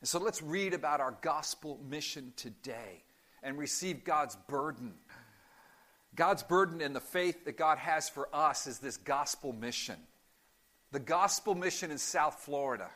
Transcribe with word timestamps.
And 0.00 0.08
so 0.08 0.18
let's 0.18 0.42
read 0.42 0.72
about 0.74 1.00
our 1.00 1.14
gospel 1.20 1.78
mission 1.88 2.32
today 2.36 3.04
and 3.42 3.58
receive 3.58 4.04
God's 4.04 4.36
burden. 4.48 4.94
God's 6.14 6.42
burden 6.42 6.80
and 6.80 6.96
the 6.96 7.00
faith 7.00 7.44
that 7.44 7.56
God 7.56 7.78
has 7.78 8.08
for 8.08 8.28
us 8.34 8.66
is 8.66 8.78
this 8.78 8.96
gospel 8.96 9.52
mission. 9.52 9.96
The 10.92 11.00
gospel 11.00 11.54
mission 11.54 11.90
in 11.90 11.98
South 11.98 12.40
Florida. 12.40 12.90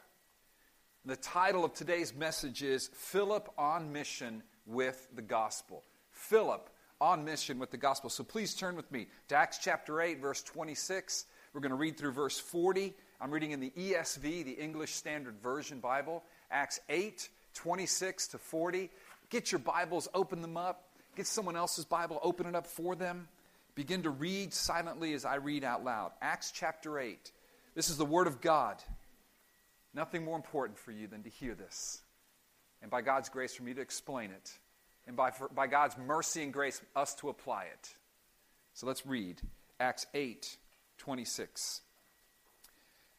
The 1.05 1.17
title 1.17 1.65
of 1.65 1.75
today's 1.75 2.15
message 2.15 2.63
is 2.63 2.89
Philip 2.95 3.51
on 3.59 3.93
Mission 3.93 4.43
with 4.67 5.07
the 5.15 5.23
Gospel. 5.23 5.85
Philip 6.11 6.71
on 7.01 7.25
mission 7.25 7.59
with 7.59 7.71
the 7.71 7.77
gospel. 7.77 8.09
So 8.09 8.25
please 8.25 8.55
turn 8.55 8.77
with 8.77 8.91
me 8.91 9.09
to 9.29 9.37
Acts 9.37 9.59
chapter 9.59 10.01
8, 10.01 10.21
verse 10.21 10.43
26. 10.43 11.27
We're 11.53 11.61
going 11.61 11.71
to 11.71 11.77
read 11.77 11.99
through 11.99 12.13
verse 12.13 12.39
40. 12.41 12.95
I'm 13.21 13.31
reading 13.31 13.51
in 13.51 13.61
the 13.61 13.71
ESV, 13.71 14.45
the 14.45 14.53
English 14.53 14.93
Standard 14.93 15.39
Version 15.43 15.81
Bible. 15.81 16.25
Acts 16.51 16.81
8, 16.89 17.29
26 17.55 18.29
to 18.29 18.39
40. 18.39 18.91
Get 19.31 19.53
your 19.53 19.59
Bibles, 19.59 20.09
open 20.15 20.43
them 20.43 20.57
up. 20.57 20.89
Get 21.17 21.27
someone 21.27 21.57
else's 21.57 21.85
Bible, 21.85 22.19
open 22.23 22.47
it 22.47 22.55
up 22.55 22.67
for 22.67 22.97
them. 22.97 23.29
Begin 23.75 24.03
to 24.03 24.11
read 24.11 24.53
silently 24.53 25.15
as 25.15 25.25
I 25.25 25.37
read 25.37 25.65
out 25.65 25.85
loud. 25.85 26.13
Acts 26.21 26.53
chapter 26.53 26.99
8. 26.99 27.33
This 27.75 27.91
is 27.91 27.97
the 27.97 28.05
Word 28.05 28.27
of 28.27 28.41
God. 28.41 28.77
Nothing 29.95 30.25
more 30.25 30.37
important 30.37 30.79
for 30.79 30.93
you 30.93 31.07
than 31.07 31.23
to 31.23 31.29
hear 31.29 31.55
this. 31.55 32.03
And 32.83 32.91
by 32.91 33.03
God's 33.03 33.29
grace, 33.29 33.55
for 33.55 33.63
me 33.63 33.75
to 33.75 33.81
explain 33.81 34.31
it 34.31 34.53
and 35.07 35.17
by, 35.17 35.31
for, 35.31 35.49
by 35.49 35.67
God's 35.67 35.97
mercy 35.99 36.43
and 36.43 36.53
grace, 36.53 36.81
us 36.95 37.15
to 37.17 37.29
apply 37.29 37.65
it. 37.65 37.95
So 38.75 38.87
let's 38.87 39.07
read 39.07 39.41
Acts 39.79 40.07
8 40.15 40.57
26. 40.99 41.81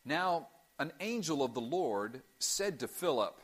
Now, 0.06 0.48
an 0.80 0.92
angel 1.00 1.44
of 1.44 1.54
the 1.54 1.62
Lord 1.62 2.22
said 2.40 2.80
to 2.80 2.88
Philip, 2.88 3.40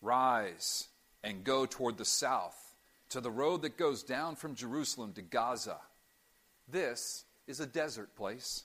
Rise 0.00 0.88
and 1.22 1.44
go 1.44 1.66
toward 1.66 1.98
the 1.98 2.04
south, 2.04 2.74
to 3.10 3.20
the 3.20 3.30
road 3.30 3.62
that 3.62 3.76
goes 3.76 4.02
down 4.02 4.36
from 4.36 4.54
Jerusalem 4.54 5.12
to 5.14 5.22
Gaza. 5.22 5.78
This 6.70 7.24
is 7.46 7.60
a 7.60 7.66
desert 7.66 8.14
place. 8.14 8.64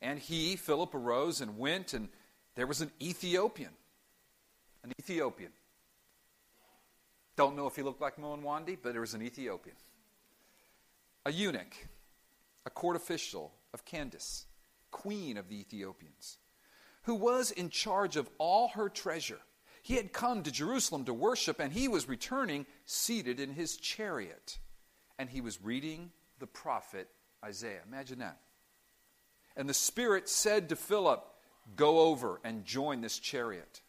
And 0.00 0.18
he, 0.18 0.56
Philip, 0.56 0.94
arose 0.94 1.40
and 1.40 1.58
went, 1.58 1.94
and 1.94 2.08
there 2.54 2.66
was 2.66 2.80
an 2.80 2.90
Ethiopian. 3.00 3.72
An 4.84 4.92
Ethiopian 5.00 5.50
don't 7.38 7.54
know 7.54 7.68
if 7.68 7.76
he 7.76 7.82
looked 7.82 8.00
like 8.00 8.18
Mo 8.18 8.34
and 8.34 8.42
Wandi, 8.42 8.76
but 8.82 8.90
there 8.90 9.00
was 9.00 9.14
an 9.14 9.22
Ethiopian. 9.22 9.76
A 11.24 11.30
eunuch, 11.30 11.86
a 12.66 12.70
court 12.70 12.96
official 12.96 13.52
of 13.72 13.84
Candace, 13.84 14.46
queen 14.90 15.36
of 15.36 15.48
the 15.48 15.60
Ethiopians, 15.60 16.38
who 17.08 17.14
was 17.14 17.50
in 17.50 17.70
charge 17.70 18.16
of 18.16 18.28
all 18.36 18.68
her 18.68 18.90
treasure. 18.90 19.38
He 19.80 19.94
had 19.94 20.12
come 20.12 20.42
to 20.42 20.52
Jerusalem 20.52 21.06
to 21.06 21.14
worship, 21.14 21.58
and 21.58 21.72
he 21.72 21.88
was 21.88 22.06
returning 22.06 22.66
seated 22.84 23.40
in 23.40 23.54
his 23.54 23.78
chariot. 23.78 24.58
And 25.18 25.30
he 25.30 25.40
was 25.40 25.62
reading 25.62 26.10
the 26.38 26.46
prophet 26.46 27.08
Isaiah. 27.42 27.80
Imagine 27.88 28.18
that. 28.18 28.36
And 29.56 29.66
the 29.66 29.72
Spirit 29.72 30.28
said 30.28 30.68
to 30.68 30.76
Philip, 30.76 31.24
Go 31.76 32.00
over 32.00 32.42
and 32.44 32.66
join 32.66 33.00
this 33.00 33.18
chariot. 33.18 33.80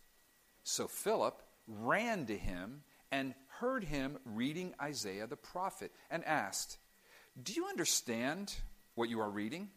So 0.63 0.87
Philip 0.87 1.41
ran 1.67 2.25
to 2.27 2.37
him 2.37 2.83
and 3.11 3.33
heard 3.59 3.83
him 3.83 4.17
reading 4.23 4.73
Isaiah 4.81 5.27
the 5.27 5.35
prophet 5.35 5.91
and 6.09 6.23
asked, 6.23 6.77
Do 7.43 7.51
you 7.51 7.65
understand 7.65 8.55
what 8.95 9.09
you 9.09 9.19
are 9.19 9.29
reading? 9.29 9.71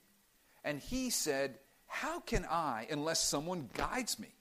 And 0.63 0.79
he 0.79 1.11
said, 1.11 1.59
How 1.93 2.21
can 2.21 2.47
I 2.47 2.87
unless 2.91 3.23
someone 3.23 3.69
guides 3.75 4.19
me? 4.19 4.35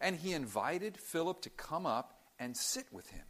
And 0.00 0.16
he 0.16 0.32
invited 0.32 0.96
Philip 0.96 1.42
to 1.42 1.50
come 1.50 1.84
up 1.84 2.18
and 2.38 2.56
sit 2.56 2.86
with 2.90 3.10
him. 3.10 3.26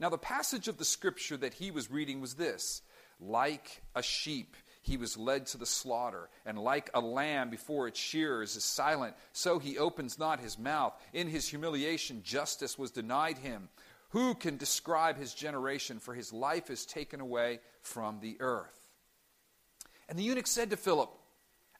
Now, 0.00 0.08
the 0.08 0.18
passage 0.18 0.66
of 0.66 0.78
the 0.78 0.84
scripture 0.84 1.36
that 1.36 1.54
he 1.54 1.70
was 1.70 1.92
reading 1.92 2.20
was 2.20 2.34
this 2.34 2.82
Like 3.20 3.82
a 3.94 4.02
sheep, 4.02 4.56
he 4.82 4.96
was 4.96 5.16
led 5.16 5.46
to 5.46 5.58
the 5.58 5.64
slaughter, 5.64 6.28
and 6.44 6.58
like 6.58 6.90
a 6.92 7.00
lamb 7.00 7.50
before 7.50 7.86
its 7.86 8.00
shearers 8.00 8.56
is 8.56 8.64
silent, 8.64 9.14
so 9.32 9.60
he 9.60 9.78
opens 9.78 10.18
not 10.18 10.40
his 10.40 10.58
mouth. 10.58 10.92
In 11.12 11.28
his 11.28 11.48
humiliation, 11.48 12.24
justice 12.24 12.76
was 12.76 12.90
denied 12.90 13.38
him. 13.38 13.68
Who 14.10 14.34
can 14.34 14.56
describe 14.56 15.16
his 15.16 15.34
generation? 15.34 16.00
For 16.00 16.14
his 16.14 16.32
life 16.32 16.68
is 16.68 16.84
taken 16.84 17.20
away 17.20 17.60
from 17.80 18.18
the 18.18 18.38
earth. 18.40 18.88
And 20.08 20.18
the 20.18 20.24
eunuch 20.24 20.48
said 20.48 20.70
to 20.70 20.76
Philip, 20.76 21.10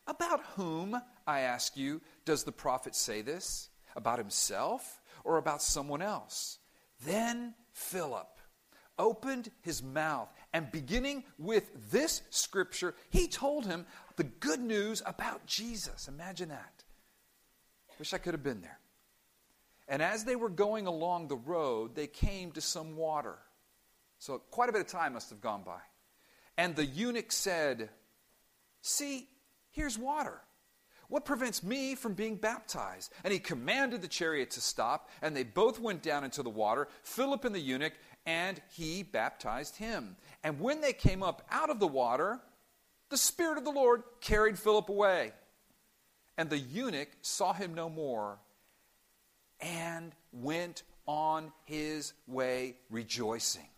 About 0.09 0.41
whom, 0.57 1.01
I 1.27 1.41
ask 1.41 1.77
you, 1.77 2.01
does 2.25 2.43
the 2.43 2.53
prophet 2.53 2.97
say 2.97 3.21
this? 3.21 3.69
About 3.95 4.19
himself 4.19 5.03
or 5.23 5.37
about 5.37 5.63
someone 5.63 6.01
else? 6.01 6.59
Then 7.05 7.55
Philip 7.73 8.27
opened 8.99 9.51
his 9.61 9.83
mouth, 9.83 10.29
and 10.53 10.73
beginning 10.73 11.23
with 11.39 11.71
this 11.93 12.23
scripture, 12.31 12.95
he 13.11 13.29
told 13.29 13.67
him 13.67 13.87
the 14.17 14.25
good 14.25 14.61
news 14.61 15.03
about 15.07 15.47
Jesus. 15.47 16.09
Imagine 16.09 16.49
that. 16.49 16.85
Wish 17.99 18.15
I 18.15 18.19
could 18.19 18.35
have 18.35 18.43
been 18.43 18.63
there. 18.63 18.81
And 19.89 20.03
as 20.03 20.25
they 20.25 20.37
were 20.37 20.49
going 20.49 20.87
along 20.87 21.29
the 21.29 21.37
road, 21.37 21.95
they 21.95 22.07
came 22.07 22.51
to 22.53 22.61
some 22.61 22.97
water. 22.97 23.39
So 24.19 24.39
quite 24.51 24.69
a 24.69 24.73
bit 24.73 24.81
of 24.81 24.89
time 24.89 25.13
must 25.13 25.31
have 25.31 25.41
gone 25.41 25.63
by. 25.65 25.81
And 26.57 26.75
the 26.75 26.85
eunuch 26.85 27.31
said, 27.31 27.91
See, 28.81 29.29
here's 29.71 29.99
water. 29.99 30.41
What 31.09 31.25
prevents 31.25 31.63
me 31.63 31.95
from 31.95 32.13
being 32.13 32.37
baptized? 32.37 33.13
And 33.25 33.33
he 33.33 33.39
commanded 33.39 34.03
the 34.03 34.09
chariot 34.09 34.51
to 34.53 34.61
stop, 34.61 35.09
and 35.23 35.35
they 35.35 35.43
both 35.43 35.81
went 35.81 36.03
down 36.03 36.23
into 36.23 36.43
the 36.43 36.51
water, 36.51 36.89
Philip 37.03 37.45
and 37.45 37.55
the 37.55 37.61
eunuch, 37.61 37.95
and 38.27 38.61
he 38.71 39.03
baptized 39.03 39.77
him. 39.77 40.17
And 40.45 40.61
when 40.61 40.83
they 40.83 40.93
came 40.93 41.23
up 41.23 41.47
out 41.51 41.71
of 41.71 41.81
the 41.81 41.87
water, 41.87 42.41
the 43.09 43.17
Spirit 43.17 43.57
of 43.57 43.65
the 43.65 43.71
Lord 43.71 44.03
carried 44.21 44.59
Philip 44.59 44.91
away. 44.91 45.33
And 46.37 46.51
the 46.51 46.59
eunuch 46.59 47.09
saw 47.23 47.55
him 47.55 47.75
no 47.75 47.89
more 47.89 48.39
and 49.61 50.13
went 50.31 50.83
on 51.07 51.53
his 51.65 52.13
way 52.27 52.77
rejoicing. 52.91 53.69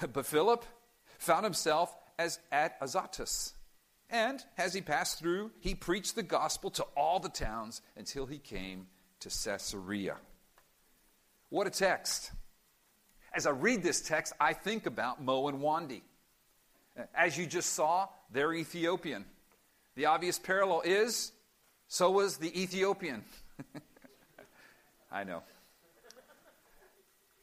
But 0.12 0.26
Philip 0.26 0.64
found 1.18 1.44
himself 1.44 1.94
as 2.18 2.40
at 2.50 2.76
Azotus. 2.80 3.54
And 4.12 4.44
as 4.58 4.74
he 4.74 4.82
passed 4.82 5.18
through, 5.18 5.50
he 5.58 5.74
preached 5.74 6.14
the 6.14 6.22
gospel 6.22 6.70
to 6.72 6.82
all 6.94 7.18
the 7.18 7.30
towns 7.30 7.80
until 7.96 8.26
he 8.26 8.38
came 8.38 8.86
to 9.20 9.30
Caesarea. 9.30 10.16
What 11.48 11.66
a 11.66 11.70
text. 11.70 12.30
As 13.34 13.46
I 13.46 13.50
read 13.50 13.82
this 13.82 14.02
text, 14.02 14.34
I 14.38 14.52
think 14.52 14.84
about 14.84 15.22
Mo 15.22 15.48
and 15.48 15.60
Wandi. 15.60 16.02
As 17.14 17.38
you 17.38 17.46
just 17.46 17.72
saw, 17.72 18.08
they're 18.30 18.52
Ethiopian. 18.52 19.24
The 19.94 20.06
obvious 20.06 20.38
parallel 20.38 20.82
is 20.84 21.32
so 21.88 22.10
was 22.10 22.38
the 22.38 22.58
Ethiopian. 22.58 23.24
I 25.12 25.24
know. 25.24 25.42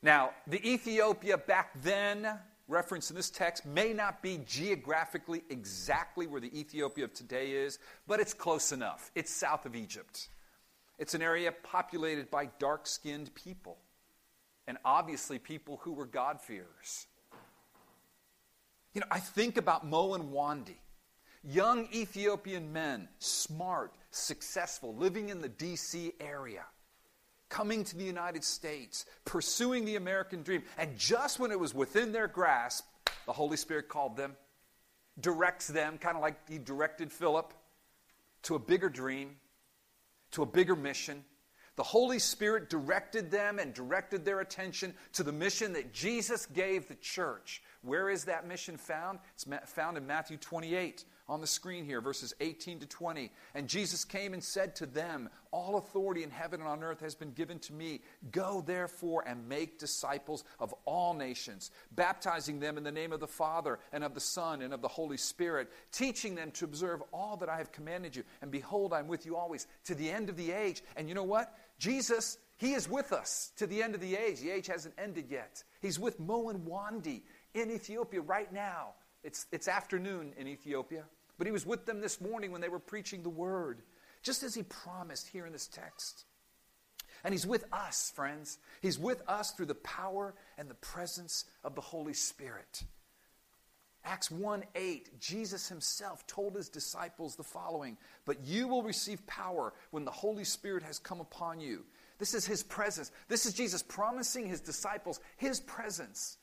Now, 0.01 0.31
the 0.47 0.65
Ethiopia 0.67 1.37
back 1.37 1.71
then, 1.83 2.27
referenced 2.69 3.09
in 3.09 3.15
this 3.15 3.29
text, 3.29 3.65
may 3.65 3.91
not 3.91 4.21
be 4.21 4.39
geographically 4.45 5.43
exactly 5.49 6.27
where 6.27 6.39
the 6.39 6.57
Ethiopia 6.57 7.03
of 7.03 7.13
today 7.13 7.51
is, 7.51 7.79
but 8.07 8.19
it's 8.19 8.33
close 8.33 8.71
enough. 8.71 9.11
It's 9.15 9.31
south 9.31 9.65
of 9.65 9.75
Egypt. 9.75 10.29
It's 10.97 11.13
an 11.13 11.21
area 11.21 11.51
populated 11.63 12.29
by 12.29 12.49
dark 12.59 12.85
skinned 12.85 13.33
people, 13.33 13.77
and 14.67 14.77
obviously 14.85 15.39
people 15.39 15.79
who 15.83 15.93
were 15.93 16.05
God-fearers. 16.05 17.07
You 18.93 19.01
know, 19.01 19.07
I 19.09 19.19
think 19.19 19.57
about 19.57 19.85
Mo 19.85 20.13
and 20.13 20.31
Wandi, 20.31 20.77
young 21.43 21.87
Ethiopian 21.93 22.73
men, 22.73 23.07
smart, 23.19 23.93
successful, 24.11 24.95
living 24.95 25.29
in 25.29 25.41
the 25.41 25.49
D.C. 25.49 26.13
area 26.19 26.65
coming 27.49 27.83
to 27.83 27.97
the 27.97 28.03
United 28.03 28.43
States, 28.43 29.05
pursuing 29.25 29.85
the 29.85 29.95
American 29.95 30.43
dream. 30.43 30.63
And 30.77 30.97
just 30.97 31.39
when 31.39 31.51
it 31.51 31.59
was 31.59 31.73
within 31.73 32.11
their 32.11 32.27
grasp, 32.27 32.85
the 33.25 33.33
Holy 33.33 33.57
Spirit 33.57 33.89
called 33.89 34.15
them, 34.15 34.35
directs 35.19 35.67
them, 35.67 35.97
kind 35.97 36.15
of 36.15 36.21
like 36.21 36.37
He 36.47 36.59
directed 36.59 37.11
Philip, 37.11 37.53
to 38.43 38.55
a 38.55 38.59
bigger 38.59 38.89
dream, 38.89 39.35
to 40.31 40.43
a 40.43 40.45
bigger 40.45 40.75
mission. 40.75 41.23
The 41.75 41.83
Holy 41.83 42.19
Spirit 42.19 42.69
directed 42.69 43.31
them 43.31 43.57
and 43.57 43.73
directed 43.73 44.25
their 44.25 44.41
attention 44.41 44.93
to 45.13 45.23
the 45.23 45.31
mission 45.31 45.73
that 45.73 45.93
Jesus 45.93 46.45
gave 46.45 46.87
the 46.87 46.95
church. 46.95 47.63
Where 47.83 48.09
is 48.09 48.25
that 48.25 48.47
mission 48.47 48.75
found? 48.75 49.19
It's 49.33 49.45
found 49.65 49.97
in 49.97 50.05
Matthew 50.05 50.37
28 50.37 51.05
on 51.29 51.41
the 51.41 51.47
screen 51.47 51.85
here, 51.85 52.01
verses 52.01 52.33
18 52.41 52.79
to 52.79 52.87
20. 52.87 53.31
And 53.53 53.67
Jesus 53.67 54.03
came 54.03 54.33
and 54.33 54.43
said 54.43 54.75
to 54.77 54.87
them, 54.87 55.29
All 55.51 55.77
authority 55.77 56.23
in 56.23 56.31
heaven 56.31 56.59
and 56.59 56.67
on 56.67 56.83
earth 56.83 57.01
has 57.01 57.13
been 57.13 57.31
given 57.31 57.59
to 57.59 57.73
me. 57.73 58.01
Go 58.31 58.63
therefore 58.65 59.23
and 59.25 59.47
make 59.47 59.77
disciples 59.77 60.43
of 60.59 60.73
all 60.85 61.13
nations, 61.13 61.69
baptizing 61.91 62.59
them 62.59 62.77
in 62.77 62.83
the 62.83 62.91
name 62.91 63.13
of 63.13 63.19
the 63.19 63.27
Father 63.27 63.79
and 63.93 64.03
of 64.03 64.15
the 64.15 64.19
Son 64.19 64.63
and 64.63 64.73
of 64.73 64.81
the 64.81 64.87
Holy 64.87 65.17
Spirit, 65.17 65.69
teaching 65.91 66.33
them 66.33 66.51
to 66.51 66.65
observe 66.65 67.03
all 67.13 67.37
that 67.37 67.49
I 67.49 67.57
have 67.57 67.71
commanded 67.71 68.15
you. 68.15 68.23
And 68.41 68.49
behold, 68.49 68.91
I'm 68.91 69.07
with 69.07 69.25
you 69.25 69.37
always 69.37 69.67
to 69.85 69.95
the 69.95 70.09
end 70.09 70.29
of 70.29 70.35
the 70.35 70.51
age. 70.51 70.81
And 70.97 71.07
you 71.07 71.15
know 71.15 71.23
what? 71.23 71.55
Jesus 71.77 72.39
He 72.57 72.73
is 72.73 72.89
with 72.89 73.13
us 73.13 73.51
to 73.57 73.67
the 73.67 73.83
end 73.83 73.93
of 73.93 74.01
the 74.01 74.15
age. 74.15 74.41
The 74.41 74.51
age 74.51 74.67
hasn't 74.67 74.95
ended 74.97 75.27
yet. 75.29 75.63
He's 75.79 75.99
with 75.99 76.19
Mo 76.19 76.49
and 76.49 76.65
Wandi 76.67 77.21
in 77.53 77.69
Ethiopia 77.69 78.21
right 78.21 78.51
now. 78.51 78.93
It's, 79.23 79.45
it's 79.51 79.67
afternoon 79.67 80.33
in 80.37 80.47
Ethiopia. 80.47 81.03
But 81.39 81.47
he 81.47 81.53
was 81.53 81.65
with 81.65 81.85
them 81.85 82.01
this 82.01 82.19
morning 82.19 82.51
when 82.51 82.59
they 82.59 82.69
were 82.69 82.79
preaching 82.79 83.23
the 83.23 83.29
word, 83.29 83.81
just 84.21 84.43
as 84.43 84.53
he 84.53 84.61
promised 84.61 85.29
here 85.29 85.45
in 85.47 85.53
this 85.53 85.67
text. 85.67 86.25
And 87.23 87.33
he's 87.33 87.47
with 87.47 87.63
us, 87.71 88.11
friends. 88.13 88.59
He's 88.81 88.99
with 88.99 89.23
us 89.27 89.51
through 89.51 89.67
the 89.67 89.75
power 89.75 90.35
and 90.57 90.69
the 90.69 90.75
presence 90.75 91.45
of 91.63 91.75
the 91.75 91.81
Holy 91.81 92.13
Spirit. 92.13 92.83
Acts 94.03 94.29
1 94.29 94.65
8, 94.75 95.19
Jesus 95.21 95.69
himself 95.69 96.27
told 96.27 96.55
his 96.55 96.67
disciples 96.67 97.35
the 97.35 97.43
following 97.43 97.97
But 98.25 98.45
you 98.45 98.67
will 98.67 98.83
receive 98.83 99.25
power 99.25 99.73
when 99.91 100.03
the 100.03 100.11
Holy 100.11 100.43
Spirit 100.43 100.83
has 100.83 100.99
come 100.99 101.21
upon 101.21 101.61
you. 101.61 101.85
This 102.17 102.33
is 102.33 102.45
his 102.45 102.63
presence. 102.63 103.11
This 103.29 103.45
is 103.45 103.53
Jesus 103.53 103.81
promising 103.81 104.45
his 104.45 104.59
disciples 104.59 105.21
his 105.37 105.61
presence. 105.61 106.37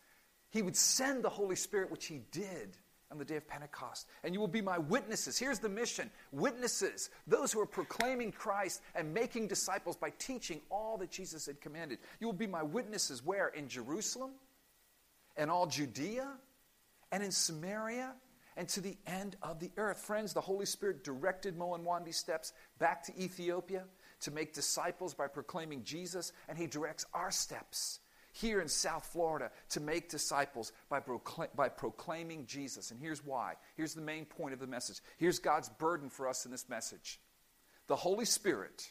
He 0.51 0.63
would 0.63 0.77
send 0.77 1.23
the 1.23 1.31
Holy 1.31 1.57
Spirit, 1.57 1.91
which 1.91 2.07
he 2.07 2.23
did 2.33 2.79
on 3.11 3.19
the 3.19 3.25
day 3.25 3.37
of 3.37 3.47
Pentecost. 3.47 4.07
And 4.25 4.35
you 4.35 4.41
will 4.41 4.49
be 4.49 4.61
my 4.61 4.79
witnesses. 4.79 5.39
Here's 5.39 5.59
the 5.59 5.69
mission 5.69 6.11
witnesses, 6.33 7.11
those 7.27 7.53
who 7.53 7.61
are 7.61 7.67
proclaiming 7.67 8.33
Christ 8.33 8.83
and 8.95 9.15
making 9.15 9.49
disciples 9.49 9.97
by 9.97 10.11
teaching 10.19 10.61
all 10.71 10.99
that 10.99 11.11
Jesus 11.11 11.47
had 11.47 11.61
commanded. 11.61 11.99
You 12.21 12.27
will 12.27 12.35
be 12.35 12.47
my 12.47 12.63
witnesses 12.63 13.25
where? 13.25 13.49
In 13.49 13.69
Jerusalem, 13.69 14.33
and 15.37 15.51
all 15.51 15.67
Judea, 15.67 16.33
and 17.13 17.23
in 17.23 17.31
Samaria, 17.31 18.15
and 18.57 18.69
to 18.71 18.81
the 18.81 18.97
end 19.07 19.37
of 19.43 19.61
the 19.61 19.71
earth. 19.77 19.99
Friends, 19.99 20.33
the 20.33 20.41
Holy 20.41 20.67
Spirit 20.67 21.05
directed 21.05 21.57
Mo 21.57 21.75
and 21.75 22.15
steps 22.15 22.53
back 22.79 23.05
to 23.05 23.21
Ethiopia 23.21 23.85
to 24.21 24.31
make 24.31 24.55
disciples 24.55 25.15
by 25.15 25.29
proclaiming 25.29 25.85
Jesus, 25.85 26.33
and 26.49 26.57
He 26.57 26.67
directs 26.67 27.05
our 27.13 27.31
steps 27.31 28.01
here 28.41 28.61
in 28.61 28.69
South 28.69 29.07
Florida 29.07 29.51
to 29.71 29.81
make 29.81 30.09
disciples 30.09 30.73
by, 30.89 31.01
by 31.55 31.69
proclaiming 31.69 32.47
Jesus. 32.47 32.91
And 32.91 33.01
here's 33.01 33.25
why. 33.25 33.55
Here's 33.77 33.95
the 33.95 34.01
main 34.01 34.25
point 34.25 34.53
of 34.53 34.61
the 34.61 34.67
message. 34.67 35.01
Here's 35.17 35.39
God's 35.39 35.69
burden 35.69 36.11
for 36.11 36.29
us 36.29 36.45
in 36.45 36.51
this 36.51 36.69
message. 36.69 37.19
The 37.87 37.97
Holy 37.97 38.25
Spirit 38.25 38.91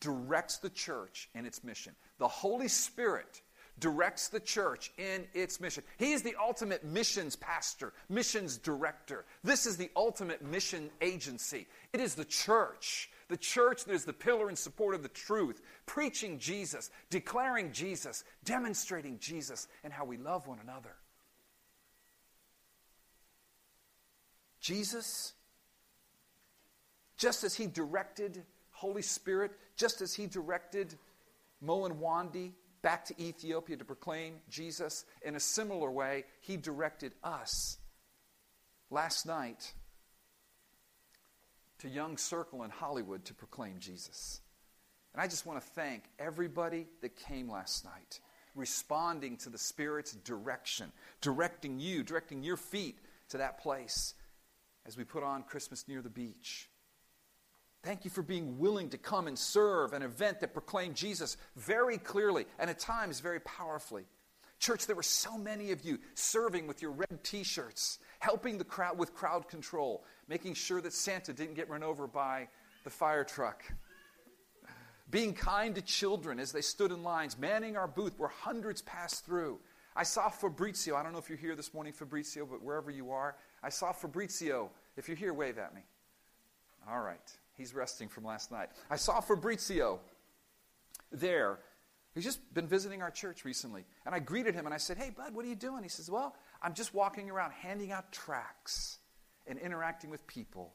directs 0.00 0.58
the 0.58 0.70
church 0.70 1.28
in 1.34 1.46
its 1.46 1.62
mission. 1.62 1.94
The 2.18 2.28
Holy 2.28 2.68
Spirit 2.68 3.42
directs 3.78 4.28
the 4.28 4.40
church 4.40 4.90
in 4.96 5.26
its 5.34 5.60
mission. 5.60 5.84
He 5.98 6.12
is 6.12 6.22
the 6.22 6.36
ultimate 6.40 6.84
missions 6.84 7.36
pastor, 7.36 7.92
missions 8.08 8.56
director. 8.56 9.24
This 9.44 9.66
is 9.66 9.76
the 9.76 9.90
ultimate 9.94 10.42
mission 10.42 10.90
agency. 11.00 11.66
It 11.92 12.00
is 12.00 12.14
the 12.14 12.24
church 12.24 13.10
the 13.28 13.36
church 13.36 13.86
is 13.88 14.04
the 14.04 14.12
pillar 14.12 14.48
and 14.48 14.56
support 14.56 14.94
of 14.94 15.02
the 15.02 15.08
truth, 15.08 15.60
preaching 15.84 16.38
Jesus, 16.38 16.90
declaring 17.10 17.72
Jesus, 17.72 18.24
demonstrating 18.44 19.18
Jesus, 19.18 19.66
and 19.82 19.92
how 19.92 20.04
we 20.04 20.16
love 20.16 20.46
one 20.46 20.58
another. 20.62 20.94
Jesus, 24.60 25.32
just 27.16 27.44
as 27.44 27.54
he 27.54 27.66
directed 27.66 28.42
Holy 28.70 29.02
Spirit, 29.02 29.52
just 29.76 30.00
as 30.00 30.14
he 30.14 30.26
directed 30.26 30.94
Mo 31.60 31.84
and 31.84 31.96
Wandi 31.96 32.52
back 32.82 33.04
to 33.06 33.20
Ethiopia 33.20 33.76
to 33.76 33.84
proclaim 33.84 34.34
Jesus, 34.48 35.04
in 35.22 35.34
a 35.34 35.40
similar 35.40 35.90
way, 35.90 36.24
he 36.40 36.56
directed 36.56 37.12
us. 37.24 37.78
Last 38.90 39.26
night, 39.26 39.72
to 41.78 41.88
Young 41.88 42.16
Circle 42.16 42.62
in 42.62 42.70
Hollywood 42.70 43.24
to 43.26 43.34
proclaim 43.34 43.78
Jesus. 43.78 44.40
And 45.12 45.22
I 45.22 45.26
just 45.26 45.46
want 45.46 45.60
to 45.60 45.66
thank 45.70 46.04
everybody 46.18 46.86
that 47.00 47.16
came 47.16 47.50
last 47.50 47.84
night, 47.84 48.20
responding 48.54 49.36
to 49.38 49.50
the 49.50 49.58
Spirit's 49.58 50.12
direction, 50.12 50.92
directing 51.20 51.78
you, 51.78 52.02
directing 52.02 52.42
your 52.42 52.56
feet 52.56 52.98
to 53.30 53.38
that 53.38 53.58
place 53.58 54.14
as 54.86 54.96
we 54.96 55.04
put 55.04 55.22
on 55.22 55.42
Christmas 55.42 55.88
near 55.88 56.02
the 56.02 56.10
beach. 56.10 56.68
Thank 57.82 58.04
you 58.04 58.10
for 58.10 58.22
being 58.22 58.58
willing 58.58 58.90
to 58.90 58.98
come 58.98 59.26
and 59.26 59.38
serve 59.38 59.92
an 59.92 60.02
event 60.02 60.40
that 60.40 60.52
proclaimed 60.52 60.96
Jesus 60.96 61.36
very 61.54 61.98
clearly 61.98 62.46
and 62.58 62.68
at 62.68 62.78
times 62.78 63.20
very 63.20 63.40
powerfully. 63.40 64.06
Church, 64.58 64.86
there 64.86 64.96
were 64.96 65.02
so 65.02 65.36
many 65.36 65.70
of 65.70 65.84
you 65.84 65.98
serving 66.14 66.66
with 66.66 66.80
your 66.80 66.90
red 66.90 67.22
t 67.22 67.42
shirts, 67.42 67.98
helping 68.20 68.58
the 68.58 68.64
crowd 68.64 68.98
with 68.98 69.14
crowd 69.14 69.48
control, 69.48 70.04
making 70.28 70.54
sure 70.54 70.80
that 70.80 70.92
Santa 70.92 71.32
didn't 71.32 71.54
get 71.54 71.68
run 71.68 71.82
over 71.82 72.06
by 72.06 72.48
the 72.84 72.90
fire 72.90 73.24
truck, 73.24 73.62
being 75.10 75.34
kind 75.34 75.74
to 75.74 75.82
children 75.82 76.40
as 76.40 76.52
they 76.52 76.62
stood 76.62 76.90
in 76.90 77.02
lines, 77.02 77.38
manning 77.38 77.76
our 77.76 77.86
booth 77.86 78.18
where 78.18 78.28
hundreds 78.28 78.82
passed 78.82 79.26
through. 79.26 79.58
I 79.94 80.02
saw 80.02 80.28
Fabrizio. 80.28 80.94
I 80.94 81.02
don't 81.02 81.12
know 81.12 81.18
if 81.18 81.28
you're 81.28 81.38
here 81.38 81.56
this 81.56 81.72
morning, 81.72 81.92
Fabrizio, 81.92 82.46
but 82.46 82.62
wherever 82.62 82.90
you 82.90 83.10
are, 83.12 83.36
I 83.62 83.70
saw 83.70 83.92
Fabrizio. 83.92 84.70
If 84.96 85.08
you're 85.08 85.16
here, 85.16 85.32
wave 85.32 85.58
at 85.58 85.74
me. 85.74 85.80
All 86.88 87.00
right. 87.00 87.18
He's 87.56 87.74
resting 87.74 88.08
from 88.08 88.24
last 88.24 88.52
night. 88.52 88.68
I 88.90 88.96
saw 88.96 89.20
Fabrizio 89.20 90.00
there. 91.10 91.58
He's 92.16 92.24
just 92.24 92.54
been 92.54 92.66
visiting 92.66 93.02
our 93.02 93.10
church 93.10 93.44
recently. 93.44 93.84
And 94.06 94.14
I 94.14 94.20
greeted 94.20 94.54
him 94.54 94.64
and 94.64 94.74
I 94.74 94.78
said, 94.78 94.96
Hey, 94.96 95.10
bud, 95.10 95.34
what 95.34 95.44
are 95.44 95.48
you 95.48 95.54
doing? 95.54 95.82
He 95.82 95.90
says, 95.90 96.10
Well, 96.10 96.34
I'm 96.62 96.72
just 96.72 96.94
walking 96.94 97.30
around 97.30 97.52
handing 97.52 97.92
out 97.92 98.10
tracts 98.10 98.98
and 99.46 99.58
interacting 99.58 100.08
with 100.08 100.26
people 100.26 100.72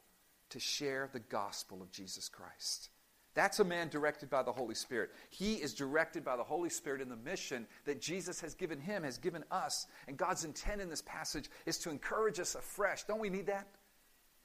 to 0.51 0.59
share 0.59 1.09
the 1.11 1.19
gospel 1.19 1.81
of 1.81 1.91
Jesus 1.91 2.29
Christ. 2.29 2.91
That's 3.33 3.59
a 3.59 3.63
man 3.63 3.87
directed 3.87 4.29
by 4.29 4.43
the 4.43 4.51
Holy 4.51 4.75
Spirit. 4.75 5.09
He 5.29 5.55
is 5.55 5.73
directed 5.73 6.23
by 6.23 6.35
the 6.35 6.43
Holy 6.43 6.69
Spirit 6.69 7.01
in 7.01 7.09
the 7.09 7.15
mission 7.15 7.65
that 7.85 8.01
Jesus 8.01 8.39
has 8.41 8.53
given 8.53 8.79
him, 8.79 9.03
has 9.03 9.17
given 9.17 9.43
us. 9.49 9.87
And 10.07 10.17
God's 10.17 10.43
intent 10.43 10.79
in 10.79 10.89
this 10.89 11.01
passage 11.01 11.49
is 11.65 11.79
to 11.79 11.89
encourage 11.89 12.39
us 12.39 12.53
afresh. 12.53 13.05
Don't 13.05 13.21
we 13.21 13.29
need 13.29 13.47
that? 13.47 13.67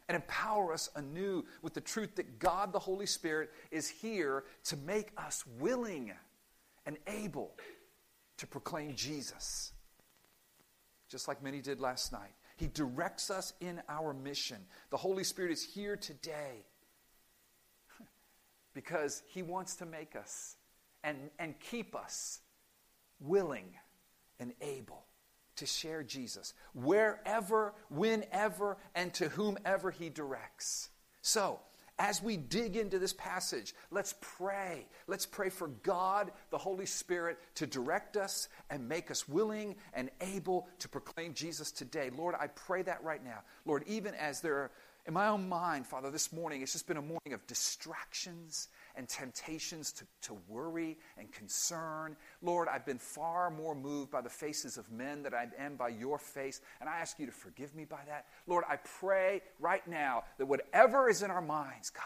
And 0.08 0.16
empower 0.16 0.72
us 0.72 0.88
anew 0.94 1.44
with 1.60 1.74
the 1.74 1.80
truth 1.80 2.14
that 2.14 2.38
God, 2.38 2.72
the 2.72 2.78
Holy 2.78 3.06
Spirit, 3.06 3.50
is 3.70 3.88
here 3.88 4.44
to 4.64 4.76
make 4.78 5.10
us 5.18 5.44
willing 5.58 6.12
and 6.86 6.96
able 7.06 7.52
to 8.38 8.46
proclaim 8.46 8.94
Jesus. 8.94 9.72
Just 11.08 11.28
like 11.28 11.42
many 11.42 11.60
did 11.60 11.80
last 11.80 12.12
night. 12.12 12.32
He 12.56 12.68
directs 12.68 13.30
us 13.30 13.52
in 13.60 13.82
our 13.88 14.14
mission. 14.14 14.58
The 14.90 14.96
Holy 14.96 15.24
Spirit 15.24 15.52
is 15.52 15.62
here 15.62 15.96
today 15.96 16.64
because 18.74 19.22
He 19.26 19.42
wants 19.42 19.76
to 19.76 19.86
make 19.86 20.16
us 20.16 20.56
and, 21.04 21.30
and 21.38 21.58
keep 21.60 21.94
us 21.94 22.40
willing 23.20 23.74
and 24.40 24.52
able 24.60 25.04
to 25.56 25.66
share 25.66 26.02
Jesus 26.02 26.54
wherever, 26.74 27.74
whenever, 27.88 28.76
and 28.94 29.12
to 29.14 29.28
whomever 29.28 29.90
He 29.90 30.08
directs. 30.08 30.90
So, 31.22 31.60
as 31.98 32.22
we 32.22 32.36
dig 32.36 32.76
into 32.76 32.98
this 32.98 33.12
passage, 33.14 33.74
let's 33.90 34.14
pray. 34.20 34.86
Let's 35.06 35.24
pray 35.26 35.48
for 35.48 35.68
God, 35.68 36.30
the 36.50 36.58
Holy 36.58 36.86
Spirit, 36.86 37.38
to 37.54 37.66
direct 37.66 38.16
us 38.16 38.48
and 38.70 38.88
make 38.88 39.10
us 39.10 39.28
willing 39.28 39.76
and 39.94 40.10
able 40.20 40.68
to 40.80 40.88
proclaim 40.88 41.32
Jesus 41.32 41.72
today. 41.72 42.10
Lord, 42.16 42.34
I 42.38 42.48
pray 42.48 42.82
that 42.82 43.02
right 43.02 43.24
now. 43.24 43.40
Lord, 43.64 43.84
even 43.86 44.14
as 44.14 44.40
there 44.40 44.56
are, 44.56 44.70
in 45.06 45.14
my 45.14 45.28
own 45.28 45.48
mind, 45.48 45.86
Father, 45.86 46.10
this 46.10 46.32
morning, 46.32 46.62
it's 46.62 46.72
just 46.72 46.86
been 46.86 46.96
a 46.96 47.02
morning 47.02 47.32
of 47.32 47.46
distractions 47.46 48.68
and 48.96 49.08
temptations 49.08 49.92
to, 49.92 50.04
to 50.22 50.36
worry 50.48 50.96
and 51.18 51.30
concern. 51.30 52.16
Lord, 52.42 52.68
I've 52.68 52.86
been 52.86 52.98
far 52.98 53.50
more 53.50 53.74
moved 53.74 54.10
by 54.10 54.20
the 54.20 54.30
faces 54.30 54.78
of 54.78 54.90
men 54.90 55.22
than 55.22 55.34
I 55.34 55.46
am 55.58 55.76
by 55.76 55.88
your 55.88 56.18
face, 56.18 56.60
and 56.80 56.88
I 56.88 56.98
ask 56.98 57.18
you 57.18 57.26
to 57.26 57.32
forgive 57.32 57.74
me 57.74 57.84
by 57.84 58.00
that. 58.08 58.26
Lord, 58.46 58.64
I 58.68 58.76
pray 58.76 59.42
right 59.60 59.86
now 59.86 60.24
that 60.38 60.46
whatever 60.46 61.08
is 61.08 61.22
in 61.22 61.30
our 61.30 61.42
minds, 61.42 61.90
God, 61.90 62.04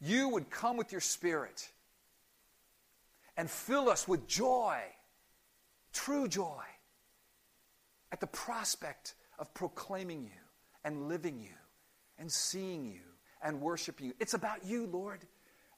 you 0.00 0.28
would 0.30 0.50
come 0.50 0.76
with 0.76 0.92
your 0.92 1.00
spirit 1.00 1.68
and 3.36 3.50
fill 3.50 3.88
us 3.88 4.08
with 4.08 4.26
joy, 4.26 4.78
true 5.92 6.28
joy, 6.28 6.64
at 8.12 8.20
the 8.20 8.26
prospect 8.26 9.14
of 9.38 9.52
proclaiming 9.54 10.24
you 10.24 10.40
and 10.84 11.08
living 11.08 11.38
you 11.38 11.54
and 12.18 12.30
seeing 12.30 12.86
you 12.86 13.00
and 13.42 13.60
worshiping 13.60 14.06
you. 14.06 14.14
It's 14.20 14.34
about 14.34 14.64
you, 14.64 14.86
Lord. 14.86 15.20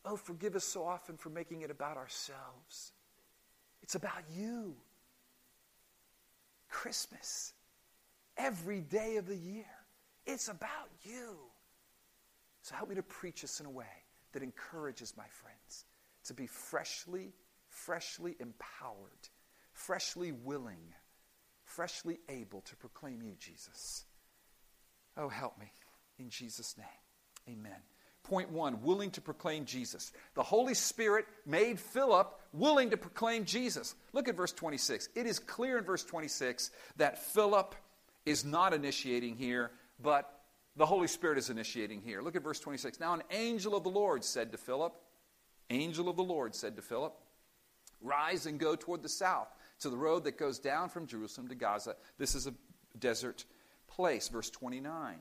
Oh, 0.05 0.17
forgive 0.17 0.57
us 0.57 0.65
so 0.65 0.85
often 0.85 1.17
for 1.17 1.31
making 1.31 1.63
it 1.63 1.71
about 1.71 1.97
ourselves. 1.97 2.93
It's 3.83 3.95
about 3.95 4.25
you. 4.37 4.75
Christmas, 6.69 7.53
every 8.37 8.81
day 8.81 9.17
of 9.17 9.27
the 9.27 9.37
year, 9.37 9.65
it's 10.27 10.49
about 10.49 10.89
you. 11.03 11.37
So 12.63 12.75
help 12.75 12.89
me 12.89 12.95
to 12.95 13.03
preach 13.03 13.43
this 13.43 13.61
in 13.61 13.67
a 13.67 13.71
way 13.71 13.85
that 14.33 14.43
encourages 14.43 15.15
my 15.17 15.27
friends 15.29 15.85
to 16.25 16.35
be 16.35 16.47
freshly, 16.47 17.33
freshly 17.69 18.37
empowered, 18.41 19.29
freshly 19.73 20.33
willing, 20.33 20.95
freshly 21.65 22.19
able 22.29 22.61
to 22.63 22.77
proclaim 22.77 23.23
you, 23.23 23.35
Jesus. 23.39 24.05
Oh, 25.17 25.29
help 25.29 25.59
me. 25.59 25.71
In 26.19 26.31
Jesus' 26.31 26.77
name, 26.79 27.59
amen. 27.59 27.92
Point 28.25 28.51
one 28.51 28.83
willing 28.83 29.11
to 29.13 29.21
proclaim 29.21 29.65
Jesus. 29.65 30.13
The 30.35 30.43
Holy 30.43 30.75
Spirit 30.75 31.27
made 31.45 31.79
Philip 31.81 32.39
willing 32.53 32.91
to 32.91 32.97
proclaim 32.97 33.45
Jesus. 33.45 33.95
Look 34.13 34.29
at 34.29 34.37
verse 34.37 34.53
26. 34.53 35.09
It 35.15 35.27
is 35.27 35.39
clear 35.39 35.79
in 35.79 35.85
verse 35.85 36.05
26 36.05 36.71
that 36.97 37.19
Philip 37.19 37.75
is 38.25 38.45
not 38.45 38.73
initiating 38.73 39.37
here, 39.37 39.73
but 40.01 40.41
the 40.77 40.87
Holy 40.87 41.09
Spirit 41.09 41.39
is 41.39 41.51
initiating 41.51 42.01
here. 42.01 42.23
Look 42.23 42.37
at 42.37 42.43
verse 42.43 42.61
26. 42.61 43.01
Now, 43.01 43.15
an 43.15 43.23
angel 43.31 43.75
of 43.75 43.83
the 43.83 43.91
Lord 43.91 44.25
said 44.25 44.53
to 44.53 44.59
Philip, 44.59 44.95
Angel 45.71 46.09
of 46.09 46.17
the 46.17 46.23
Lord 46.23 46.55
said 46.55 46.77
to 46.77 46.83
Philip, 46.83 47.15
Rise 48.01 48.47
and 48.47 48.59
go 48.59 48.77
toward 48.77 49.03
the 49.03 49.09
south 49.09 49.49
to 49.81 49.91
the 49.91 49.97
road 49.97 50.25
that 50.25 50.39
goes 50.39 50.59
down 50.59 50.89
from 50.89 51.07
Jerusalem 51.07 51.49
to 51.49 51.55
Gaza. 51.55 51.97
This 52.19 52.35
is 52.35 52.47
a 52.47 52.55
desert 52.99 53.45
place. 53.89 54.29
Verse 54.29 54.51
29. 54.51 55.19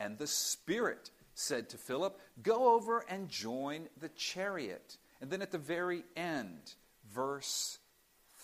And 0.00 0.18
the 0.18 0.26
Spirit 0.26 1.10
said 1.34 1.68
to 1.70 1.78
Philip, 1.78 2.18
Go 2.42 2.74
over 2.74 3.04
and 3.08 3.28
join 3.28 3.88
the 4.00 4.08
chariot. 4.10 4.96
And 5.20 5.30
then 5.30 5.42
at 5.42 5.50
the 5.50 5.58
very 5.58 6.04
end, 6.16 6.74
verse 7.14 7.78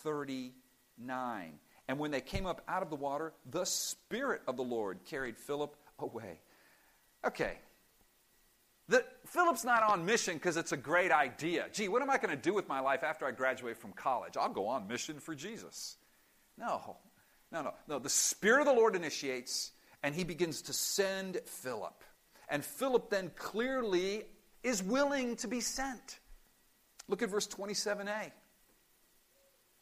39. 0.02 1.58
And 1.88 1.98
when 1.98 2.10
they 2.10 2.20
came 2.20 2.46
up 2.46 2.62
out 2.68 2.82
of 2.82 2.90
the 2.90 2.96
water, 2.96 3.32
the 3.50 3.64
Spirit 3.64 4.42
of 4.46 4.56
the 4.56 4.62
Lord 4.62 4.98
carried 5.06 5.38
Philip 5.38 5.74
away. 5.98 6.40
Okay. 7.26 7.58
The, 8.88 9.04
Philip's 9.26 9.64
not 9.64 9.82
on 9.82 10.04
mission 10.06 10.34
because 10.34 10.56
it's 10.56 10.72
a 10.72 10.76
great 10.76 11.10
idea. 11.10 11.66
Gee, 11.72 11.88
what 11.88 12.00
am 12.00 12.10
I 12.10 12.16
going 12.16 12.34
to 12.34 12.42
do 12.42 12.54
with 12.54 12.68
my 12.68 12.80
life 12.80 13.02
after 13.02 13.26
I 13.26 13.32
graduate 13.32 13.76
from 13.76 13.92
college? 13.92 14.36
I'll 14.36 14.52
go 14.52 14.66
on 14.68 14.86
mission 14.86 15.18
for 15.18 15.34
Jesus. 15.34 15.96
No, 16.56 16.96
no, 17.52 17.62
no. 17.62 17.74
No, 17.86 17.98
the 17.98 18.08
Spirit 18.08 18.60
of 18.60 18.66
the 18.66 18.72
Lord 18.72 18.96
initiates, 18.96 19.72
and 20.02 20.14
he 20.14 20.24
begins 20.24 20.62
to 20.62 20.72
send 20.72 21.40
Philip. 21.44 22.02
And 22.48 22.64
Philip 22.64 23.10
then 23.10 23.30
clearly 23.36 24.24
is 24.62 24.82
willing 24.82 25.36
to 25.36 25.48
be 25.48 25.60
sent. 25.60 26.18
Look 27.08 27.22
at 27.22 27.28
verse 27.28 27.46
27a. 27.46 28.32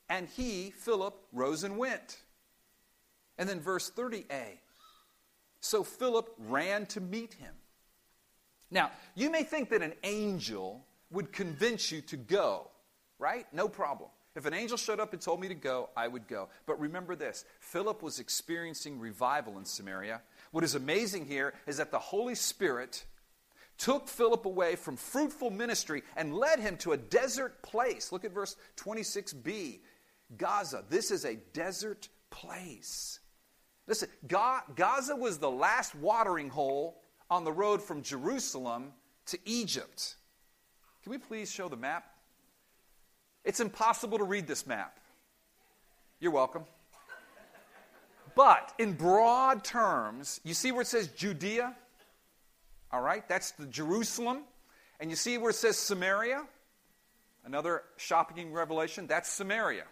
And 0.08 0.28
he, 0.28 0.70
Philip, 0.70 1.16
rose 1.32 1.64
and 1.64 1.78
went. 1.78 2.18
And 3.38 3.48
then 3.48 3.60
verse 3.60 3.90
30a. 3.90 4.58
So 5.60 5.82
Philip 5.82 6.32
ran 6.38 6.86
to 6.86 7.00
meet 7.00 7.34
him. 7.34 7.54
Now, 8.70 8.90
you 9.14 9.30
may 9.30 9.42
think 9.42 9.70
that 9.70 9.82
an 9.82 9.94
angel 10.02 10.84
would 11.10 11.32
convince 11.32 11.90
you 11.92 12.00
to 12.02 12.16
go, 12.16 12.70
right? 13.18 13.46
No 13.52 13.68
problem. 13.68 14.10
If 14.34 14.44
an 14.44 14.52
angel 14.52 14.76
showed 14.76 15.00
up 15.00 15.12
and 15.12 15.22
told 15.22 15.40
me 15.40 15.48
to 15.48 15.54
go, 15.54 15.88
I 15.96 16.08
would 16.08 16.28
go. 16.28 16.48
But 16.66 16.78
remember 16.78 17.16
this 17.16 17.44
Philip 17.60 18.02
was 18.02 18.18
experiencing 18.18 19.00
revival 19.00 19.56
in 19.58 19.64
Samaria. 19.64 20.20
What 20.50 20.64
is 20.64 20.74
amazing 20.74 21.26
here 21.26 21.54
is 21.66 21.76
that 21.78 21.90
the 21.90 21.98
Holy 21.98 22.34
Spirit 22.34 23.04
took 23.78 24.08
Philip 24.08 24.46
away 24.46 24.76
from 24.76 24.96
fruitful 24.96 25.50
ministry 25.50 26.02
and 26.16 26.34
led 26.34 26.60
him 26.60 26.76
to 26.78 26.92
a 26.92 26.96
desert 26.96 27.62
place. 27.62 28.12
Look 28.12 28.24
at 28.24 28.32
verse 28.32 28.56
26b 28.76 29.80
Gaza. 30.36 30.84
This 30.88 31.10
is 31.10 31.24
a 31.24 31.36
desert 31.52 32.08
place. 32.30 33.20
Listen, 33.86 34.08
Gaza 34.26 35.14
was 35.14 35.38
the 35.38 35.50
last 35.50 35.94
watering 35.94 36.48
hole 36.48 37.02
on 37.30 37.44
the 37.44 37.52
road 37.52 37.82
from 37.82 38.02
Jerusalem 38.02 38.92
to 39.26 39.38
Egypt. 39.44 40.16
Can 41.02 41.12
we 41.12 41.18
please 41.18 41.50
show 41.50 41.68
the 41.68 41.76
map? 41.76 42.04
It's 43.44 43.60
impossible 43.60 44.18
to 44.18 44.24
read 44.24 44.46
this 44.46 44.66
map. 44.66 44.98
You're 46.18 46.32
welcome. 46.32 46.64
But 48.36 48.74
in 48.78 48.92
broad 48.92 49.64
terms, 49.64 50.40
you 50.44 50.54
see 50.54 50.70
where 50.70 50.82
it 50.82 50.86
says 50.86 51.08
Judea? 51.08 51.74
All 52.92 53.00
right, 53.00 53.26
that's 53.28 53.52
the 53.52 53.66
Jerusalem. 53.66 54.42
And 55.00 55.10
you 55.10 55.16
see 55.16 55.38
where 55.38 55.50
it 55.50 55.56
says 55.56 55.78
Samaria? 55.78 56.44
Another 57.44 57.82
shocking 57.96 58.52
revelation, 58.52 59.06
that's 59.06 59.30
Samaria. 59.30 59.84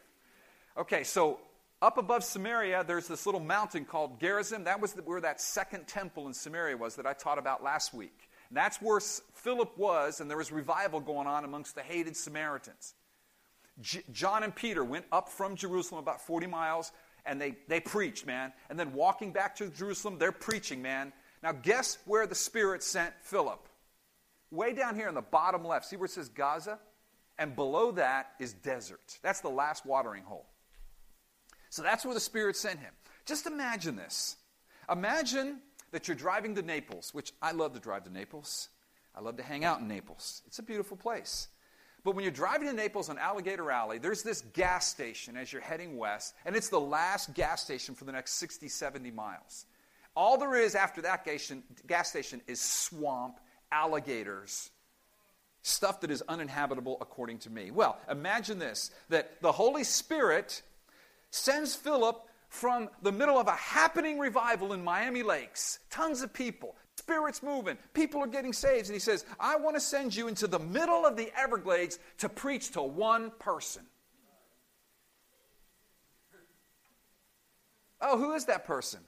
Okay, 0.77 1.05
so 1.05 1.41
up 1.81 1.97
above 1.97 2.23
Samaria, 2.23 2.85
there's 2.87 3.09
this 3.09 3.25
little 3.25 3.41
mountain 3.41 3.87
called 3.87 4.21
Gerizim. 4.21 4.65
That 4.65 4.81
was 4.81 4.93
the, 4.93 5.03
where 5.03 5.21
that 5.23 5.41
second 5.41 5.87
temple 5.87 6.27
in 6.27 6.35
Samaria 6.35 6.77
was 6.77 6.97
that 6.97 7.07
I 7.07 7.15
taught 7.15 7.39
about 7.39 7.63
last 7.63 7.95
week. 7.95 8.29
And 8.51 8.59
that's 8.59 8.77
where 8.83 9.01
Philip 9.01 9.79
was, 9.79 10.21
and 10.21 10.29
there 10.29 10.37
was 10.37 10.53
revival 10.53 11.01
going 11.01 11.27
on 11.27 11.45
amongst 11.45 11.75
the 11.75 11.83
hated 11.83 12.17
Samaritans. 12.17 12.95
J- 13.81 14.03
John 14.13 14.43
and 14.43 14.55
Peter 14.55 14.85
went 14.85 15.07
up 15.11 15.29
from 15.29 15.57
Jerusalem 15.57 16.01
about 16.01 16.21
40 16.21 16.47
miles, 16.47 16.93
and 17.27 17.41
they, 17.41 17.57
they 17.69 17.81
preached, 17.81 18.27
man. 18.27 18.53
And 18.69 18.79
then 18.79 18.93
walking 18.93 19.33
back 19.33 19.57
to 19.57 19.69
Jerusalem, 19.69 20.19
they're 20.19 20.33
preaching, 20.33 20.83
man. 20.83 21.13
Now, 21.43 21.53
guess 21.53 21.99
where 22.05 22.27
the 22.27 22.35
Spirit 22.35 22.83
sent 22.83 23.13
Philip? 23.23 23.69
Way 24.51 24.73
down 24.73 24.95
here 24.95 25.09
in 25.09 25.15
the 25.15 25.23
bottom 25.23 25.65
left. 25.65 25.87
See 25.87 25.97
where 25.97 26.07
it 26.07 26.11
says 26.11 26.29
Gaza? 26.29 26.79
And 27.39 27.57
below 27.57 27.93
that 27.93 28.33
is 28.39 28.53
desert. 28.53 29.19
That's 29.23 29.41
the 29.41 29.51
last 29.51 29.85
watering 29.85 30.23
hole. 30.23 30.47
So 31.71 31.83
that's 31.83 32.05
where 32.05 32.15
the 32.15 32.21
Spirit 32.21 32.57
sent 32.57 32.79
him. 32.79 32.93
Just 33.27 33.47
imagine 33.47 33.97
this. 33.97 34.37
Imagine 34.91 35.59
that 35.91 36.09
you're 36.09 36.17
driving 36.17 36.55
to 36.55 36.63
Naples, 36.63 37.13
which 37.13 37.33
I 37.43 37.53
love 37.53 37.73
to 37.75 37.81
drive 37.81 38.05
to 38.05 38.13
Naples. 38.13 38.69
I 39.15 39.21
love 39.21 39.37
to 39.39 39.43
hang 39.43 39.65
out 39.65 39.81
in 39.81 39.89
Naples. 39.89 40.43
It's 40.47 40.59
a 40.59 40.63
beautiful 40.63 40.97
place. 40.97 41.49
But 42.05 42.15
when 42.15 42.23
you're 42.23 42.33
driving 42.33 42.69
to 42.69 42.75
Naples 42.75 43.09
on 43.09 43.19
Alligator 43.19 43.71
Alley, 43.71 43.97
there's 43.97 44.23
this 44.23 44.43
gas 44.53 44.87
station 44.87 45.39
as 45.39 45.53
you're 45.53 45.63
heading 45.63 45.97
west, 45.97 46.35
and 46.45 46.55
it's 46.55 46.69
the 46.69 46.81
last 46.81 47.33
gas 47.33 47.63
station 47.63 47.95
for 47.95 48.05
the 48.05 48.13
next 48.13 48.35
60, 48.35 48.69
70 48.69 49.11
miles. 49.11 49.65
All 50.15 50.37
there 50.37 50.55
is 50.55 50.75
after 50.75 51.01
that 51.03 51.27
gas 51.87 52.09
station 52.09 52.43
is 52.47 52.61
swamp, 52.61 53.41
alligators, 53.73 54.71
stuff 55.63 56.03
that 56.03 56.11
is 56.11 56.23
uninhabitable 56.29 56.99
according 57.01 57.39
to 57.39 57.51
me. 57.51 57.71
Well, 57.71 57.99
imagine 58.09 58.59
this 58.59 58.91
that 59.09 59.41
the 59.41 59.51
Holy 59.51 59.83
Spirit 59.83 60.63
sends 61.31 61.75
Philip 61.75 62.23
from 62.49 62.91
the 63.03 63.11
middle 63.11 63.39
of 63.39 63.49
a 63.49 63.57
happening 63.57 64.19
revival 64.19 64.75
in 64.75 64.85
Miami 64.85 65.23
Lakes. 65.25 65.81
Tons 65.91 66.23
of 66.23 66.33
people, 66.33 66.77
spirits 66.97 67.43
moving, 67.43 67.77
people 67.93 68.23
are 68.23 68.27
getting 68.27 68.53
saved. 68.53 68.87
And 68.87 68.95
he 68.95 69.01
says, 69.01 69.25
I 69.39 69.57
want 69.57 69.77
to 69.77 69.81
send 69.81 70.15
you 70.15 70.29
into 70.29 70.47
the 70.47 70.59
middle 70.59 71.05
of 71.07 71.17
the 71.17 71.31
Everglades 71.39 71.99
to 72.19 72.29
preach 72.29 72.71
to 72.73 72.83
one 72.83 73.31
person. 73.39 73.83
Oh, 78.01 78.19
who 78.19 78.35
is 78.35 78.45
that 78.47 78.67
person? 78.67 79.01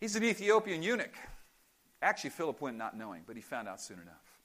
He's 0.00 0.16
an 0.16 0.24
Ethiopian 0.24 0.82
eunuch. 0.82 1.14
Actually, 2.02 2.30
Philip 2.30 2.60
went 2.60 2.76
not 2.76 2.96
knowing, 2.96 3.22
but 3.26 3.36
he 3.36 3.42
found 3.42 3.68
out 3.68 3.80
soon 3.80 3.98
enough. 3.98 4.38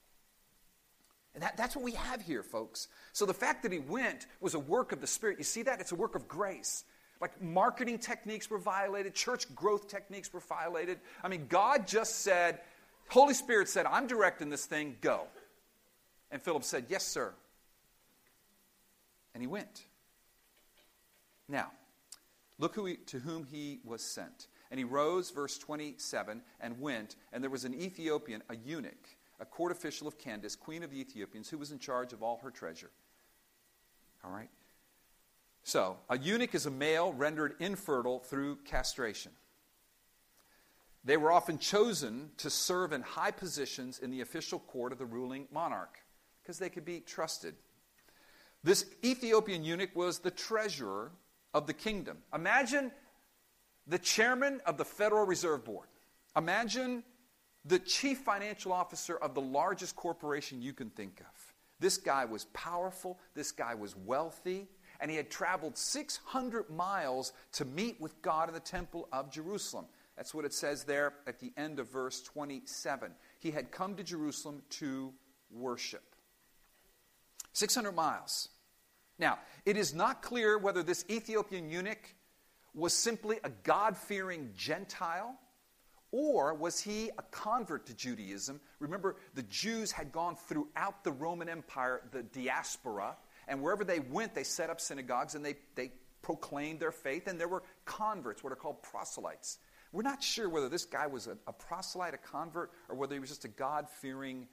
And 1.34 1.44
that, 1.44 1.58
that's 1.58 1.76
what 1.76 1.84
we 1.84 1.94
have 1.94 2.22
here, 2.22 2.44
folks. 2.44 2.88
So 3.12 3.26
the 3.26 3.34
fact 3.34 3.64
that 3.64 3.72
he 3.72 3.80
went 3.80 4.28
was 4.40 4.54
a 4.54 4.60
work 4.60 4.92
of 4.92 5.02
the 5.02 5.08
Spirit. 5.08 5.38
You 5.38 5.44
see 5.44 5.64
that? 5.64 5.80
It's 5.80 5.92
a 5.92 5.96
work 5.96 6.16
of 6.16 6.28
grace. 6.28 6.86
Like 7.24 7.42
marketing 7.42 8.00
techniques 8.00 8.50
were 8.50 8.58
violated, 8.58 9.16
church 9.16 9.46
growth 9.56 9.88
techniques 9.88 10.34
were 10.34 10.42
violated. 10.42 11.00
I 11.24 11.30
mean, 11.30 11.46
God 11.48 11.88
just 11.88 12.18
said, 12.18 12.60
Holy 13.08 13.34
Spirit 13.34 13.70
said, 13.70 13.86
I'm 13.86 14.08
directing 14.08 14.50
this 14.50 14.66
thing, 14.66 14.98
go. 15.00 15.22
And 16.32 16.42
Philip 16.42 16.66
said, 16.66 16.88
Yes, 16.90 17.08
sir. 17.08 17.34
And 19.34 19.42
he 19.42 19.48
went. 19.48 19.84
Now, 21.48 21.72
look 22.60 22.76
who 22.76 22.88
he, 22.88 22.98
to 22.98 23.20
whom 23.20 23.46
he 23.46 23.80
was 23.86 24.02
sent. 24.02 24.48
And 24.70 24.78
he 24.78 24.84
rose, 24.84 25.30
verse 25.30 25.58
27, 25.58 26.42
and 26.60 26.82
went, 26.82 27.16
and 27.32 27.42
there 27.42 27.50
was 27.50 27.64
an 27.64 27.74
Ethiopian, 27.74 28.44
a 28.50 28.58
eunuch 28.58 29.16
a 29.40 29.46
court 29.46 29.72
official 29.72 30.10
of 30.10 30.18
Candace, 30.18 30.58
queen 30.58 30.84
of 30.84 30.92
the 30.92 31.00
Ethiopians, 31.00 31.50
who 31.50 31.58
was 31.58 31.72
in 31.72 31.80
charge 31.80 32.12
of 32.12 32.22
all 32.22 32.42
her 32.44 32.52
treasure. 32.52 32.92
All 34.26 34.32
right? 34.32 34.50
So, 35.64 35.98
a 36.10 36.18
eunuch 36.18 36.56
is 36.56 36.66
a 36.66 36.72
male 36.72 37.14
rendered 37.14 37.56
infertile 37.60 38.20
through 38.20 38.58
castration. 38.66 39.32
They 41.06 41.18
were 41.18 41.32
often 41.32 41.58
chosen 41.58 42.32
to 42.38 42.50
serve 42.50 42.94
in 42.94 43.02
high 43.02 43.32
positions 43.32 44.00
in 44.00 44.12
the 44.12 44.22
official 44.22 44.60
court 44.60 44.92
of 44.92 44.98
the 44.98 45.06
ruling 45.06 45.48
monarch 45.52 46.00
because 46.42 46.60
they 46.60 46.70
could 46.70 46.86
be 46.86 47.00
trusted. 47.00 47.56
This 48.64 48.86
Ethiopian 49.04 49.64
eunuch 49.64 49.96
was 49.96 50.20
the 50.20 50.32
treasurer 50.32 51.12
of 51.54 51.68
the 51.68 51.74
kingdom. 51.74 52.18
Imagine 52.34 52.92
the 53.88 54.00
chairman 54.00 54.62
of 54.66 54.78
the 54.78 54.86
Federal 54.86 55.26
Reserve 55.26 55.66
Board. 55.66 55.88
Imagine 56.38 57.04
the 57.66 57.80
chief 57.80 58.20
financial 58.20 58.72
officer 58.72 59.18
of 59.18 59.34
the 59.34 59.42
largest 59.42 59.96
corporation 59.96 60.62
you 60.62 60.74
can 60.74 60.90
think 60.90 61.20
of. 61.20 61.54
This 61.80 61.98
guy 61.98 62.24
was 62.26 62.46
powerful, 62.54 63.20
this 63.34 63.52
guy 63.52 63.76
was 63.76 63.96
wealthy, 63.96 64.68
and 65.04 65.12
he 65.12 65.18
had 65.18 65.30
traveled 65.30 65.78
600 65.78 66.70
miles 66.70 67.34
to 67.52 67.66
meet 67.66 68.00
with 68.00 68.22
God 68.22 68.48
in 68.48 68.54
the 68.54 68.62
temple 68.62 69.10
of 69.12 69.30
Jerusalem. 69.30 69.86
That's 70.16 70.34
what 70.34 70.46
it 70.46 70.54
says 70.54 70.86
there 70.86 71.14
at 71.28 71.42
the 71.42 71.52
end 71.58 71.80
of 71.80 71.92
verse 71.92 72.22
27. 72.22 73.12
He 73.40 73.52
had 73.52 73.70
come 73.70 73.96
to 73.96 74.04
Jerusalem 74.04 74.62
to 74.70 75.14
worship. 75.52 76.16
600 77.52 77.92
miles. 77.92 78.48
Now, 79.20 79.40
it 79.66 79.76
is 79.76 79.94
not 79.94 80.22
clear 80.22 80.58
whether 80.58 80.82
this 80.82 81.04
Ethiopian 81.10 81.70
eunuch 81.70 82.16
was 82.74 82.94
simply 82.94 83.40
a 83.44 83.50
God 83.50 83.98
fearing 83.98 84.52
Gentile 84.56 85.38
or 86.12 86.54
was 86.54 86.80
he 86.80 87.10
a 87.18 87.24
convert 87.24 87.88
to 87.88 87.94
Judaism? 87.94 88.62
Remember, 88.80 89.18
the 89.34 89.44
Jews 89.44 89.92
had 89.92 90.14
gone 90.14 90.38
throughout 90.38 91.04
the 91.04 91.12
Roman 91.12 91.50
Empire, 91.50 92.04
the 92.14 92.24
diaspora, 92.24 93.18
And 93.48 93.62
wherever 93.62 93.84
they 93.84 94.00
went, 94.00 94.34
they 94.34 94.44
set 94.44 94.70
up 94.70 94.80
synagogues 94.80 95.36
and 95.36 95.46
they, 95.46 95.56
they 95.76 95.92
proclaimed 96.22 96.80
their 96.80 96.92
faith, 96.92 97.28
and 97.28 97.40
there 97.40 97.48
were 97.48 97.64
converts, 97.86 98.44
what 98.44 98.52
are 98.52 98.56
called 98.56 98.82
proselytes. 98.82 99.60
We're 99.92 100.02
not 100.02 100.24
sure 100.24 100.50
whether 100.50 100.70
this 100.70 100.86
guy 100.86 101.06
was 101.06 101.28
a, 101.28 101.38
a 101.46 101.54
proselyte, 101.54 102.16
a 102.16 102.18
convert, 102.18 102.72
or 102.90 102.96
whether 102.96 103.14
he 103.14 103.20
was 103.20 103.30
just 103.30 103.46
a 103.46 103.50
God 103.50 103.88
fearing 103.88 104.48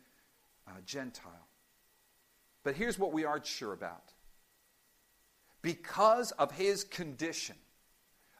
uh, 0.68 0.72
Gentile. 0.84 1.48
But 2.62 2.74
here's 2.74 2.98
what 2.98 3.12
we 3.12 3.24
are 3.24 3.42
sure 3.42 3.72
about 3.72 4.12
because 5.62 6.32
of 6.32 6.52
his 6.52 6.84
condition, 6.84 7.56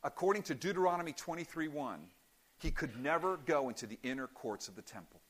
according 0.03 0.43
to 0.45 0.55
Deuteronomy 0.55 1.13
23 1.13 1.69
1, 1.69 2.01
he 2.59 2.71
could 2.71 3.01
never 3.01 3.39
go 3.39 3.69
into 3.69 3.87
the 3.87 3.99
inner 4.03 4.27
courts 4.27 4.69
of 4.69 4.77
the 4.77 4.83
temple. 4.83 5.21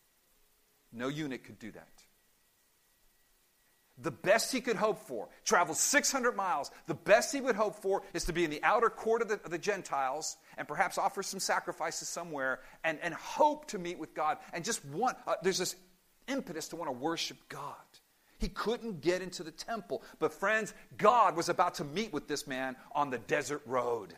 No 0.93 1.07
eunuch 1.07 1.45
could 1.45 1.61
do 1.61 1.71
that 1.73 2.00
the 4.03 4.11
best 4.11 4.53
he 4.53 4.61
could 4.61 4.77
hope 4.77 4.99
for, 5.07 5.29
travel 5.45 5.75
600 5.75 6.37
miles, 6.37 6.71
the 6.87 6.95
best 6.95 7.33
he 7.33 7.41
would 7.41 7.57
hope 7.57 7.77
for 7.77 8.03
is 8.15 8.25
to 8.25 8.33
be 8.33 8.45
in 8.45 8.51
the 8.51 8.63
outer 8.63 8.89
court 8.89 9.23
of 9.23 9.29
the, 9.29 9.35
of 9.45 9.51
the, 9.51 9.59
Gentiles 9.59 10.37
and 10.57 10.67
perhaps 10.67 10.97
offer 10.97 11.23
some 11.23 11.41
sacrifices 11.41 12.09
somewhere 12.09 12.61
and, 12.83 12.99
and 13.03 13.13
hope 13.15 13.67
to 13.69 13.79
meet 13.79 13.99
with 13.99 14.15
God 14.15 14.39
and 14.53 14.65
just 14.65 14.85
want, 14.87 15.17
uh, 15.27 15.35
there's 15.43 15.59
this 15.59 15.77
impetus 16.29 16.69
to 16.69 16.77
want 16.77 16.89
to 16.89 16.97
worship 16.97 17.37
God. 17.49 17.75
He 18.39 18.49
couldn't 18.49 19.03
get 19.03 19.21
into 19.21 19.43
the 19.43 19.51
temple. 19.51 20.03
But, 20.19 20.33
friends, 20.33 20.73
God 20.97 21.37
was 21.37 21.51
about 21.51 21.75
to 21.75 21.85
meet 21.85 22.13
with 22.13 22.27
this 22.27 22.47
man 22.47 22.75
on 22.93 23.11
the 23.11 23.19
desert 23.19 23.61
road, 23.67 24.15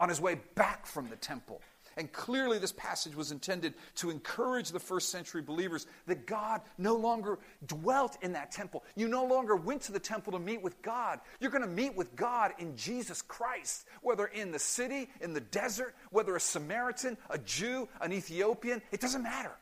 on 0.00 0.08
his 0.08 0.20
way 0.20 0.40
back 0.56 0.84
from 0.84 1.08
the 1.08 1.16
temple. 1.16 1.60
And 1.96 2.12
clearly, 2.12 2.58
this 2.58 2.72
passage 2.72 3.14
was 3.14 3.32
intended 3.32 3.74
to 3.96 4.10
encourage 4.10 4.70
the 4.70 4.80
first 4.80 5.10
century 5.10 5.42
believers 5.42 5.86
that 6.06 6.26
God 6.26 6.60
no 6.78 6.96
longer 6.96 7.38
dwelt 7.66 8.16
in 8.22 8.32
that 8.32 8.52
temple. 8.52 8.84
You 8.96 9.08
no 9.08 9.24
longer 9.24 9.56
went 9.56 9.82
to 9.82 9.92
the 9.92 10.00
temple 10.00 10.32
to 10.32 10.38
meet 10.38 10.62
with 10.62 10.80
God. 10.82 11.20
You're 11.40 11.50
going 11.50 11.64
to 11.64 11.68
meet 11.68 11.96
with 11.96 12.14
God 12.16 12.52
in 12.58 12.76
Jesus 12.76 13.22
Christ, 13.22 13.86
whether 14.02 14.26
in 14.26 14.52
the 14.52 14.58
city, 14.58 15.08
in 15.20 15.32
the 15.32 15.40
desert, 15.40 15.94
whether 16.10 16.36
a 16.36 16.40
Samaritan, 16.40 17.16
a 17.28 17.38
Jew, 17.38 17.88
an 18.00 18.12
Ethiopian, 18.12 18.82
it 18.92 19.00
doesn't 19.00 19.22
matter. 19.22 19.52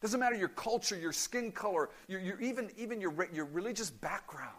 It 0.00 0.06
doesn't 0.06 0.20
matter 0.20 0.36
your 0.36 0.48
culture, 0.48 0.96
your 0.96 1.12
skin 1.12 1.52
color, 1.52 1.90
your, 2.08 2.20
your, 2.20 2.40
even, 2.40 2.70
even 2.78 3.00
your, 3.00 3.12
your 3.34 3.44
religious 3.44 3.90
background. 3.90 4.54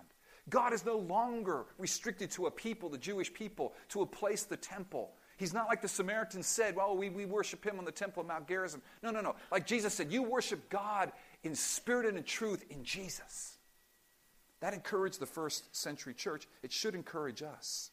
God 0.49 0.73
is 0.73 0.85
no 0.85 0.97
longer 0.97 1.65
restricted 1.77 2.31
to 2.31 2.47
a 2.47 2.51
people, 2.51 2.89
the 2.89 2.97
Jewish 2.97 3.33
people, 3.33 3.73
to 3.89 4.01
a 4.01 4.05
place, 4.05 4.43
the 4.43 4.57
temple. 4.57 5.13
He's 5.41 5.55
not 5.55 5.67
like 5.67 5.81
the 5.81 5.87
Samaritans 5.87 6.45
said, 6.45 6.75
well, 6.75 6.95
we, 6.95 7.09
we 7.09 7.25
worship 7.25 7.65
him 7.65 7.79
on 7.79 7.85
the 7.85 7.91
temple 7.91 8.21
of 8.21 8.27
Mount 8.27 8.47
Gerizim. 8.47 8.79
No, 9.01 9.09
no, 9.09 9.21
no. 9.21 9.35
Like 9.51 9.65
Jesus 9.65 9.91
said, 9.91 10.11
you 10.11 10.21
worship 10.21 10.69
God 10.69 11.11
in 11.41 11.55
spirit 11.55 12.05
and 12.05 12.15
in 12.15 12.23
truth 12.23 12.63
in 12.69 12.83
Jesus. 12.83 13.57
That 14.59 14.75
encouraged 14.75 15.19
the 15.19 15.25
first 15.25 15.75
century 15.75 16.13
church. 16.13 16.47
It 16.61 16.71
should 16.71 16.93
encourage 16.93 17.41
us. 17.41 17.89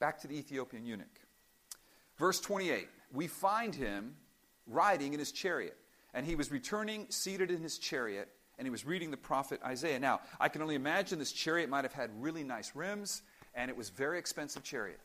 Back 0.00 0.20
to 0.22 0.26
the 0.26 0.36
Ethiopian 0.36 0.84
eunuch. 0.84 1.20
Verse 2.18 2.40
28 2.40 2.88
we 3.12 3.28
find 3.28 3.76
him 3.76 4.16
riding 4.66 5.12
in 5.12 5.20
his 5.20 5.30
chariot, 5.30 5.76
and 6.14 6.26
he 6.26 6.34
was 6.34 6.50
returning 6.50 7.06
seated 7.10 7.52
in 7.52 7.60
his 7.62 7.78
chariot 7.78 8.28
and 8.58 8.66
he 8.66 8.70
was 8.70 8.84
reading 8.84 9.10
the 9.10 9.16
prophet 9.16 9.60
Isaiah. 9.64 9.98
Now, 9.98 10.20
I 10.40 10.48
can 10.48 10.62
only 10.62 10.74
imagine 10.74 11.18
this 11.18 11.32
chariot 11.32 11.68
might 11.68 11.84
have 11.84 11.92
had 11.92 12.10
really 12.20 12.44
nice 12.44 12.72
rims, 12.74 13.22
and 13.54 13.70
it 13.70 13.76
was 13.76 13.90
very 13.90 14.18
expensive 14.18 14.62
chariot. 14.62 15.00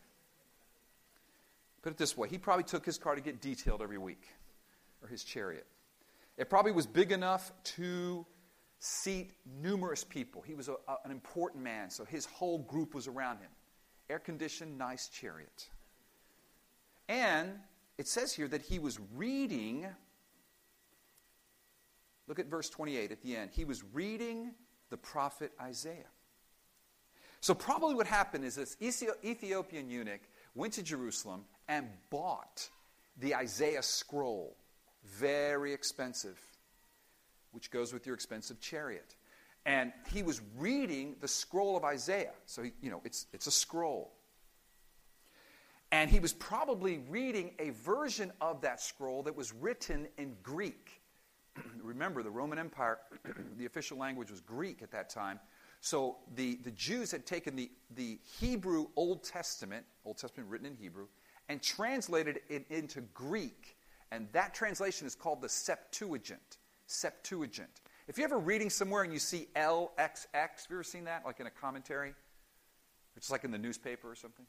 Put 1.81 1.93
it 1.93 1.97
this 1.97 2.17
way, 2.17 2.27
he 2.27 2.37
probably 2.37 2.63
took 2.63 2.85
his 2.85 2.97
car 2.97 3.15
to 3.15 3.21
get 3.21 3.41
detailed 3.41 3.81
every 3.81 3.97
week, 3.97 4.23
or 5.01 5.07
his 5.07 5.23
chariot. 5.23 5.65
It 6.37 6.49
probably 6.49 6.71
was 6.71 6.85
big 6.85 7.11
enough 7.11 7.51
to 7.75 8.25
seat 8.79 9.31
numerous 9.61 10.03
people. 10.03 10.41
He 10.41 10.53
was 10.53 10.67
a, 10.67 10.73
a, 10.87 10.97
an 11.05 11.11
important 11.11 11.63
man, 11.63 11.89
so 11.89 12.05
his 12.05 12.25
whole 12.25 12.59
group 12.59 12.93
was 12.93 13.07
around 13.07 13.37
him. 13.39 13.49
Air 14.09 14.19
conditioned, 14.19 14.77
nice 14.77 15.09
chariot. 15.09 15.69
And 17.09 17.53
it 17.97 18.07
says 18.07 18.33
here 18.33 18.47
that 18.49 18.61
he 18.61 18.79
was 18.79 18.99
reading 19.15 19.87
Look 22.27 22.39
at 22.39 22.47
verse 22.47 22.69
28 22.69 23.11
at 23.11 23.21
the 23.21 23.35
end. 23.35 23.51
He 23.53 23.65
was 23.65 23.83
reading 23.93 24.51
the 24.89 24.97
prophet 24.97 25.51
Isaiah. 25.61 26.11
So, 27.39 27.53
probably 27.53 27.95
what 27.95 28.07
happened 28.07 28.43
is 28.43 28.55
this 28.55 28.75
Ethiopian 28.81 29.89
eunuch 29.89 30.21
went 30.55 30.73
to 30.73 30.83
Jerusalem 30.83 31.45
and 31.67 31.87
bought 32.09 32.69
the 33.17 33.35
Isaiah 33.35 33.83
scroll. 33.83 34.57
Very 35.05 35.73
expensive, 35.73 36.39
which 37.51 37.71
goes 37.71 37.93
with 37.93 38.05
your 38.05 38.15
expensive 38.15 38.59
chariot. 38.59 39.15
And 39.65 39.91
he 40.11 40.23
was 40.23 40.41
reading 40.57 41.17
the 41.21 41.27
scroll 41.27 41.77
of 41.77 41.83
Isaiah. 41.83 42.33
So, 42.45 42.63
you 42.81 42.89
know, 42.89 43.01
it's, 43.03 43.27
it's 43.33 43.47
a 43.47 43.51
scroll. 43.51 44.13
And 45.91 46.09
he 46.09 46.19
was 46.19 46.33
probably 46.33 46.99
reading 47.09 47.51
a 47.59 47.69
version 47.69 48.31
of 48.41 48.61
that 48.61 48.81
scroll 48.81 49.23
that 49.23 49.35
was 49.35 49.53
written 49.53 50.07
in 50.17 50.35
Greek. 50.43 51.01
remember, 51.83 52.23
the 52.23 52.29
Roman 52.29 52.59
Empire, 52.59 52.99
the 53.57 53.65
official 53.65 53.97
language 53.97 54.31
was 54.31 54.41
Greek 54.41 54.81
at 54.81 54.91
that 54.91 55.09
time. 55.09 55.39
So 55.81 56.17
the, 56.35 56.55
the 56.63 56.71
Jews 56.71 57.11
had 57.11 57.25
taken 57.25 57.55
the, 57.55 57.71
the 57.95 58.19
Hebrew 58.39 58.87
Old 58.95 59.23
Testament, 59.23 59.85
Old 60.05 60.17
Testament 60.17 60.49
written 60.49 60.67
in 60.67 60.75
Hebrew, 60.75 61.07
and 61.49 61.61
translated 61.61 62.39
it 62.49 62.65
into 62.69 63.01
Greek. 63.13 63.77
And 64.11 64.27
that 64.31 64.53
translation 64.53 65.07
is 65.07 65.15
called 65.15 65.41
the 65.41 65.49
Septuagint. 65.49 66.57
Septuagint. 66.87 67.81
If 68.07 68.17
you're 68.17 68.25
ever 68.25 68.39
reading 68.39 68.69
somewhere 68.69 69.03
and 69.03 69.11
you 69.11 69.19
see 69.19 69.47
LXX, 69.55 69.89
have 70.33 70.67
you 70.69 70.75
ever 70.77 70.83
seen 70.83 71.03
that, 71.05 71.25
like 71.25 71.39
in 71.39 71.47
a 71.47 71.51
commentary? 71.51 72.13
It's 73.17 73.29
like 73.29 73.43
in 73.43 73.51
the 73.51 73.57
newspaper 73.57 74.09
or 74.09 74.15
something? 74.15 74.45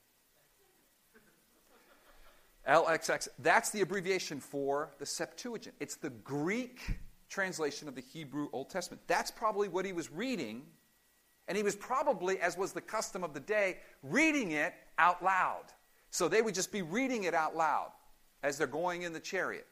LXX, 2.68 3.28
that's 3.38 3.70
the 3.70 3.80
abbreviation 3.80 4.40
for 4.40 4.90
the 4.98 5.06
Septuagint. 5.06 5.74
It's 5.80 5.96
the 5.96 6.10
Greek 6.10 6.98
translation 7.30 7.88
of 7.88 7.94
the 7.94 8.02
Hebrew 8.02 8.48
Old 8.52 8.68
Testament. 8.68 9.02
That's 9.06 9.30
probably 9.30 9.68
what 9.68 9.86
he 9.86 9.92
was 9.92 10.10
reading, 10.12 10.62
and 11.46 11.56
he 11.56 11.62
was 11.62 11.74
probably, 11.74 12.38
as 12.40 12.58
was 12.58 12.72
the 12.72 12.80
custom 12.80 13.24
of 13.24 13.32
the 13.32 13.40
day, 13.40 13.78
reading 14.02 14.52
it 14.52 14.74
out 14.98 15.24
loud. 15.24 15.64
So 16.10 16.28
they 16.28 16.42
would 16.42 16.54
just 16.54 16.70
be 16.70 16.82
reading 16.82 17.24
it 17.24 17.34
out 17.34 17.56
loud 17.56 17.90
as 18.42 18.58
they're 18.58 18.66
going 18.66 19.02
in 19.02 19.12
the 19.12 19.20
chariot. 19.20 19.66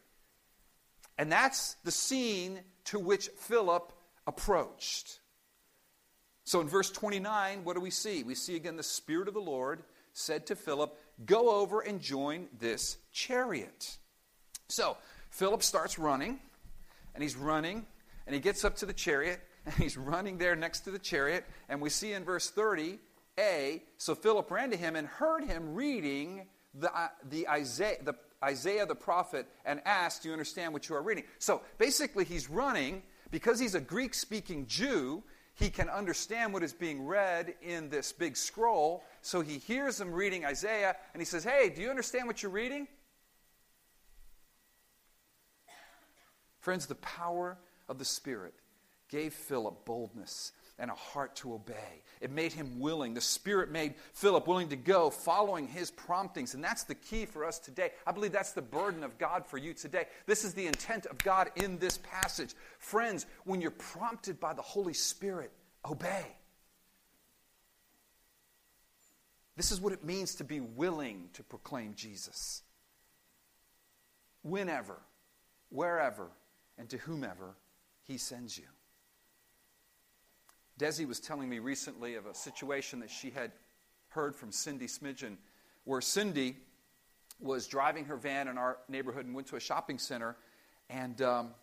And 1.18 1.30
that's 1.30 1.74
the 1.84 1.90
scene 1.90 2.60
to 2.86 2.98
which 2.98 3.28
Philip 3.38 3.92
approached. 4.26 5.20
So 6.44 6.60
in 6.60 6.68
verse 6.68 6.90
29, 6.90 7.64
what 7.64 7.74
do 7.74 7.80
we 7.80 7.90
see? 7.90 8.22
We 8.22 8.34
see 8.34 8.56
again 8.56 8.76
the 8.76 8.82
Spirit 8.82 9.28
of 9.28 9.34
the 9.34 9.40
Lord 9.40 9.82
said 10.12 10.46
to 10.46 10.56
Philip, 10.56 10.96
Go 11.24 11.60
over 11.60 11.80
and 11.80 12.00
join 12.00 12.48
this 12.58 12.98
chariot. 13.12 13.96
So 14.68 14.96
Philip 15.30 15.62
starts 15.62 15.98
running, 15.98 16.40
and 17.14 17.22
he's 17.22 17.36
running, 17.36 17.86
and 18.26 18.34
he 18.34 18.40
gets 18.40 18.64
up 18.64 18.76
to 18.76 18.86
the 18.86 18.92
chariot, 18.92 19.40
and 19.64 19.74
he's 19.74 19.96
running 19.96 20.38
there 20.38 20.56
next 20.56 20.80
to 20.80 20.90
the 20.90 20.98
chariot. 20.98 21.44
And 21.68 21.80
we 21.80 21.88
see 21.88 22.12
in 22.12 22.24
verse 22.24 22.50
30, 22.50 22.98
A, 23.38 23.82
so 23.96 24.14
Philip 24.14 24.50
ran 24.50 24.70
to 24.70 24.76
him 24.76 24.96
and 24.96 25.06
heard 25.06 25.44
him 25.44 25.74
reading 25.74 26.46
the, 26.74 26.94
uh, 26.94 27.08
the, 27.30 27.48
Isaiah, 27.48 27.96
the 28.02 28.14
Isaiah 28.44 28.84
the 28.84 28.94
prophet 28.94 29.46
and 29.64 29.80
asked, 29.86 30.22
Do 30.22 30.28
you 30.28 30.34
understand 30.34 30.74
what 30.74 30.88
you 30.88 30.96
are 30.96 31.02
reading? 31.02 31.24
So 31.38 31.62
basically, 31.78 32.24
he's 32.24 32.50
running 32.50 33.02
because 33.30 33.58
he's 33.58 33.74
a 33.74 33.80
Greek 33.80 34.12
speaking 34.12 34.66
Jew 34.66 35.22
he 35.56 35.70
can 35.70 35.88
understand 35.88 36.52
what 36.52 36.62
is 36.62 36.74
being 36.74 37.06
read 37.06 37.54
in 37.62 37.88
this 37.88 38.12
big 38.12 38.36
scroll. 38.36 39.02
So 39.26 39.40
he 39.40 39.58
hears 39.58 39.98
them 39.98 40.12
reading 40.12 40.44
Isaiah 40.44 40.94
and 41.12 41.20
he 41.20 41.24
says, 41.24 41.42
Hey, 41.42 41.72
do 41.74 41.82
you 41.82 41.90
understand 41.90 42.28
what 42.28 42.44
you're 42.44 42.52
reading? 42.52 42.86
Friends, 46.60 46.86
the 46.86 46.94
power 46.94 47.58
of 47.88 47.98
the 47.98 48.04
Spirit 48.04 48.54
gave 49.08 49.34
Philip 49.34 49.84
boldness 49.84 50.52
and 50.78 50.92
a 50.92 50.94
heart 50.94 51.34
to 51.36 51.54
obey. 51.54 52.04
It 52.20 52.30
made 52.30 52.52
him 52.52 52.78
willing. 52.78 53.14
The 53.14 53.20
Spirit 53.20 53.72
made 53.72 53.94
Philip 54.12 54.46
willing 54.46 54.68
to 54.68 54.76
go, 54.76 55.10
following 55.10 55.66
his 55.66 55.90
promptings. 55.90 56.54
And 56.54 56.62
that's 56.62 56.84
the 56.84 56.94
key 56.94 57.26
for 57.26 57.44
us 57.44 57.58
today. 57.58 57.90
I 58.06 58.12
believe 58.12 58.30
that's 58.30 58.52
the 58.52 58.62
burden 58.62 59.02
of 59.02 59.18
God 59.18 59.44
for 59.44 59.58
you 59.58 59.74
today. 59.74 60.04
This 60.26 60.44
is 60.44 60.54
the 60.54 60.68
intent 60.68 61.04
of 61.06 61.18
God 61.18 61.50
in 61.56 61.78
this 61.78 61.98
passage. 61.98 62.54
Friends, 62.78 63.26
when 63.42 63.60
you're 63.60 63.72
prompted 63.72 64.38
by 64.38 64.52
the 64.52 64.62
Holy 64.62 64.94
Spirit, 64.94 65.50
obey. 65.84 66.26
This 69.56 69.72
is 69.72 69.80
what 69.80 69.92
it 69.92 70.04
means 70.04 70.34
to 70.36 70.44
be 70.44 70.60
willing 70.60 71.30
to 71.32 71.42
proclaim 71.42 71.94
Jesus. 71.94 72.62
Whenever, 74.42 74.98
wherever, 75.70 76.28
and 76.78 76.88
to 76.90 76.98
whomever 76.98 77.56
he 78.02 78.18
sends 78.18 78.56
you. 78.58 78.64
Desi 80.78 81.06
was 81.08 81.20
telling 81.20 81.48
me 81.48 81.58
recently 81.58 82.16
of 82.16 82.26
a 82.26 82.34
situation 82.34 83.00
that 83.00 83.10
she 83.10 83.30
had 83.30 83.52
heard 84.08 84.36
from 84.36 84.52
Cindy 84.52 84.86
Smidgen, 84.86 85.36
where 85.84 86.02
Cindy 86.02 86.56
was 87.40 87.66
driving 87.66 88.04
her 88.04 88.16
van 88.16 88.48
in 88.48 88.58
our 88.58 88.78
neighborhood 88.88 89.24
and 89.24 89.34
went 89.34 89.46
to 89.48 89.56
a 89.56 89.60
shopping 89.60 89.98
center, 89.98 90.36
and 90.90 91.20
um, 91.22 91.54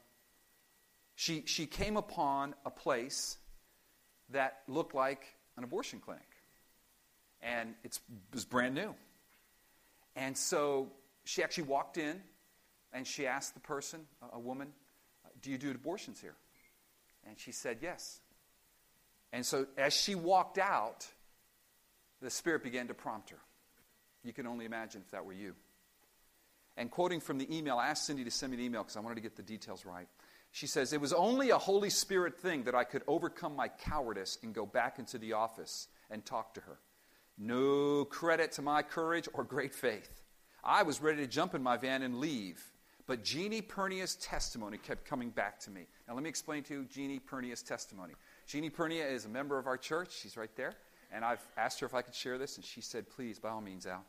she, 1.16 1.44
she 1.46 1.68
came 1.68 1.96
upon 1.96 2.56
a 2.66 2.72
place 2.72 3.38
that 4.30 4.62
looked 4.68 4.96
like 4.96 5.36
an 5.58 5.64
abortion 5.64 6.00
clinic. 6.00 6.33
And 7.44 7.76
it 7.84 8.00
was 8.34 8.46
brand 8.46 8.74
new. 8.74 8.96
And 10.16 10.38
so 10.38 10.88
she 11.26 11.44
actually 11.44 11.66
walked 11.66 11.98
in 11.98 12.22
and 12.94 13.06
she 13.06 13.28
asked 13.28 13.54
the 13.54 13.60
person, 13.60 14.02
a 14.32 14.40
woman, 14.40 14.70
Do 15.42 15.52
you 15.52 15.58
do 15.58 15.72
abortions 15.72 16.22
here? 16.22 16.36
And 17.28 17.38
she 17.40 17.52
said, 17.52 17.80
Yes. 17.82 18.20
And 19.32 19.46
so 19.46 19.66
as 19.78 19.94
she 19.94 20.16
walked 20.16 20.58
out, 20.58 21.08
the 22.22 22.30
Spirit 22.30 22.64
began 22.64 22.88
to 22.88 22.94
prompt 22.94 23.32
her. 23.32 23.40
You 24.24 24.32
can 24.32 24.48
only 24.48 24.66
imagine 24.66 25.02
if 25.04 25.12
that 25.12 25.26
were 25.26 25.34
you. 25.34 25.56
And 26.78 26.90
quoting 26.90 27.20
from 27.20 27.38
the 27.38 27.56
email, 27.56 27.78
I 27.78 27.88
asked 27.88 28.06
Cindy 28.06 28.24
to 28.24 28.32
send 28.32 28.52
me 28.52 28.58
an 28.58 28.64
email 28.64 28.84
because 28.84 28.98
I 28.98 29.00
wanted 29.02 29.16
to 29.16 29.22
get 29.22 29.36
the 29.36 29.44
details 29.44 29.86
right. 29.86 30.08
She 30.52 30.68
says, 30.68 30.94
It 30.94 31.02
was 31.02 31.14
only 31.14 31.50
a 31.50 31.58
Holy 31.58 31.90
Spirit 31.90 32.40
thing 32.40 32.64
that 32.64 32.76
I 32.76 32.84
could 32.84 33.04
overcome 33.08 33.56
my 33.56 33.68
cowardice 33.68 34.38
and 34.44 34.54
go 34.54 34.66
back 34.66 35.00
into 35.00 35.18
the 35.18 35.34
office 35.34 35.88
and 36.10 36.24
talk 36.24 36.54
to 36.54 36.62
her. 36.62 36.78
No 37.38 38.06
credit 38.06 38.52
to 38.54 38.62
my 38.62 38.84
courage 38.84 39.28
or 39.34 39.44
great 39.44 39.74
faith. 39.74 40.22
I 40.64 40.84
was 40.84 41.02
ready 41.02 41.18
to 41.18 41.28
jump 41.28 41.56
in 41.56 41.64
my 41.64 41.78
van 41.78 42.04
and 42.04 42.20
leave. 42.20 42.64
But 43.06 43.24
Jeannie 43.24 43.62
Pernia's 43.62 44.16
testimony 44.16 44.78
kept 44.78 45.06
coming 45.06 45.30
back 45.30 45.60
to 45.62 45.72
me. 45.72 45.88
Now, 46.08 46.14
let 46.14 46.24
me 46.24 46.30
explain 46.30 46.64
to 46.64 46.74
you 46.74 46.86
Jeannie 46.86 47.20
Pernia's 47.20 47.62
testimony. 47.62 48.14
Jeannie 48.48 48.70
Pernia 48.70 49.06
is 49.06 49.26
a 49.26 49.30
member 49.30 49.58
of 49.58 49.68
our 49.68 49.78
church. 49.78 50.14
She's 50.14 50.38
right 50.38 50.56
there. 50.56 50.74
And 51.12 51.26
I've 51.26 51.46
asked 51.58 51.82
her 51.82 51.86
if 51.86 51.94
I 51.94 52.02
could 52.02 52.16
share 52.16 52.38
this, 52.38 52.56
and 52.56 52.66
she 52.66 52.82
said, 52.82 53.10
Please, 53.10 53.40
by 53.40 53.50
all 53.50 53.62
means, 53.62 53.86
Al. 53.86 54.06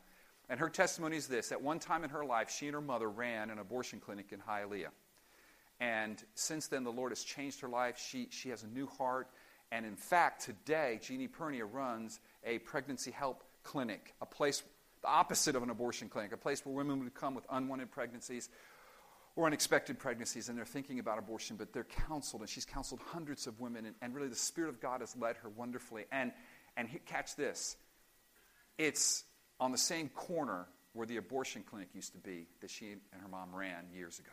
And 0.49 0.59
her 0.59 0.69
testimony 0.69 1.17
is 1.17 1.27
this 1.27 1.51
At 1.51 1.61
one 1.61 1.79
time 1.79 2.03
in 2.03 2.09
her 2.09 2.23
life, 2.23 2.49
she 2.49 2.67
and 2.67 2.75
her 2.75 2.81
mother 2.81 3.09
ran 3.09 3.49
an 3.49 3.59
abortion 3.59 3.99
clinic 3.99 4.27
in 4.31 4.39
Hialeah. 4.39 4.91
And 5.81 6.23
since 6.35 6.67
then, 6.67 6.85
the 6.85 6.91
Lord 6.91 7.11
has 7.11 7.23
changed 7.23 7.59
her 7.61 7.67
life. 7.67 7.99
She, 7.99 8.27
she 8.29 8.49
has 8.49 8.63
a 8.63 8.67
new 8.67 8.87
heart. 8.87 9.27
And 9.71 9.85
in 9.85 9.95
fact, 9.95 10.45
today, 10.45 10.99
Jeannie 11.01 11.27
Pernia 11.27 11.65
runs 11.65 12.21
a 12.45 12.59
pregnancy 12.59 13.11
help 13.11 13.43
clinic, 13.63 14.13
a 14.21 14.25
place, 14.25 14.63
the 15.01 15.07
opposite 15.07 15.55
of 15.55 15.63
an 15.63 15.69
abortion 15.69 16.07
clinic, 16.09 16.31
a 16.31 16.37
place 16.37 16.65
where 16.65 16.75
women 16.75 17.03
would 17.03 17.13
come 17.13 17.35
with 17.35 17.45
unwanted 17.49 17.91
pregnancies 17.91 18.49
or 19.35 19.47
unexpected 19.47 19.99
pregnancies 19.99 20.47
and 20.47 20.57
they're 20.57 20.65
thinking 20.65 20.99
about 20.99 21.19
abortion, 21.19 21.57
but 21.57 21.73
they're 21.73 21.83
counseled. 21.83 22.41
And 22.41 22.49
she's 22.49 22.65
counseled 22.65 23.01
hundreds 23.11 23.47
of 23.47 23.59
women. 23.59 23.85
And, 23.85 23.95
and 24.01 24.15
really, 24.15 24.29
the 24.29 24.35
Spirit 24.35 24.69
of 24.69 24.79
God 24.79 25.01
has 25.01 25.15
led 25.17 25.37
her 25.37 25.49
wonderfully. 25.49 26.05
And, 26.11 26.31
and 26.77 26.87
he, 26.87 26.99
catch 26.99 27.35
this 27.35 27.75
it's 28.77 29.23
on 29.59 29.71
the 29.71 29.77
same 29.77 30.09
corner 30.09 30.67
where 30.93 31.07
the 31.07 31.17
abortion 31.17 31.63
clinic 31.69 31.89
used 31.93 32.13
to 32.13 32.17
be 32.17 32.47
that 32.61 32.69
she 32.69 32.91
and 32.91 33.21
her 33.21 33.27
mom 33.27 33.53
ran 33.53 33.85
years 33.93 34.19
ago. 34.19 34.31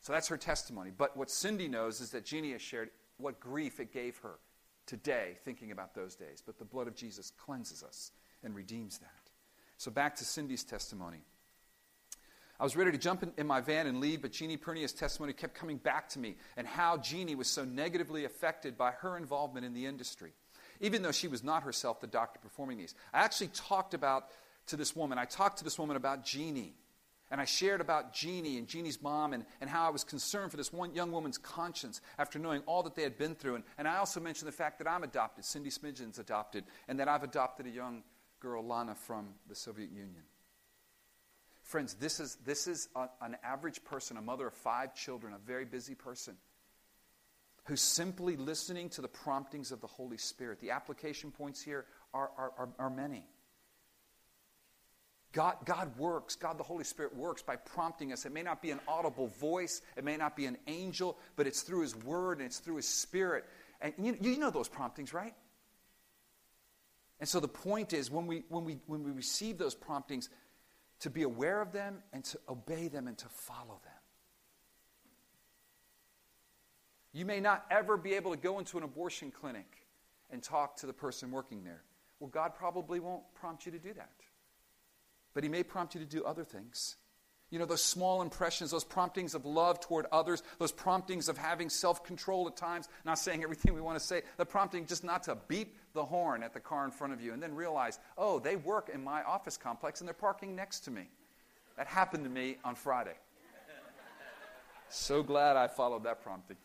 So 0.00 0.12
that's 0.12 0.28
her 0.28 0.36
testimony. 0.36 0.90
But 0.96 1.16
what 1.16 1.30
Cindy 1.30 1.66
knows 1.66 2.00
is 2.00 2.10
that 2.10 2.24
Jeannie 2.24 2.52
has 2.52 2.62
shared 2.62 2.90
what 3.18 3.40
grief 3.40 3.80
it 3.80 3.92
gave 3.92 4.16
her 4.18 4.38
today 4.86 5.36
thinking 5.44 5.70
about 5.72 5.94
those 5.94 6.14
days. 6.14 6.42
But 6.44 6.58
the 6.58 6.64
blood 6.64 6.86
of 6.86 6.94
Jesus 6.94 7.30
cleanses 7.30 7.82
us 7.82 8.12
and 8.42 8.54
redeems 8.54 8.98
that. 8.98 9.30
So 9.76 9.90
back 9.90 10.16
to 10.16 10.24
Cindy's 10.24 10.64
testimony. 10.64 11.20
I 12.58 12.64
was 12.64 12.74
ready 12.74 12.90
to 12.92 12.98
jump 12.98 13.22
in, 13.22 13.32
in 13.36 13.46
my 13.46 13.60
van 13.60 13.86
and 13.86 14.00
leave, 14.00 14.22
but 14.22 14.32
Jeannie 14.32 14.56
Pernia's 14.56 14.94
testimony 14.94 15.34
kept 15.34 15.54
coming 15.54 15.76
back 15.76 16.08
to 16.10 16.18
me 16.18 16.36
and 16.56 16.66
how 16.66 16.96
Jeannie 16.96 17.34
was 17.34 17.48
so 17.48 17.64
negatively 17.64 18.24
affected 18.24 18.78
by 18.78 18.92
her 18.92 19.18
involvement 19.18 19.66
in 19.66 19.74
the 19.74 19.84
industry 19.84 20.32
even 20.80 21.02
though 21.02 21.12
she 21.12 21.28
was 21.28 21.42
not 21.42 21.62
herself 21.62 22.00
the 22.00 22.06
doctor 22.06 22.38
performing 22.40 22.78
these. 22.78 22.94
I 23.12 23.20
actually 23.20 23.48
talked 23.48 23.94
about 23.94 24.28
to 24.68 24.76
this 24.76 24.96
woman, 24.96 25.18
I 25.18 25.24
talked 25.24 25.58
to 25.58 25.64
this 25.64 25.78
woman 25.78 25.96
about 25.96 26.24
Jeannie. 26.24 26.74
And 27.30 27.40
I 27.40 27.44
shared 27.44 27.80
about 27.80 28.12
Jeannie 28.12 28.56
and 28.56 28.68
Jeannie's 28.68 29.02
mom 29.02 29.32
and, 29.32 29.44
and 29.60 29.68
how 29.68 29.86
I 29.86 29.90
was 29.90 30.04
concerned 30.04 30.52
for 30.52 30.56
this 30.56 30.72
one 30.72 30.94
young 30.94 31.10
woman's 31.10 31.38
conscience 31.38 32.00
after 32.18 32.38
knowing 32.38 32.62
all 32.66 32.84
that 32.84 32.94
they 32.94 33.02
had 33.02 33.18
been 33.18 33.34
through. 33.34 33.56
And, 33.56 33.64
and 33.78 33.88
I 33.88 33.96
also 33.96 34.20
mentioned 34.20 34.46
the 34.46 34.52
fact 34.52 34.78
that 34.78 34.88
I'm 34.88 35.02
adopted, 35.02 35.44
Cindy 35.44 35.70
Smidgen's 35.70 36.18
adopted, 36.18 36.64
and 36.86 37.00
that 37.00 37.08
I've 37.08 37.24
adopted 37.24 37.66
a 37.66 37.70
young 37.70 38.04
girl, 38.38 38.64
Lana, 38.64 38.94
from 38.94 39.30
the 39.48 39.56
Soviet 39.56 39.90
Union. 39.90 40.22
Friends, 41.62 41.94
this 41.94 42.20
is, 42.20 42.36
this 42.44 42.68
is 42.68 42.88
a, 42.94 43.08
an 43.20 43.36
average 43.42 43.82
person, 43.82 44.16
a 44.16 44.22
mother 44.22 44.46
of 44.46 44.54
five 44.54 44.94
children, 44.94 45.34
a 45.34 45.38
very 45.38 45.64
busy 45.64 45.96
person 45.96 46.36
who's 47.64 47.80
simply 47.80 48.36
listening 48.36 48.88
to 48.90 49.02
the 49.02 49.08
promptings 49.08 49.72
of 49.72 49.80
the 49.80 49.88
Holy 49.88 50.16
Spirit. 50.16 50.60
The 50.60 50.70
application 50.70 51.32
points 51.32 51.60
here 51.60 51.86
are, 52.14 52.30
are, 52.38 52.52
are, 52.56 52.68
are 52.78 52.90
many. 52.90 53.26
God, 55.36 55.56
God 55.66 55.94
works, 55.98 56.34
God 56.34 56.56
the 56.56 56.62
Holy 56.62 56.82
Spirit 56.82 57.14
works 57.14 57.42
by 57.42 57.56
prompting 57.56 58.10
us. 58.10 58.24
It 58.24 58.32
may 58.32 58.42
not 58.42 58.62
be 58.62 58.70
an 58.70 58.80
audible 58.88 59.26
voice, 59.26 59.82
it 59.94 60.02
may 60.02 60.16
not 60.16 60.34
be 60.34 60.46
an 60.46 60.56
angel, 60.66 61.18
but 61.36 61.46
it's 61.46 61.60
through 61.60 61.82
His 61.82 61.94
Word 61.94 62.38
and 62.38 62.46
it's 62.46 62.58
through 62.58 62.76
His 62.76 62.88
Spirit. 62.88 63.44
And 63.82 63.92
you, 63.98 64.16
you 64.18 64.38
know 64.38 64.48
those 64.48 64.70
promptings, 64.70 65.12
right? 65.12 65.34
And 67.20 67.28
so 67.28 67.38
the 67.38 67.48
point 67.48 67.92
is 67.92 68.10
when 68.10 68.26
we, 68.26 68.44
when, 68.48 68.64
we, 68.64 68.78
when 68.86 69.04
we 69.04 69.10
receive 69.10 69.58
those 69.58 69.74
promptings, 69.74 70.30
to 71.00 71.10
be 71.10 71.22
aware 71.22 71.60
of 71.60 71.70
them 71.70 71.98
and 72.14 72.24
to 72.24 72.38
obey 72.48 72.88
them 72.88 73.06
and 73.06 73.18
to 73.18 73.28
follow 73.28 73.78
them. 73.84 73.92
You 77.12 77.26
may 77.26 77.40
not 77.40 77.66
ever 77.70 77.98
be 77.98 78.14
able 78.14 78.30
to 78.30 78.38
go 78.38 78.58
into 78.58 78.78
an 78.78 78.84
abortion 78.84 79.30
clinic 79.30 79.86
and 80.30 80.42
talk 80.42 80.76
to 80.78 80.86
the 80.86 80.94
person 80.94 81.30
working 81.30 81.62
there. 81.62 81.82
Well, 82.20 82.30
God 82.30 82.54
probably 82.54 83.00
won't 83.00 83.24
prompt 83.34 83.66
you 83.66 83.72
to 83.72 83.78
do 83.78 83.92
that. 83.92 84.12
But 85.36 85.44
He 85.44 85.50
may 85.50 85.62
prompt 85.62 85.94
you 85.94 86.00
to 86.00 86.06
do 86.06 86.24
other 86.24 86.44
things. 86.44 86.96
You 87.50 87.58
know, 87.58 87.66
those 87.66 87.82
small 87.82 88.22
impressions, 88.22 88.70
those 88.70 88.84
promptings 88.84 89.34
of 89.34 89.44
love 89.44 89.80
toward 89.80 90.06
others, 90.10 90.42
those 90.58 90.72
promptings 90.72 91.28
of 91.28 91.36
having 91.36 91.68
self 91.68 92.02
control 92.02 92.48
at 92.48 92.56
times, 92.56 92.88
not 93.04 93.18
saying 93.18 93.42
everything 93.42 93.74
we 93.74 93.82
want 93.82 93.98
to 93.98 94.04
say, 94.04 94.22
the 94.38 94.46
prompting 94.46 94.86
just 94.86 95.04
not 95.04 95.24
to 95.24 95.36
beep 95.46 95.76
the 95.92 96.02
horn 96.02 96.42
at 96.42 96.54
the 96.54 96.60
car 96.60 96.86
in 96.86 96.90
front 96.90 97.12
of 97.12 97.20
you 97.20 97.34
and 97.34 97.42
then 97.42 97.54
realize, 97.54 97.98
oh, 98.16 98.38
they 98.38 98.56
work 98.56 98.88
in 98.88 99.04
my 99.04 99.22
office 99.24 99.58
complex 99.58 100.00
and 100.00 100.08
they're 100.08 100.14
parking 100.14 100.56
next 100.56 100.80
to 100.80 100.90
me. 100.90 101.06
That 101.76 101.86
happened 101.86 102.24
to 102.24 102.30
me 102.30 102.56
on 102.64 102.74
Friday. 102.74 103.16
so 104.88 105.22
glad 105.22 105.58
I 105.58 105.68
followed 105.68 106.04
that 106.04 106.22
prompting. 106.22 106.56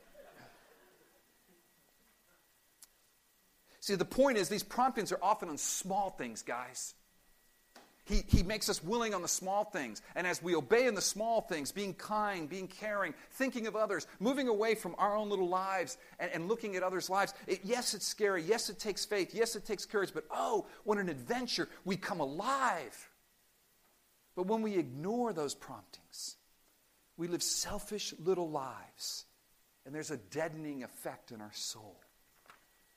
See, 3.81 3.95
the 3.95 4.05
point 4.05 4.37
is, 4.37 4.47
these 4.47 4.63
promptings 4.63 5.11
are 5.11 5.19
often 5.21 5.49
on 5.49 5.57
small 5.57 6.11
things, 6.11 6.41
guys. 6.41 6.93
He, 8.11 8.25
he 8.27 8.43
makes 8.43 8.67
us 8.67 8.83
willing 8.83 9.13
on 9.13 9.21
the 9.21 9.27
small 9.29 9.63
things. 9.63 10.01
And 10.17 10.27
as 10.27 10.43
we 10.43 10.53
obey 10.53 10.85
in 10.85 10.95
the 10.95 11.01
small 11.01 11.39
things, 11.39 11.71
being 11.71 11.93
kind, 11.93 12.49
being 12.49 12.67
caring, 12.67 13.13
thinking 13.31 13.67
of 13.67 13.77
others, 13.77 14.05
moving 14.19 14.49
away 14.49 14.75
from 14.75 14.95
our 14.97 15.15
own 15.15 15.29
little 15.29 15.47
lives 15.47 15.97
and, 16.19 16.29
and 16.33 16.49
looking 16.49 16.75
at 16.75 16.83
others' 16.83 17.09
lives, 17.09 17.33
it, 17.47 17.61
yes, 17.63 17.93
it's 17.93 18.05
scary. 18.05 18.43
Yes, 18.43 18.69
it 18.69 18.79
takes 18.79 19.05
faith. 19.05 19.33
Yes, 19.33 19.55
it 19.55 19.65
takes 19.65 19.85
courage. 19.85 20.11
But 20.13 20.25
oh, 20.29 20.67
what 20.83 20.97
an 20.97 21.07
adventure. 21.07 21.69
We 21.85 21.95
come 21.95 22.19
alive. 22.19 23.09
But 24.35 24.47
when 24.47 24.61
we 24.61 24.75
ignore 24.77 25.31
those 25.31 25.55
promptings, 25.55 26.35
we 27.15 27.29
live 27.29 27.41
selfish 27.41 28.13
little 28.19 28.49
lives. 28.49 29.23
And 29.85 29.95
there's 29.95 30.11
a 30.11 30.17
deadening 30.17 30.83
effect 30.83 31.31
in 31.31 31.39
our 31.39 31.53
soul. 31.53 32.01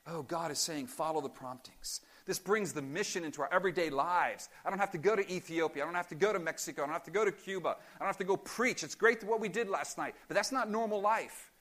Oh, 0.09 0.23
God 0.23 0.51
is 0.51 0.59
saying, 0.59 0.89
follow 0.89 1.21
the 1.21 1.29
promptings. 1.29 2.01
This 2.27 2.39
brings 2.39 2.73
the 2.73 2.83
mission 2.83 3.25
into 3.25 3.43
our 3.43 3.53
everyday 3.53 3.91
lives. 3.91 4.49
I 4.65 4.71
don't 4.71 4.79
have 4.79 4.93
to 4.93 4.99
go 4.99 5.15
to 5.15 5.31
Ethiopia. 5.31 5.83
I 5.83 5.87
don't 5.87 5.95
have 5.95 6.09
to 6.09 6.15
go 6.15 6.33
to 6.33 6.39
Mexico. 6.39 6.83
I 6.83 6.87
don't 6.87 6.95
have 6.95 7.05
to 7.05 7.11
go 7.11 7.25
to 7.25 7.33
Cuba. 7.33 7.77
I 7.97 7.99
don't 7.99 8.07
have 8.07 8.17
to 8.19 8.25
go 8.25 8.37
preach. 8.37 8.83
It's 8.83 8.95
great 8.95 9.23
what 9.25 9.41
we 9.41 9.49
did 9.49 9.69
last 9.69 9.99
night, 9.99 10.15
but 10.29 10.35
that's 10.35 10.53
not 10.53 10.71
normal 10.71 11.01
life. 11.01 11.53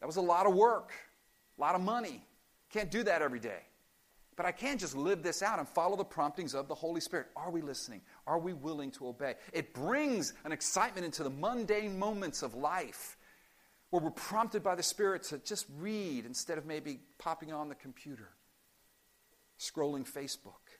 That 0.00 0.06
was 0.06 0.16
a 0.16 0.22
lot 0.22 0.46
of 0.46 0.54
work, 0.54 0.92
a 1.58 1.60
lot 1.60 1.74
of 1.74 1.82
money. 1.82 2.24
Can't 2.70 2.90
do 2.90 3.02
that 3.02 3.22
every 3.22 3.40
day. 3.40 3.60
But 4.36 4.46
I 4.46 4.52
can 4.52 4.78
just 4.78 4.96
live 4.96 5.24
this 5.24 5.42
out 5.42 5.58
and 5.58 5.68
follow 5.68 5.96
the 5.96 6.04
promptings 6.04 6.54
of 6.54 6.68
the 6.68 6.74
Holy 6.74 7.00
Spirit. 7.00 7.26
Are 7.34 7.50
we 7.50 7.60
listening? 7.60 8.02
Are 8.24 8.38
we 8.38 8.52
willing 8.52 8.92
to 8.92 9.08
obey? 9.08 9.34
It 9.52 9.74
brings 9.74 10.32
an 10.44 10.52
excitement 10.52 11.04
into 11.04 11.24
the 11.24 11.30
mundane 11.30 11.98
moments 11.98 12.42
of 12.42 12.54
life 12.54 13.16
where 13.90 14.00
we're 14.00 14.10
prompted 14.10 14.62
by 14.62 14.76
the 14.76 14.82
Spirit 14.82 15.24
to 15.24 15.38
just 15.38 15.66
read 15.78 16.24
instead 16.24 16.56
of 16.56 16.66
maybe 16.66 17.00
popping 17.18 17.52
on 17.52 17.68
the 17.68 17.74
computer, 17.74 18.28
scrolling 19.58 20.10
Facebook. 20.10 20.78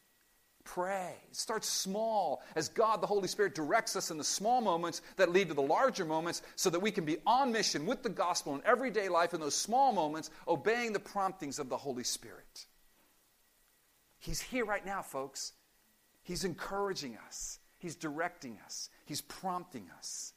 Pray. 0.64 1.14
Start 1.32 1.64
small 1.64 2.42
as 2.54 2.68
God, 2.68 3.00
the 3.00 3.06
Holy 3.06 3.26
Spirit, 3.26 3.54
directs 3.54 3.96
us 3.96 4.10
in 4.10 4.18
the 4.18 4.24
small 4.24 4.60
moments 4.60 5.00
that 5.16 5.32
lead 5.32 5.48
to 5.48 5.54
the 5.54 5.62
larger 5.62 6.04
moments 6.04 6.42
so 6.56 6.68
that 6.68 6.80
we 6.80 6.90
can 6.90 7.06
be 7.06 7.16
on 7.26 7.50
mission 7.52 7.86
with 7.86 8.02
the 8.02 8.10
gospel 8.10 8.54
in 8.54 8.60
everyday 8.66 9.08
life 9.08 9.32
in 9.32 9.40
those 9.40 9.54
small 9.54 9.92
moments, 9.92 10.30
obeying 10.46 10.92
the 10.92 11.00
promptings 11.00 11.58
of 11.58 11.70
the 11.70 11.76
Holy 11.76 12.04
Spirit. 12.04 12.66
He's 14.18 14.42
here 14.42 14.66
right 14.66 14.84
now, 14.84 15.00
folks. 15.00 15.52
He's 16.22 16.44
encouraging 16.44 17.16
us, 17.26 17.58
He's 17.78 17.96
directing 17.96 18.58
us, 18.66 18.90
He's 19.06 19.22
prompting 19.22 19.88
us 19.96 20.34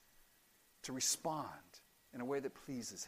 to 0.83 0.93
respond 0.93 1.49
in 2.13 2.21
a 2.21 2.25
way 2.25 2.39
that 2.39 2.53
pleases 2.65 3.03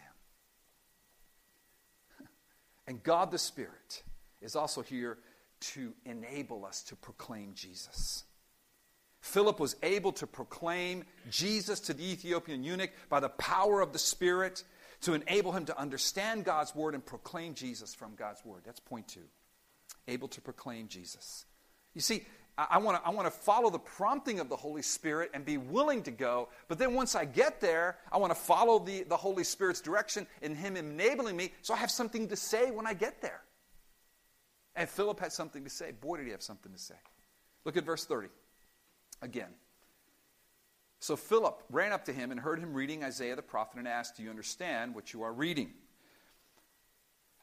Him. 2.19 2.27
and 2.87 3.01
God 3.01 3.31
the 3.31 3.37
Spirit 3.37 4.03
is 4.43 4.55
also 4.55 4.81
here 4.81 5.17
to 5.59 5.93
enable 6.05 6.65
us 6.65 6.83
to 6.83 6.95
proclaim 6.95 7.53
Jesus. 7.55 8.25
Philip 9.21 9.59
was 9.59 9.77
able 9.81 10.11
to 10.11 10.27
proclaim 10.27 11.05
Jesus 11.29 11.79
to 11.81 11.93
the 11.93 12.03
Ethiopian 12.03 12.61
eunuch 12.63 12.91
by 13.07 13.21
the 13.21 13.29
power 13.29 13.79
of 13.79 13.93
the 13.93 13.99
Spirit 13.99 14.65
to 15.01 15.13
enable 15.13 15.53
him 15.53 15.65
to 15.65 15.79
understand 15.79 16.43
God's 16.43 16.75
word 16.75 16.93
and 16.93 17.05
proclaim 17.05 17.53
Jesus 17.53 17.93
from 17.93 18.15
God's 18.15 18.43
word. 18.43 18.63
That's 18.65 18.81
point 18.81 19.07
two. 19.07 19.23
Able 20.09 20.27
to 20.27 20.41
proclaim 20.41 20.89
Jesus. 20.89 21.45
You 21.93 22.01
see, 22.01 22.25
I 22.57 22.77
want 22.79 23.01
to 23.01 23.07
I 23.07 23.11
want 23.11 23.25
to 23.25 23.31
follow 23.31 23.69
the 23.69 23.79
prompting 23.79 24.39
of 24.39 24.49
the 24.49 24.55
Holy 24.55 24.81
Spirit 24.81 25.31
and 25.33 25.43
be 25.45 25.57
willing 25.57 26.03
to 26.03 26.11
go. 26.11 26.49
But 26.67 26.77
then 26.77 26.93
once 26.93 27.15
I 27.15 27.25
get 27.25 27.61
there, 27.61 27.97
I 28.11 28.17
want 28.17 28.31
to 28.31 28.39
follow 28.39 28.79
the, 28.79 29.03
the 29.03 29.17
Holy 29.17 29.43
Spirit's 29.43 29.81
direction 29.81 30.27
in 30.41 30.55
Him 30.55 30.75
enabling 30.75 31.35
me 31.37 31.53
so 31.61 31.73
I 31.73 31.77
have 31.77 31.91
something 31.91 32.27
to 32.27 32.35
say 32.35 32.71
when 32.71 32.85
I 32.85 32.93
get 32.93 33.21
there. 33.21 33.41
And 34.75 34.89
Philip 34.89 35.19
had 35.19 35.31
something 35.31 35.63
to 35.63 35.69
say. 35.69 35.91
Boy, 35.91 36.17
did 36.17 36.25
he 36.25 36.31
have 36.31 36.41
something 36.41 36.71
to 36.71 36.79
say. 36.79 36.95
Look 37.65 37.77
at 37.77 37.83
verse 37.83 38.05
30 38.05 38.29
again. 39.21 39.49
So 40.99 41.15
Philip 41.15 41.61
ran 41.69 41.91
up 41.91 42.05
to 42.05 42.13
him 42.13 42.31
and 42.31 42.39
heard 42.39 42.59
him 42.59 42.73
reading 42.73 43.03
Isaiah 43.03 43.35
the 43.35 43.41
prophet 43.41 43.77
and 43.77 43.87
asked, 43.87 44.17
Do 44.17 44.23
you 44.23 44.29
understand 44.29 44.95
what 44.95 45.13
you 45.13 45.23
are 45.23 45.33
reading? 45.33 45.73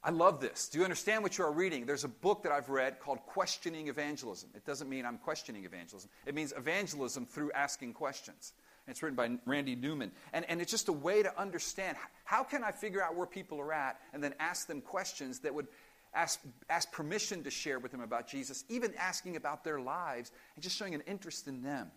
I 0.03 0.11
love 0.11 0.40
this. 0.40 0.69
Do 0.69 0.79
you 0.79 0.85
understand 0.85 1.23
what 1.23 1.37
you 1.37 1.45
are 1.45 1.53
reading? 1.53 1.85
There's 1.85 2.05
a 2.05 2.09
book 2.09 2.45
that 2.45 2.53
I've 2.53 2.71
read 2.71 3.01
called 3.01 3.19
Questioning 3.27 3.88
Evangelism. 3.88 4.49
It 4.55 4.64
doesn't 4.64 4.88
mean 4.88 5.05
I'm 5.05 5.19
questioning 5.19 5.64
evangelism, 5.64 6.09
it 6.25 6.35
means 6.35 6.55
evangelism 6.57 7.27
through 7.27 7.53
asking 7.53 7.93
questions. 7.93 8.55
And 8.87 8.95
It's 8.95 9.03
written 9.03 9.14
by 9.14 9.31
Randy 9.45 9.77
Newman. 9.77 10.11
And, 10.33 10.47
and 10.49 10.62
it's 10.62 10.71
just 10.71 10.88
a 10.88 10.93
way 10.93 11.23
to 11.23 11.38
understand 11.38 11.99
how 12.25 12.43
can 12.43 12.64
I 12.64 12.73
figure 12.73 13.03
out 13.03 13.14
where 13.14 13.27
people 13.27 13.61
are 13.61 13.75
at 13.75 14.01
and 14.14 14.25
then 14.25 14.35
ask 14.40 14.66
them 14.66 14.81
questions 14.81 15.40
that 15.40 15.55
would 15.55 15.66
ask, 16.14 16.40
ask 16.68 16.90
permission 16.92 17.44
to 17.44 17.51
share 17.51 17.79
with 17.79 17.92
them 17.92 18.01
about 18.01 18.27
Jesus, 18.27 18.64
even 18.68 18.94
asking 18.99 19.37
about 19.37 19.64
their 19.64 19.81
lives 19.81 20.31
and 20.55 20.62
just 20.62 20.77
showing 20.77 20.94
an 20.94 21.03
interest 21.07 21.46
in 21.49 21.62
them. 21.62 21.90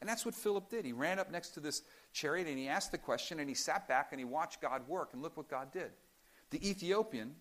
And 0.00 0.08
that's 0.08 0.24
what 0.24 0.34
Philip 0.34 0.68
did. 0.68 0.84
He 0.84 0.92
ran 0.92 1.18
up 1.18 1.30
next 1.30 1.50
to 1.50 1.60
this 1.60 1.82
chariot 2.12 2.48
and 2.48 2.58
he 2.58 2.68
asked 2.68 2.90
the 2.90 2.98
question 2.98 3.38
and 3.38 3.48
he 3.48 3.54
sat 3.54 3.86
back 3.86 4.08
and 4.10 4.18
he 4.18 4.24
watched 4.24 4.60
God 4.60 4.88
work. 4.88 5.10
And 5.12 5.22
look 5.22 5.36
what 5.36 5.48
God 5.48 5.72
did. 5.72 5.90
The 6.50 6.68
Ethiopian 6.68 7.36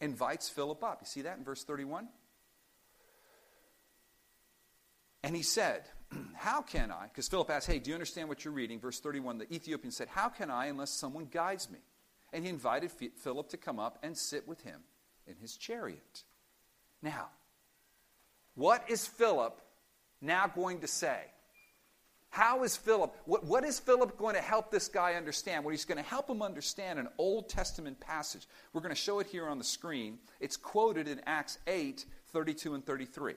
invites 0.00 0.48
Philip 0.48 0.82
up. 0.82 1.00
You 1.02 1.06
see 1.06 1.22
that 1.22 1.36
in 1.36 1.44
verse 1.44 1.64
31? 1.64 2.08
And 5.22 5.36
he 5.36 5.42
said, 5.42 5.82
How 6.34 6.62
can 6.62 6.90
I? 6.90 7.08
Because 7.08 7.28
Philip 7.28 7.50
asked, 7.50 7.66
Hey, 7.66 7.78
do 7.78 7.90
you 7.90 7.94
understand 7.94 8.30
what 8.30 8.42
you're 8.42 8.54
reading? 8.54 8.80
Verse 8.80 9.00
31, 9.00 9.38
the 9.38 9.54
Ethiopian 9.54 9.92
said, 9.92 10.08
How 10.08 10.30
can 10.30 10.50
I 10.50 10.66
unless 10.66 10.90
someone 10.90 11.26
guides 11.26 11.70
me? 11.70 11.80
And 12.32 12.42
he 12.42 12.48
invited 12.48 12.90
Philip 12.90 13.50
to 13.50 13.56
come 13.58 13.78
up 13.78 13.98
and 14.02 14.16
sit 14.16 14.48
with 14.48 14.62
him 14.62 14.80
in 15.28 15.36
his 15.40 15.56
chariot. 15.56 16.24
Now, 17.02 17.28
what 18.54 18.84
is 18.88 19.06
Philip 19.06 19.60
now 20.20 20.46
going 20.48 20.80
to 20.80 20.88
say? 20.88 21.20
How 22.30 22.62
is 22.62 22.76
Philip, 22.76 23.16
what, 23.24 23.44
what 23.44 23.64
is 23.64 23.78
Philip 23.78 24.18
going 24.18 24.34
to 24.34 24.40
help 24.40 24.70
this 24.70 24.88
guy 24.88 25.14
understand? 25.14 25.64
Well, 25.64 25.70
he's 25.70 25.84
going 25.84 26.02
to 26.02 26.08
help 26.08 26.28
him 26.28 26.42
understand 26.42 26.98
an 26.98 27.08
Old 27.16 27.48
Testament 27.48 27.98
passage. 28.00 28.46
We're 28.72 28.82
going 28.82 28.94
to 28.94 29.00
show 29.00 29.18
it 29.20 29.26
here 29.26 29.46
on 29.46 29.58
the 29.58 29.64
screen. 29.64 30.18
It's 30.40 30.56
quoted 30.56 31.08
in 31.08 31.20
Acts 31.26 31.58
8, 31.66 32.04
32 32.32 32.74
and 32.74 32.84
33. 32.84 33.34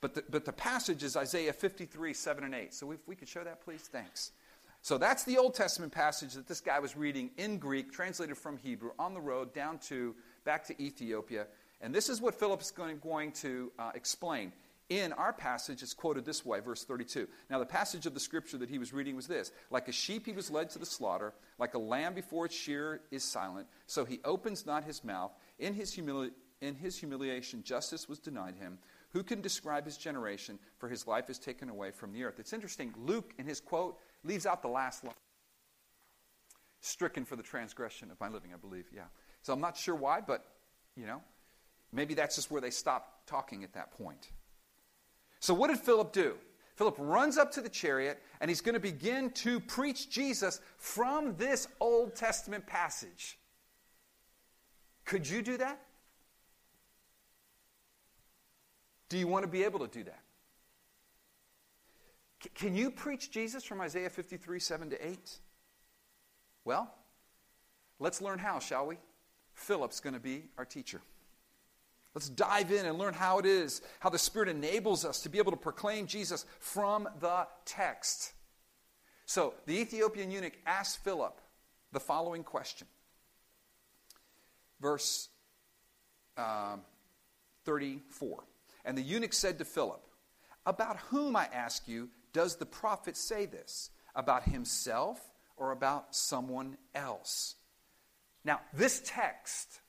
But 0.00 0.14
the, 0.14 0.24
but 0.28 0.44
the 0.44 0.52
passage 0.52 1.02
is 1.02 1.16
Isaiah 1.16 1.52
53, 1.52 2.14
7 2.14 2.44
and 2.44 2.54
8. 2.54 2.74
So 2.74 2.92
if 2.92 3.06
we 3.06 3.14
could 3.14 3.28
show 3.28 3.44
that, 3.44 3.62
please, 3.62 3.82
thanks. 3.82 4.32
So 4.82 4.98
that's 4.98 5.24
the 5.24 5.38
Old 5.38 5.54
Testament 5.54 5.92
passage 5.92 6.34
that 6.34 6.46
this 6.46 6.60
guy 6.60 6.78
was 6.78 6.96
reading 6.96 7.30
in 7.38 7.58
Greek, 7.58 7.90
translated 7.90 8.36
from 8.36 8.58
Hebrew, 8.58 8.90
on 8.98 9.14
the 9.14 9.20
road 9.20 9.54
down 9.54 9.78
to, 9.88 10.14
back 10.44 10.64
to 10.66 10.82
Ethiopia. 10.82 11.46
And 11.80 11.94
this 11.94 12.08
is 12.08 12.20
what 12.20 12.34
Philip 12.34 12.60
is 12.60 12.70
going, 12.70 12.98
going 12.98 13.32
to 13.32 13.72
uh, 13.78 13.90
explain 13.94 14.52
in 14.90 15.14
our 15.14 15.32
passage, 15.32 15.82
it's 15.82 15.94
quoted 15.94 16.26
this 16.26 16.44
way, 16.44 16.60
verse 16.60 16.84
32. 16.84 17.26
Now, 17.48 17.58
the 17.58 17.64
passage 17.64 18.04
of 18.04 18.12
the 18.12 18.20
scripture 18.20 18.58
that 18.58 18.68
he 18.68 18.78
was 18.78 18.92
reading 18.92 19.16
was 19.16 19.26
this 19.26 19.50
Like 19.70 19.88
a 19.88 19.92
sheep, 19.92 20.26
he 20.26 20.32
was 20.32 20.50
led 20.50 20.70
to 20.70 20.78
the 20.78 20.86
slaughter, 20.86 21.32
like 21.58 21.74
a 21.74 21.78
lamb 21.78 22.14
before 22.14 22.46
its 22.46 22.54
shearer 22.54 23.00
is 23.10 23.24
silent, 23.24 23.66
so 23.86 24.04
he 24.04 24.20
opens 24.24 24.66
not 24.66 24.84
his 24.84 25.02
mouth. 25.02 25.32
In 25.58 25.74
his, 25.74 25.94
humili- 25.94 26.32
in 26.60 26.74
his 26.74 26.98
humiliation, 26.98 27.62
justice 27.62 28.08
was 28.08 28.18
denied 28.18 28.56
him. 28.56 28.78
Who 29.12 29.22
can 29.22 29.40
describe 29.40 29.84
his 29.84 29.96
generation? 29.96 30.58
For 30.78 30.88
his 30.88 31.06
life 31.06 31.30
is 31.30 31.38
taken 31.38 31.70
away 31.70 31.92
from 31.92 32.12
the 32.12 32.24
earth. 32.24 32.38
It's 32.38 32.52
interesting. 32.52 32.92
Luke, 32.98 33.32
in 33.38 33.46
his 33.46 33.60
quote, 33.60 33.98
leaves 34.22 34.44
out 34.44 34.60
the 34.60 34.68
last 34.68 35.04
line. 35.04 35.14
Stricken 36.80 37.24
for 37.24 37.36
the 37.36 37.42
transgression 37.42 38.10
of 38.10 38.20
my 38.20 38.28
living, 38.28 38.52
I 38.52 38.58
believe. 38.58 38.86
Yeah. 38.92 39.04
So 39.44 39.52
I'm 39.52 39.60
not 39.60 39.76
sure 39.76 39.94
why, 39.94 40.22
but, 40.22 40.42
you 40.96 41.04
know, 41.04 41.20
maybe 41.92 42.14
that's 42.14 42.34
just 42.34 42.50
where 42.50 42.62
they 42.62 42.70
stopped 42.70 43.28
talking 43.28 43.62
at 43.62 43.74
that 43.74 43.90
point. 43.90 44.30
So, 45.38 45.52
what 45.52 45.68
did 45.68 45.78
Philip 45.78 46.14
do? 46.14 46.36
Philip 46.76 46.96
runs 46.98 47.36
up 47.36 47.52
to 47.52 47.60
the 47.60 47.68
chariot 47.68 48.22
and 48.40 48.50
he's 48.50 48.62
going 48.62 48.72
to 48.72 48.80
begin 48.80 49.30
to 49.32 49.60
preach 49.60 50.08
Jesus 50.08 50.62
from 50.78 51.36
this 51.36 51.68
Old 51.78 52.16
Testament 52.16 52.66
passage. 52.66 53.38
Could 55.04 55.28
you 55.28 55.42
do 55.42 55.58
that? 55.58 55.78
Do 59.10 59.18
you 59.18 59.28
want 59.28 59.42
to 59.42 59.48
be 59.48 59.62
able 59.62 59.80
to 59.80 59.88
do 59.88 60.04
that? 60.04 60.22
C- 62.42 62.50
can 62.54 62.74
you 62.74 62.90
preach 62.90 63.30
Jesus 63.30 63.62
from 63.62 63.82
Isaiah 63.82 64.08
53, 64.08 64.58
7 64.58 64.88
to 64.88 65.06
8? 65.06 65.38
Well, 66.64 66.90
let's 67.98 68.22
learn 68.22 68.38
how, 68.38 68.58
shall 68.58 68.86
we? 68.86 68.96
Philip's 69.54 70.00
going 70.00 70.14
to 70.14 70.20
be 70.20 70.44
our 70.58 70.64
teacher. 70.64 71.00
Let's 72.14 72.28
dive 72.28 72.70
in 72.70 72.86
and 72.86 72.96
learn 72.96 73.14
how 73.14 73.38
it 73.38 73.46
is, 73.46 73.82
how 73.98 74.08
the 74.08 74.18
Spirit 74.18 74.48
enables 74.48 75.04
us 75.04 75.20
to 75.22 75.28
be 75.28 75.38
able 75.38 75.50
to 75.50 75.56
proclaim 75.56 76.06
Jesus 76.06 76.44
from 76.60 77.08
the 77.20 77.46
text. 77.64 78.32
So, 79.26 79.54
the 79.66 79.74
Ethiopian 79.74 80.30
eunuch 80.30 80.52
asked 80.66 81.02
Philip 81.02 81.40
the 81.92 81.98
following 81.98 82.44
question. 82.44 82.86
Verse 84.80 85.28
um, 86.36 86.82
34. 87.64 88.44
And 88.84 88.96
the 88.98 89.02
eunuch 89.02 89.32
said 89.32 89.58
to 89.58 89.64
Philip, 89.64 90.02
About 90.66 90.98
whom, 91.08 91.34
I 91.36 91.48
ask 91.52 91.88
you, 91.88 92.10
does 92.32 92.56
the 92.56 92.66
prophet 92.66 93.16
say 93.16 93.46
this? 93.46 93.90
About 94.14 94.44
himself 94.44 95.20
or 95.56 95.72
about 95.72 96.14
someone 96.14 96.76
else? 96.94 97.56
Now, 98.44 98.60
this 98.72 99.02
text 99.04 99.80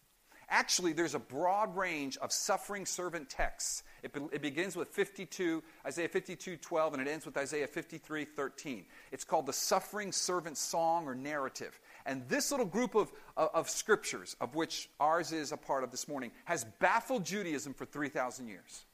Actually, 0.49 0.93
there's 0.93 1.15
a 1.15 1.19
broad 1.19 1.75
range 1.75 2.17
of 2.17 2.31
suffering 2.31 2.85
servant 2.85 3.29
texts. 3.29 3.83
It, 4.03 4.13
be, 4.13 4.21
it, 4.31 4.41
begins 4.41 4.75
with 4.75 4.89
52, 4.89 5.63
Isaiah 5.85 6.07
52, 6.07 6.57
12, 6.57 6.93
and 6.93 7.01
it 7.01 7.09
ends 7.09 7.25
with 7.25 7.35
Isaiah 7.35 7.67
53, 7.67 8.25
13. 8.25 8.85
It's 9.11 9.23
called 9.23 9.47
the 9.47 9.53
suffering 9.53 10.11
servant 10.11 10.57
song 10.57 11.07
or 11.07 11.15
narrative. 11.15 11.79
And 12.05 12.27
this 12.29 12.51
little 12.51 12.65
group 12.67 12.93
of, 12.93 13.11
of, 13.35 13.49
of 13.53 13.69
scriptures, 13.69 14.35
of 14.39 14.53
which 14.53 14.89
ours 14.99 15.31
is 15.31 15.51
a 15.51 15.57
part 15.57 15.83
of 15.83 15.89
this 15.89 16.07
morning, 16.07 16.31
has 16.45 16.63
baffled 16.79 17.25
Judaism 17.25 17.73
for 17.73 17.85
3,000 17.85 18.47
years. 18.47 18.85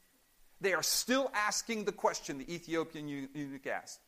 They 0.61 0.73
are 0.73 0.83
still 0.83 1.31
asking 1.33 1.83
the 1.83 1.91
question 1.91 2.37
the 2.37 2.53
Ethiopian 2.53 3.07
eunuch 3.07 3.67
asked 3.67 3.99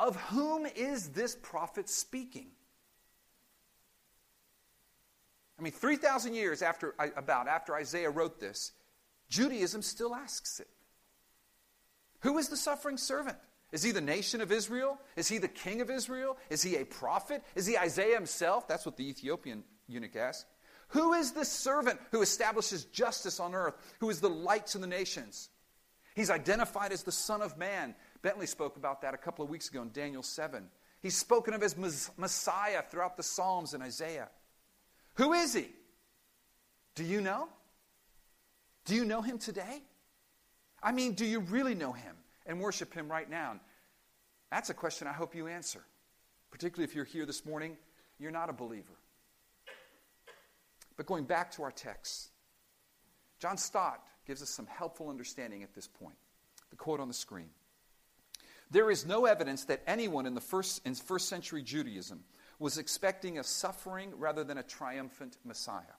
Of 0.00 0.16
whom 0.16 0.64
is 0.64 1.10
this 1.10 1.36
prophet 1.42 1.90
speaking? 1.90 2.46
I 5.62 5.64
mean, 5.64 5.72
3,000 5.74 6.34
years 6.34 6.60
after, 6.60 6.92
about 7.16 7.46
after 7.46 7.76
Isaiah 7.76 8.10
wrote 8.10 8.40
this, 8.40 8.72
Judaism 9.28 9.82
still 9.82 10.12
asks 10.12 10.58
it. 10.58 10.66
Who 12.22 12.36
is 12.38 12.48
the 12.48 12.56
suffering 12.56 12.96
servant? 12.96 13.38
Is 13.70 13.84
he 13.84 13.92
the 13.92 14.00
nation 14.00 14.40
of 14.40 14.50
Israel? 14.50 14.98
Is 15.14 15.28
he 15.28 15.38
the 15.38 15.46
king 15.46 15.80
of 15.80 15.88
Israel? 15.88 16.36
Is 16.50 16.64
he 16.64 16.74
a 16.74 16.84
prophet? 16.84 17.44
Is 17.54 17.64
he 17.64 17.78
Isaiah 17.78 18.16
himself? 18.16 18.66
That's 18.66 18.84
what 18.84 18.96
the 18.96 19.08
Ethiopian 19.08 19.62
eunuch 19.86 20.16
asked. 20.16 20.46
Who 20.88 21.12
is 21.12 21.30
this 21.30 21.48
servant 21.48 22.00
who 22.10 22.22
establishes 22.22 22.86
justice 22.86 23.38
on 23.38 23.54
earth, 23.54 23.76
who 24.00 24.10
is 24.10 24.20
the 24.20 24.28
light 24.28 24.66
to 24.68 24.78
the 24.78 24.88
nations? 24.88 25.48
He's 26.16 26.28
identified 26.28 26.90
as 26.90 27.04
the 27.04 27.12
Son 27.12 27.40
of 27.40 27.56
Man. 27.56 27.94
Bentley 28.20 28.48
spoke 28.48 28.76
about 28.76 29.02
that 29.02 29.14
a 29.14 29.18
couple 29.18 29.44
of 29.44 29.50
weeks 29.50 29.68
ago 29.68 29.82
in 29.82 29.92
Daniel 29.92 30.24
7. 30.24 30.64
He's 31.02 31.16
spoken 31.16 31.54
of 31.54 31.62
as 31.62 31.76
Messiah 32.16 32.82
throughout 32.82 33.16
the 33.16 33.22
Psalms 33.22 33.74
and 33.74 33.82
Isaiah. 33.84 34.28
Who 35.14 35.32
is 35.32 35.54
he? 35.54 35.68
Do 36.94 37.04
you 37.04 37.20
know? 37.20 37.48
Do 38.84 38.94
you 38.94 39.04
know 39.04 39.22
him 39.22 39.38
today? 39.38 39.82
I 40.82 40.92
mean, 40.92 41.14
do 41.14 41.24
you 41.24 41.40
really 41.40 41.74
know 41.74 41.92
him 41.92 42.16
and 42.46 42.60
worship 42.60 42.92
him 42.92 43.10
right 43.10 43.28
now? 43.28 43.60
That's 44.50 44.70
a 44.70 44.74
question 44.74 45.06
I 45.06 45.12
hope 45.12 45.34
you 45.34 45.46
answer. 45.46 45.82
Particularly 46.50 46.84
if 46.84 46.94
you're 46.94 47.04
here 47.04 47.24
this 47.24 47.46
morning, 47.46 47.76
you're 48.18 48.32
not 48.32 48.50
a 48.50 48.52
believer. 48.52 48.98
But 50.96 51.06
going 51.06 51.24
back 51.24 51.52
to 51.52 51.62
our 51.62 51.70
text, 51.70 52.30
John 53.38 53.56
Stott 53.56 54.02
gives 54.26 54.42
us 54.42 54.50
some 54.50 54.66
helpful 54.66 55.08
understanding 55.08 55.62
at 55.62 55.74
this 55.74 55.86
point. 55.86 56.16
The 56.70 56.76
quote 56.76 57.00
on 57.00 57.08
the 57.08 57.14
screen. 57.14 57.48
There 58.70 58.90
is 58.90 59.06
no 59.06 59.26
evidence 59.26 59.64
that 59.64 59.82
anyone 59.86 60.26
in 60.26 60.34
the 60.34 60.40
first, 60.40 60.86
in 60.86 60.94
first 60.94 61.28
century 61.28 61.62
Judaism 61.62 62.24
was 62.62 62.78
expecting 62.78 63.38
a 63.38 63.44
suffering 63.44 64.12
rather 64.16 64.44
than 64.44 64.56
a 64.56 64.62
triumphant 64.62 65.36
Messiah. 65.44 65.98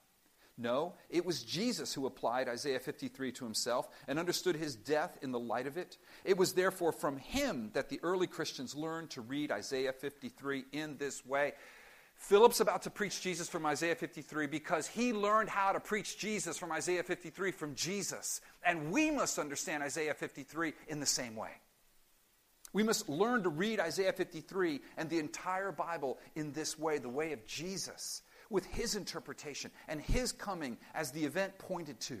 No, 0.56 0.94
it 1.10 1.24
was 1.24 1.42
Jesus 1.42 1.92
who 1.92 2.06
applied 2.06 2.48
Isaiah 2.48 2.78
53 2.78 3.32
to 3.32 3.44
himself 3.44 3.88
and 4.06 4.20
understood 4.20 4.54
his 4.54 4.76
death 4.76 5.18
in 5.20 5.32
the 5.32 5.38
light 5.38 5.66
of 5.66 5.76
it. 5.76 5.98
It 6.24 6.36
was 6.36 6.52
therefore 6.52 6.92
from 6.92 7.18
him 7.18 7.70
that 7.74 7.88
the 7.88 7.98
early 8.04 8.28
Christians 8.28 8.74
learned 8.74 9.10
to 9.10 9.20
read 9.20 9.50
Isaiah 9.50 9.92
53 9.92 10.64
in 10.72 10.96
this 10.96 11.26
way. 11.26 11.54
Philip's 12.14 12.60
about 12.60 12.82
to 12.82 12.90
preach 12.90 13.20
Jesus 13.20 13.48
from 13.48 13.66
Isaiah 13.66 13.96
53 13.96 14.46
because 14.46 14.86
he 14.86 15.12
learned 15.12 15.48
how 15.48 15.72
to 15.72 15.80
preach 15.80 16.18
Jesus 16.18 16.56
from 16.56 16.70
Isaiah 16.70 17.02
53 17.02 17.50
from 17.50 17.74
Jesus. 17.74 18.40
And 18.64 18.92
we 18.92 19.10
must 19.10 19.40
understand 19.40 19.82
Isaiah 19.82 20.14
53 20.14 20.72
in 20.86 21.00
the 21.00 21.06
same 21.06 21.34
way. 21.34 21.50
We 22.74 22.82
must 22.82 23.08
learn 23.08 23.44
to 23.44 23.48
read 23.48 23.80
Isaiah 23.80 24.12
53 24.12 24.80
and 24.98 25.08
the 25.08 25.20
entire 25.20 25.72
Bible 25.72 26.18
in 26.34 26.52
this 26.52 26.78
way, 26.78 26.98
the 26.98 27.08
way 27.08 27.32
of 27.32 27.46
Jesus 27.46 28.20
with 28.50 28.66
his 28.66 28.96
interpretation 28.96 29.70
and 29.88 30.00
his 30.00 30.32
coming 30.32 30.76
as 30.92 31.12
the 31.12 31.24
event 31.24 31.56
pointed 31.56 32.00
to. 32.00 32.18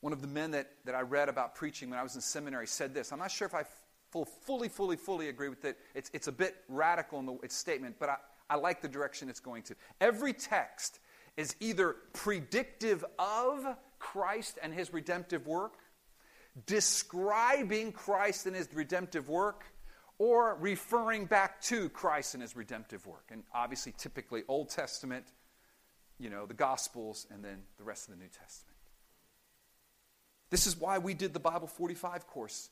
One 0.00 0.12
of 0.12 0.22
the 0.22 0.28
men 0.28 0.52
that, 0.52 0.70
that 0.84 0.94
I 0.94 1.02
read 1.02 1.28
about 1.28 1.56
preaching 1.56 1.90
when 1.90 1.98
I 1.98 2.02
was 2.02 2.14
in 2.14 2.20
seminary 2.20 2.66
said 2.66 2.94
this. 2.94 3.12
I'm 3.12 3.18
not 3.18 3.30
sure 3.30 3.46
if 3.46 3.54
I 3.54 3.64
full, 4.10 4.24
fully, 4.24 4.68
fully, 4.68 4.96
fully 4.96 5.28
agree 5.28 5.48
with 5.48 5.64
it. 5.64 5.78
It's, 5.94 6.10
it's 6.12 6.28
a 6.28 6.32
bit 6.32 6.56
radical 6.68 7.18
in 7.18 7.26
the, 7.26 7.34
its 7.42 7.56
statement, 7.56 7.96
but 7.98 8.08
I, 8.08 8.16
I 8.50 8.56
like 8.56 8.82
the 8.82 8.88
direction 8.88 9.28
it's 9.28 9.40
going 9.40 9.64
to. 9.64 9.74
Every 10.00 10.32
text 10.32 11.00
is 11.36 11.56
either 11.60 11.96
predictive 12.12 13.04
of 13.18 13.66
Christ 13.98 14.58
and 14.62 14.72
his 14.72 14.92
redemptive 14.92 15.46
work, 15.46 15.74
describing 16.66 17.92
Christ 17.92 18.46
and 18.46 18.54
his 18.54 18.68
redemptive 18.72 19.28
work, 19.28 19.64
or 20.18 20.56
referring 20.60 21.26
back 21.26 21.60
to 21.62 21.88
Christ 21.88 22.34
and 22.34 22.42
his 22.42 22.54
redemptive 22.54 23.06
work. 23.06 23.30
And 23.30 23.42
obviously, 23.54 23.92
typically, 23.96 24.42
Old 24.46 24.68
Testament, 24.68 25.26
you 26.18 26.30
know, 26.30 26.46
the 26.46 26.54
Gospels, 26.54 27.26
and 27.30 27.44
then 27.44 27.62
the 27.78 27.84
rest 27.84 28.08
of 28.08 28.14
the 28.14 28.20
New 28.20 28.28
Testament. 28.28 28.76
This 30.50 30.66
is 30.66 30.78
why 30.78 30.98
we 30.98 31.14
did 31.14 31.32
the 31.32 31.40
Bible 31.40 31.66
45 31.66 32.26
course, 32.26 32.68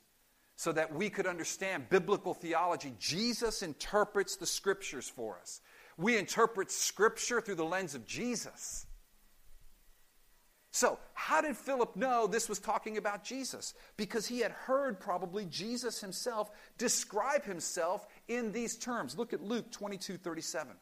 so 0.56 0.70
that 0.72 0.94
we 0.94 1.08
could 1.08 1.26
understand 1.26 1.88
biblical 1.88 2.34
theology. 2.34 2.92
Jesus 2.98 3.62
interprets 3.62 4.36
the 4.36 4.46
scriptures 4.46 5.08
for 5.08 5.38
us. 5.40 5.62
We 5.96 6.18
interpret 6.18 6.70
scripture 6.70 7.40
through 7.40 7.54
the 7.54 7.64
lens 7.64 7.94
of 7.94 8.06
Jesus. 8.06 8.86
So, 10.72 10.98
how 11.14 11.40
did 11.40 11.56
Philip 11.56 11.96
know 11.96 12.26
this 12.26 12.48
was 12.48 12.60
talking 12.60 12.96
about 12.96 13.24
Jesus? 13.24 13.74
Because 13.96 14.26
he 14.26 14.38
had 14.40 14.52
heard 14.52 15.00
probably 15.00 15.44
Jesus 15.46 16.00
himself 16.00 16.50
describe 16.78 17.44
himself 17.44 18.06
in 18.28 18.52
these 18.52 18.76
terms. 18.76 19.18
Look 19.18 19.32
at 19.32 19.42
Luke 19.42 19.70
22 19.72 20.16
37. 20.16 20.74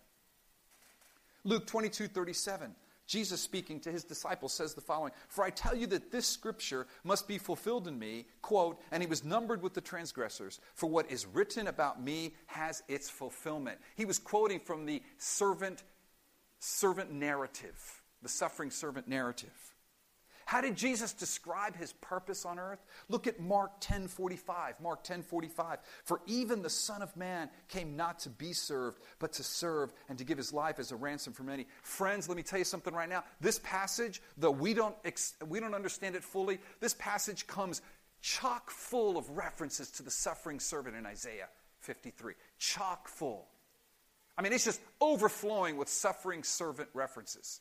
Luke 1.45 1.67
22 1.67 2.09
37. 2.09 2.75
Jesus 3.07 3.41
speaking 3.41 3.81
to 3.81 3.91
his 3.91 4.05
disciples 4.05 4.53
says 4.53 4.75
the 4.75 4.83
following 4.83 5.13
For 5.29 5.43
I 5.43 5.49
tell 5.49 5.75
you 5.75 5.87
that 5.87 6.13
this 6.13 6.27
scripture 6.27 6.87
must 7.05 7.27
be 7.27 7.39
fulfilled 7.39 7.89
in 7.89 7.99
me, 7.99 8.27
quote, 8.43 8.79
and 8.93 9.03
he 9.03 9.09
was 9.09 9.25
numbered 9.25 9.63
with 9.63 9.73
the 9.73 9.81
transgressors, 9.81 10.61
for 10.75 10.89
what 10.89 11.11
is 11.11 11.25
written 11.25 11.69
about 11.69 12.03
me 12.03 12.35
has 12.47 12.83
its 12.87 13.09
fulfillment. 13.09 13.79
He 13.97 14.05
was 14.05 14.19
quoting 14.19 14.61
from 14.61 14.85
the 14.85 15.03
servant 15.17 15.83
servant 16.59 17.11
narrative, 17.11 18.03
the 18.21 18.29
suffering 18.29 18.71
servant 18.71 19.09
narrative. 19.09 19.75
How 20.49 20.63
did 20.63 20.77
Jesus 20.77 21.13
describe 21.13 21.77
his 21.77 21.93
purpose 21.93 22.47
on 22.47 22.59
earth? 22.59 22.83
Look 23.11 23.27
at 23.27 23.39
Mark 23.39 23.83
10:45. 23.83 24.81
Mark 24.81 25.05
10:45. 25.05 25.79
For 26.05 26.23
even 26.25 26.63
the 26.63 26.71
Son 26.71 27.03
of 27.03 27.15
Man 27.19 27.51
came 27.69 27.97
not 27.97 28.21
to 28.21 28.31
be 28.31 28.55
served, 28.55 29.03
but 29.19 29.35
to 29.35 29.45
serve 29.45 29.93
and 30.09 30.17
to 30.17 30.25
give 30.25 30.39
his 30.39 30.51
life 30.51 30.79
as 30.79 30.91
a 30.91 30.97
ransom 30.97 31.35
for 31.35 31.43
many. 31.43 31.67
Friends, 31.83 32.31
let 32.31 32.37
me 32.39 32.43
tell 32.43 32.59
you 32.59 32.65
something 32.65 32.95
right 32.95 33.11
now. 33.11 33.25
This 33.43 33.59
passage, 33.59 34.23
though 34.39 34.51
we 34.51 34.73
don't 34.73 34.97
we 35.45 35.61
don't 35.61 35.75
understand 35.75 36.17
it 36.17 36.25
fully, 36.25 36.61
this 36.81 36.95
passage 36.95 37.47
comes 37.47 37.83
chock 38.23 38.71
full 38.71 39.19
of 39.19 39.29
references 39.37 39.91
to 39.91 40.03
the 40.03 40.11
suffering 40.11 40.61
servant 40.61 40.97
in 40.97 41.05
Isaiah 41.05 41.51
53. 41.81 42.33
Chock 42.57 43.07
full. 43.07 43.51
I 44.39 44.41
mean, 44.41 44.55
it's 44.55 44.65
just 44.65 44.81
overflowing 44.99 45.77
with 45.77 45.91
suffering 45.91 46.43
servant 46.43 46.89
references. 46.95 47.61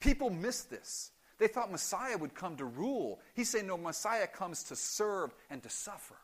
People 0.00 0.30
miss 0.30 0.62
this. 0.62 1.12
They 1.40 1.48
thought 1.48 1.72
Messiah 1.72 2.18
would 2.18 2.34
come 2.34 2.56
to 2.58 2.66
rule. 2.66 3.18
He's 3.34 3.48
saying, 3.48 3.66
no, 3.66 3.78
Messiah 3.78 4.26
comes 4.26 4.62
to 4.64 4.76
serve 4.76 5.34
and 5.48 5.62
to 5.62 5.70
suffer. 5.70 6.16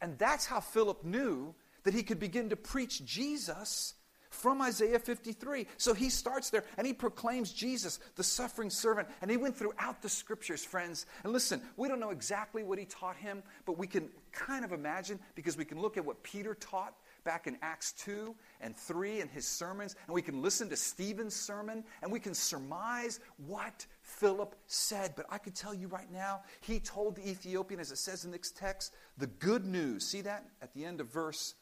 And 0.00 0.18
that's 0.18 0.44
how 0.44 0.60
Philip 0.60 1.02
knew 1.04 1.54
that 1.84 1.94
he 1.94 2.02
could 2.02 2.20
begin 2.20 2.50
to 2.50 2.56
preach 2.56 3.02
Jesus 3.04 3.94
from 4.28 4.60
Isaiah 4.60 4.98
53. 4.98 5.66
So 5.78 5.94
he 5.94 6.10
starts 6.10 6.50
there 6.50 6.64
and 6.76 6.86
he 6.86 6.92
proclaims 6.92 7.50
Jesus, 7.50 7.98
the 8.16 8.22
suffering 8.22 8.68
servant. 8.68 9.08
And 9.22 9.30
he 9.30 9.38
went 9.38 9.56
throughout 9.56 10.02
the 10.02 10.08
scriptures, 10.10 10.62
friends. 10.62 11.06
And 11.24 11.32
listen, 11.32 11.62
we 11.78 11.88
don't 11.88 12.00
know 12.00 12.10
exactly 12.10 12.62
what 12.62 12.78
he 12.78 12.84
taught 12.84 13.16
him, 13.16 13.42
but 13.64 13.78
we 13.78 13.86
can 13.86 14.10
kind 14.32 14.66
of 14.66 14.72
imagine 14.72 15.18
because 15.34 15.56
we 15.56 15.64
can 15.64 15.80
look 15.80 15.96
at 15.96 16.04
what 16.04 16.22
Peter 16.22 16.54
taught 16.54 16.94
back 17.24 17.46
in 17.46 17.56
Acts 17.62 17.92
2 17.92 18.34
and 18.60 18.76
3 18.76 19.20
in 19.20 19.28
his 19.28 19.46
sermons, 19.46 19.96
and 20.06 20.14
we 20.14 20.22
can 20.22 20.42
listen 20.42 20.68
to 20.68 20.76
Stephen's 20.76 21.34
sermon, 21.34 21.84
and 22.02 22.10
we 22.10 22.20
can 22.20 22.34
surmise 22.34 23.20
what 23.46 23.86
Philip 24.02 24.54
said. 24.66 25.14
But 25.16 25.26
I 25.30 25.38
could 25.38 25.54
tell 25.54 25.74
you 25.74 25.88
right 25.88 26.10
now, 26.10 26.42
he 26.60 26.80
told 26.80 27.16
the 27.16 27.28
Ethiopian, 27.28 27.80
as 27.80 27.92
it 27.92 27.98
says 27.98 28.24
in 28.24 28.30
this 28.30 28.50
text, 28.50 28.94
the 29.18 29.26
good 29.26 29.64
news. 29.66 30.06
See 30.06 30.20
that 30.22 30.46
at 30.60 30.72
the 30.74 30.84
end 30.84 31.00
of 31.00 31.12
verse 31.12 31.54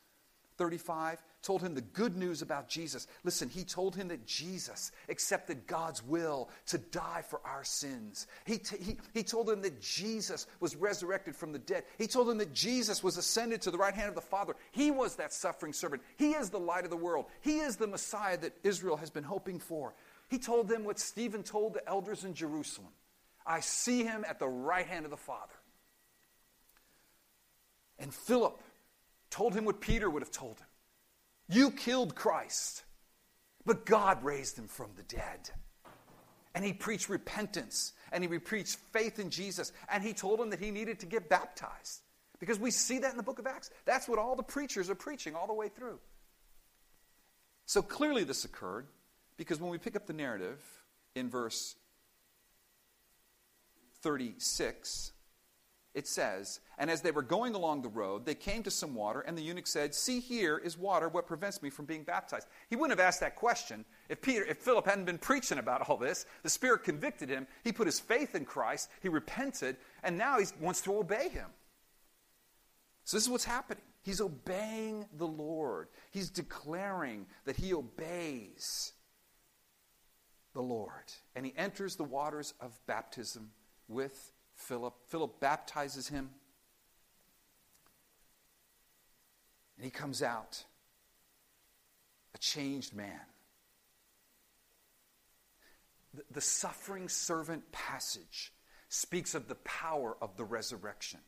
35? 0.61 1.23
told 1.43 1.63
him 1.63 1.75
the 1.75 1.81
good 1.81 2.19
news 2.19 2.43
about 2.43 2.69
Jesus. 2.69 3.07
Listen, 3.25 3.49
he 3.49 3.65
told 3.65 3.97
him 3.97 4.09
that 4.09 4.27
Jesus 4.27 4.93
accepted 5.09 5.67
God's 5.67 6.05
will 6.05 6.51
to 6.67 6.77
die 6.77 7.23
for 7.27 7.41
our 7.47 7.65
sins. 7.65 8.27
He, 8.45 8.59
t- 8.59 8.77
he, 8.79 8.97
he 9.15 9.23
told 9.23 9.49
him 9.49 9.63
that 9.63 9.81
Jesus 9.81 10.47
was 10.61 10.77
resurrected 10.77 11.35
from 11.35 11.53
the 11.53 11.59
dead. 11.59 11.85
He 11.97 12.07
told 12.07 12.29
him 12.29 12.37
that 12.39 12.53
Jesus 12.53 13.03
was 13.03 13.17
ascended 13.17 13.63
to 13.63 13.71
the 13.71 13.79
right 13.79 13.95
hand 13.95 14.11
of 14.11 14.15
the 14.15 14.21
Father. 14.21 14.55
He 14.71 14.91
was 14.91 15.17
that 15.17 15.33
suffering 15.33 15.73
servant. 15.73 16.03
He 16.19 16.33
is 16.33 16.51
the 16.51 16.61
light 16.61 16.85
of 16.85 16.91
the 16.91 16.97
world. 16.97 17.27
He 17.41 17.61
is 17.61 17.77
the 17.77 17.87
Messiah 17.87 18.37
that 18.39 18.53
Israel 18.63 18.99
has 18.99 19.09
been 19.09 19.25
hoping 19.25 19.61
for. 19.61 19.95
He 20.29 20.39
told 20.39 20.69
them 20.69 20.85
what 20.85 20.99
Stephen 20.99 21.43
told 21.43 21.73
the 21.73 21.89
elders 21.89 22.25
in 22.25 22.35
Jerusalem 22.35 22.91
I 23.47 23.61
see 23.61 24.05
him 24.05 24.27
at 24.29 24.39
the 24.39 24.49
right 24.49 24.87
hand 24.87 25.07
of 25.07 25.11
the 25.11 25.17
Father. 25.17 25.55
And 27.99 28.13
Philip 28.13 28.61
told 29.31 29.55
him 29.55 29.65
what 29.65 29.81
Peter 29.81 30.11
would 30.11 30.23
have 30.23 30.33
told 30.33 30.59
him 30.59 30.67
you 31.49 31.73
killed 31.73 32.15
Christ, 32.15 32.85
but 33.67 33.85
God 33.85 34.23
raised 34.23 34.57
him 34.57 34.69
from 34.69 34.91
the 34.97 35.03
dead. 35.03 35.51
And 36.55 36.65
he 36.65 36.73
preached 36.73 37.09
repentance 37.09 37.93
and 38.13 38.23
he 38.23 38.39
preached 38.39 38.79
faith 38.93 39.19
in 39.19 39.31
Jesus. 39.31 39.73
And 39.89 40.03
he 40.03 40.13
told 40.13 40.41
him 40.41 40.51
that 40.51 40.61
he 40.61 40.71
needed 40.71 41.01
to 41.01 41.07
get 41.07 41.29
baptized. 41.29 42.03
Because 42.39 42.59
we 42.59 42.71
see 42.71 42.99
that 43.01 43.11
in 43.11 43.17
the 43.17 43.23
book 43.23 43.39
of 43.39 43.47
Acts. 43.47 43.71
That's 43.85 44.09
what 44.09 44.19
all 44.19 44.37
the 44.37 44.43
preachers 44.43 44.89
are 44.91 44.95
preaching 44.95 45.35
all 45.35 45.47
the 45.47 45.53
way 45.55 45.69
through. 45.69 45.99
So 47.67 47.83
clearly 47.83 48.25
this 48.25 48.45
occurred 48.45 48.87
because 49.37 49.61
when 49.61 49.71
we 49.71 49.79
pick 49.79 49.95
up 49.95 50.07
the 50.07 50.13
narrative 50.13 50.61
in 51.15 51.29
verse 51.29 51.77
36, 54.03 55.13
it 55.93 56.07
says, 56.07 56.61
And 56.79 56.91
as 56.91 57.01
they 57.01 57.11
were 57.11 57.23
going 57.23 57.55
along 57.55 57.83
the 57.83 57.89
road, 57.89 58.25
they 58.25 58.35
came 58.35 58.63
to 58.63 58.71
some 58.71 58.95
water, 58.95 59.21
and 59.21 59.37
the 59.37 59.43
eunuch 59.43 59.67
said, 59.67 59.95
See, 59.95 60.21
here 60.21 60.57
is 60.59 60.79
water. 60.79 61.09
What 61.09 61.27
prevents 61.27 61.63
me 61.63 61.71
from 61.71 61.85
being 61.85 62.05
baptized? 62.05 62.47
He 62.69 62.77
wouldn't 62.77 62.99
have 62.99 63.05
asked 63.05 63.21
that 63.21 63.35
question 63.35 63.85
if 64.09 64.21
Peter, 64.21 64.45
if 64.45 64.59
Philip 64.59 64.87
hadn't 64.87 65.05
been 65.05 65.19
preaching 65.19 65.59
about 65.59 65.89
all 65.89 65.97
this. 65.97 66.27
The 66.43 66.51
Spirit 66.51 66.85
convicted 66.85 67.29
him. 67.29 67.47
He 67.65 67.73
put 67.73 67.87
his 67.87 67.99
faith 67.99 68.35
in 68.35 68.45
Christ. 68.45 68.89
He 69.03 69.09
repented, 69.09 69.77
and 70.03 70.17
now 70.17 70.39
he 70.39 70.47
wants 70.61 70.81
to 70.83 70.97
obey 70.97 71.29
him. 71.29 71.49
So 73.05 73.17
this 73.17 73.25
is 73.25 73.31
what's 73.31 73.45
happening. 73.45 73.83
He's 74.03 74.21
obeying 74.21 75.07
the 75.19 75.27
Lord. 75.27 75.89
He's 76.13 76.31
declaring 76.31 77.27
that 77.45 77.57
he 77.57 77.75
obeys 77.75 78.93
the 80.55 80.63
Lord. 80.63 81.13
And 81.35 81.45
he 81.45 81.53
enters 81.57 81.97
the 81.97 82.05
waters 82.05 82.55
of 82.61 82.79
baptism 82.87 83.51
with 83.89 84.33
Philip. 84.61 84.95
Philip 85.09 85.41
baptizes 85.41 86.09
him. 86.09 86.31
And 89.77 89.85
he 89.85 89.91
comes 89.91 90.23
out 90.23 90.65
a 92.35 92.39
changed 92.39 92.95
man. 92.95 93.21
The, 96.13 96.23
the 96.31 96.41
suffering 96.41 97.09
servant 97.09 97.73
passage 97.73 98.53
speaks 98.89 99.35
of 99.35 99.49
the 99.49 99.55
power 99.57 100.17
of 100.21 100.37
the 100.37 100.45
resurrection. 100.45 101.21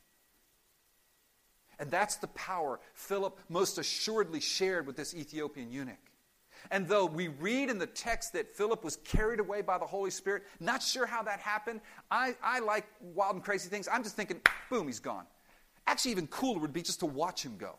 And 1.79 1.91
that's 1.91 2.17
the 2.17 2.29
power 2.29 2.81
Philip 2.95 3.41
most 3.49 3.79
assuredly 3.79 4.41
shared 4.41 4.87
with 4.87 4.97
this 4.97 5.15
Ethiopian 5.15 5.73
eunuch. 5.73 6.12
And 6.71 6.87
though 6.89 7.07
we 7.07 7.29
read 7.29 7.69
in 7.69 7.79
the 7.79 7.87
text 7.87 8.33
that 8.35 8.55
Philip 8.55 8.85
was 8.85 8.97
carried 8.97 9.41
away 9.41 9.63
by 9.63 9.79
the 9.79 9.87
Holy 9.87 10.11
Spirit, 10.11 10.45
not 10.61 10.83
sure 10.83 11.07
how 11.07 11.23
that 11.23 11.41
happened, 11.41 11.81
I, 12.11 12.37
I 12.43 12.61
like 12.61 12.87
wild 13.01 13.35
and 13.35 13.45
crazy 13.45 13.69
things. 13.69 13.89
I'm 13.91 14.03
just 14.03 14.17
thinking, 14.17 14.41
boom, 14.71 14.87
he's 14.87 15.01
gone. 15.01 15.27
Actually, 15.87 16.13
even 16.13 16.27
cooler 16.29 16.61
would 16.61 16.73
be 16.73 16.83
just 16.83 17.01
to 17.01 17.07
watch 17.07 17.45
him 17.45 17.57
go. 17.59 17.75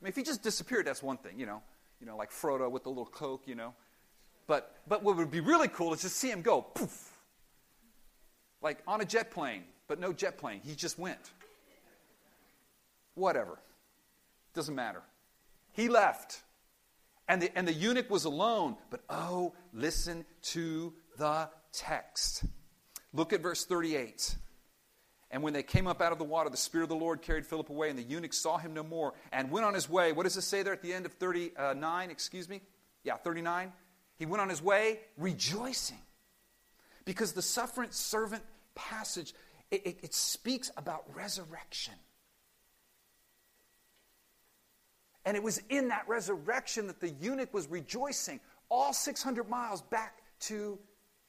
I 0.00 0.04
mean, 0.04 0.08
if 0.08 0.16
he 0.16 0.22
just 0.22 0.42
disappeared, 0.42 0.86
that's 0.86 1.02
one 1.02 1.18
thing, 1.18 1.38
you 1.38 1.46
know. 1.46 1.62
you 2.00 2.06
know, 2.06 2.16
like 2.16 2.30
Frodo 2.30 2.70
with 2.70 2.82
the 2.84 2.88
little 2.88 3.06
Coke, 3.06 3.42
you 3.46 3.54
know. 3.54 3.74
But, 4.46 4.74
but 4.88 5.02
what 5.02 5.16
would 5.16 5.30
be 5.30 5.40
really 5.40 5.68
cool 5.68 5.92
is 5.92 6.00
to 6.00 6.08
see 6.08 6.30
him 6.30 6.42
go 6.42 6.62
poof, 6.62 7.12
like 8.62 8.78
on 8.86 9.00
a 9.00 9.04
jet 9.04 9.30
plane, 9.30 9.62
but 9.86 10.00
no 10.00 10.12
jet 10.12 10.38
plane. 10.38 10.60
He 10.64 10.74
just 10.74 10.98
went. 10.98 11.30
Whatever. 13.14 13.58
Doesn't 14.54 14.74
matter. 14.74 15.02
He 15.72 15.88
left. 15.88 16.40
And 17.30 17.42
the, 17.42 17.56
and 17.56 17.66
the 17.66 17.72
eunuch 17.72 18.10
was 18.10 18.24
alone. 18.24 18.76
But 18.90 19.02
oh, 19.08 19.54
listen 19.72 20.24
to 20.42 20.92
the 21.16 21.48
text. 21.72 22.42
Look 23.12 23.32
at 23.32 23.40
verse 23.40 23.64
38. 23.64 24.34
And 25.30 25.44
when 25.44 25.52
they 25.52 25.62
came 25.62 25.86
up 25.86 26.02
out 26.02 26.10
of 26.10 26.18
the 26.18 26.24
water, 26.24 26.50
the 26.50 26.56
Spirit 26.56 26.82
of 26.82 26.88
the 26.88 26.96
Lord 26.96 27.22
carried 27.22 27.46
Philip 27.46 27.70
away, 27.70 27.88
and 27.88 27.96
the 27.96 28.02
eunuch 28.02 28.32
saw 28.32 28.58
him 28.58 28.74
no 28.74 28.82
more 28.82 29.14
and 29.30 29.48
went 29.48 29.64
on 29.64 29.74
his 29.74 29.88
way. 29.88 30.10
What 30.10 30.24
does 30.24 30.36
it 30.36 30.42
say 30.42 30.64
there 30.64 30.72
at 30.72 30.82
the 30.82 30.92
end 30.92 31.06
of 31.06 31.12
39? 31.12 32.10
Excuse 32.10 32.48
me? 32.48 32.62
Yeah, 33.04 33.14
39. 33.14 33.72
He 34.18 34.26
went 34.26 34.40
on 34.40 34.48
his 34.48 34.60
way 34.60 34.98
rejoicing. 35.16 36.02
Because 37.04 37.32
the 37.32 37.42
suffering 37.42 37.92
servant 37.92 38.42
passage, 38.74 39.34
it, 39.70 39.86
it, 39.86 39.98
it 40.02 40.14
speaks 40.14 40.72
about 40.76 41.04
resurrection. 41.14 41.94
And 45.24 45.36
it 45.36 45.42
was 45.42 45.60
in 45.68 45.88
that 45.88 46.08
resurrection 46.08 46.86
that 46.86 47.00
the 47.00 47.10
eunuch 47.10 47.52
was 47.52 47.68
rejoicing 47.68 48.40
all 48.68 48.92
600 48.92 49.48
miles 49.48 49.82
back 49.82 50.22
to 50.40 50.78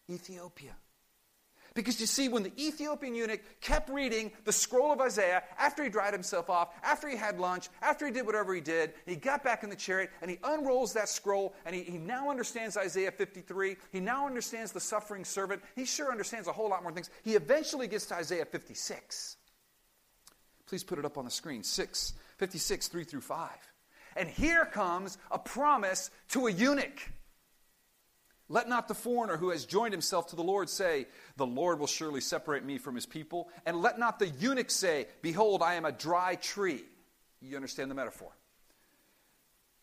Ethiopia. 0.09 0.75
Because 1.73 2.01
you 2.01 2.05
see, 2.05 2.27
when 2.27 2.43
the 2.43 2.51
Ethiopian 2.61 3.15
eunuch 3.15 3.39
kept 3.61 3.89
reading 3.89 4.31
the 4.43 4.51
scroll 4.51 4.91
of 4.91 4.99
Isaiah 4.99 5.43
after 5.57 5.83
he 5.83 5.89
dried 5.89 6.13
himself 6.13 6.49
off, 6.49 6.73
after 6.83 7.07
he 7.07 7.15
had 7.15 7.39
lunch, 7.39 7.69
after 7.81 8.05
he 8.05 8.11
did 8.11 8.25
whatever 8.25 8.53
he 8.53 8.59
did, 8.59 8.93
he 9.05 9.15
got 9.15 9.41
back 9.41 9.63
in 9.63 9.69
the 9.69 9.75
chariot 9.75 10.09
and 10.21 10.29
he 10.29 10.37
unrolls 10.43 10.91
that 10.93 11.07
scroll 11.07 11.53
and 11.65 11.73
he, 11.73 11.83
he 11.83 11.97
now 11.97 12.29
understands 12.29 12.75
Isaiah 12.75 13.11
53. 13.11 13.77
He 13.93 13.99
now 14.01 14.27
understands 14.27 14.73
the 14.73 14.81
suffering 14.81 15.23
servant. 15.23 15.61
He 15.75 15.85
sure 15.85 16.11
understands 16.11 16.49
a 16.49 16.51
whole 16.51 16.69
lot 16.69 16.83
more 16.83 16.91
things. 16.91 17.09
He 17.23 17.35
eventually 17.35 17.87
gets 17.87 18.05
to 18.07 18.15
Isaiah 18.15 18.45
56. 18.45 19.37
Please 20.67 20.83
put 20.83 20.99
it 20.99 21.05
up 21.05 21.17
on 21.17 21.23
the 21.23 21.31
screen 21.31 21.63
6, 21.63 22.13
56, 22.37 22.87
3 22.89 23.03
through 23.05 23.21
5. 23.21 23.49
And 24.16 24.30
here 24.30 24.66
comes 24.66 25.18
a 25.30 25.39
promise 25.39 26.12
to 26.30 26.47
a 26.47 26.51
eunuch. 26.51 27.12
Let 28.49 28.68
not 28.68 28.89
the 28.89 28.93
foreigner 28.93 29.38
who 29.38 29.51
has 29.51 29.66
joined 29.66 29.93
himself 29.93 30.28
to 30.28 30.36
the 30.36 30.43
Lord 30.43 30.70
say, 30.70 31.07
The 31.38 31.45
Lord 31.45 31.80
will 31.80 31.88
surely 31.88 32.20
separate 32.20 32.66
me 32.66 32.78
from 32.78 32.95
his 32.95 33.05
people. 33.05 33.49
And 33.66 33.82
let 33.82 33.97
not 33.97 34.20
the 34.20 34.28
eunuch 34.28 34.70
say, 34.70 35.07
Behold, 35.22 35.62
I 35.64 35.76
am 35.76 35.86
a 35.86 35.91
dry 35.91 36.36
tree. 36.36 36.84
You 37.39 37.55
understand 37.55 37.89
the 37.89 37.95
metaphor? 37.95 38.32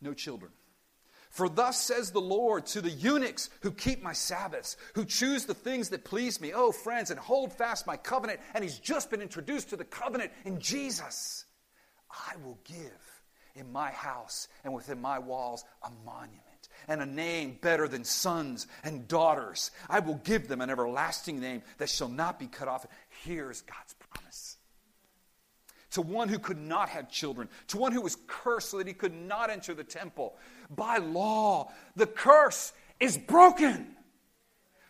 No 0.02 0.12
children. 0.12 0.52
For 1.30 1.48
thus 1.48 1.80
says 1.80 2.10
the 2.10 2.20
Lord 2.20 2.66
to 2.66 2.80
the 2.80 2.90
eunuchs 2.90 3.50
who 3.60 3.70
keep 3.70 4.02
my 4.02 4.12
Sabbaths, 4.12 4.76
who 4.94 5.04
choose 5.04 5.44
the 5.44 5.54
things 5.54 5.90
that 5.90 6.04
please 6.04 6.40
me. 6.40 6.52
Oh, 6.54 6.72
friends, 6.72 7.10
and 7.10 7.18
hold 7.18 7.52
fast 7.52 7.86
my 7.86 7.96
covenant. 7.96 8.40
And 8.54 8.62
he's 8.62 8.78
just 8.78 9.10
been 9.10 9.22
introduced 9.22 9.70
to 9.70 9.76
the 9.76 9.84
covenant 9.84 10.32
in 10.44 10.60
Jesus. 10.60 11.44
I 12.10 12.36
will 12.44 12.58
give 12.64 13.17
in 13.58 13.72
my 13.72 13.90
house 13.90 14.48
and 14.64 14.72
within 14.72 15.00
my 15.00 15.18
walls 15.18 15.64
a 15.82 15.90
monument 16.04 16.42
and 16.86 17.02
a 17.02 17.06
name 17.06 17.58
better 17.60 17.88
than 17.88 18.04
sons 18.04 18.66
and 18.84 19.08
daughters. 19.08 19.70
I 19.88 20.00
will 20.00 20.20
give 20.24 20.48
them 20.48 20.60
an 20.60 20.70
everlasting 20.70 21.40
name 21.40 21.62
that 21.78 21.88
shall 21.88 22.08
not 22.08 22.38
be 22.38 22.46
cut 22.46 22.68
off. 22.68 22.86
Here's 23.24 23.62
God's 23.62 23.94
promise. 23.94 24.56
To 25.92 26.02
one 26.02 26.28
who 26.28 26.38
could 26.38 26.58
not 26.58 26.90
have 26.90 27.10
children, 27.10 27.48
to 27.68 27.78
one 27.78 27.92
who 27.92 28.02
was 28.02 28.16
cursed 28.26 28.70
so 28.70 28.78
that 28.78 28.86
he 28.86 28.92
could 28.92 29.14
not 29.14 29.50
enter 29.50 29.74
the 29.74 29.84
temple. 29.84 30.36
By 30.70 30.98
law, 30.98 31.72
the 31.96 32.06
curse 32.06 32.72
is 33.00 33.16
broken 33.16 33.96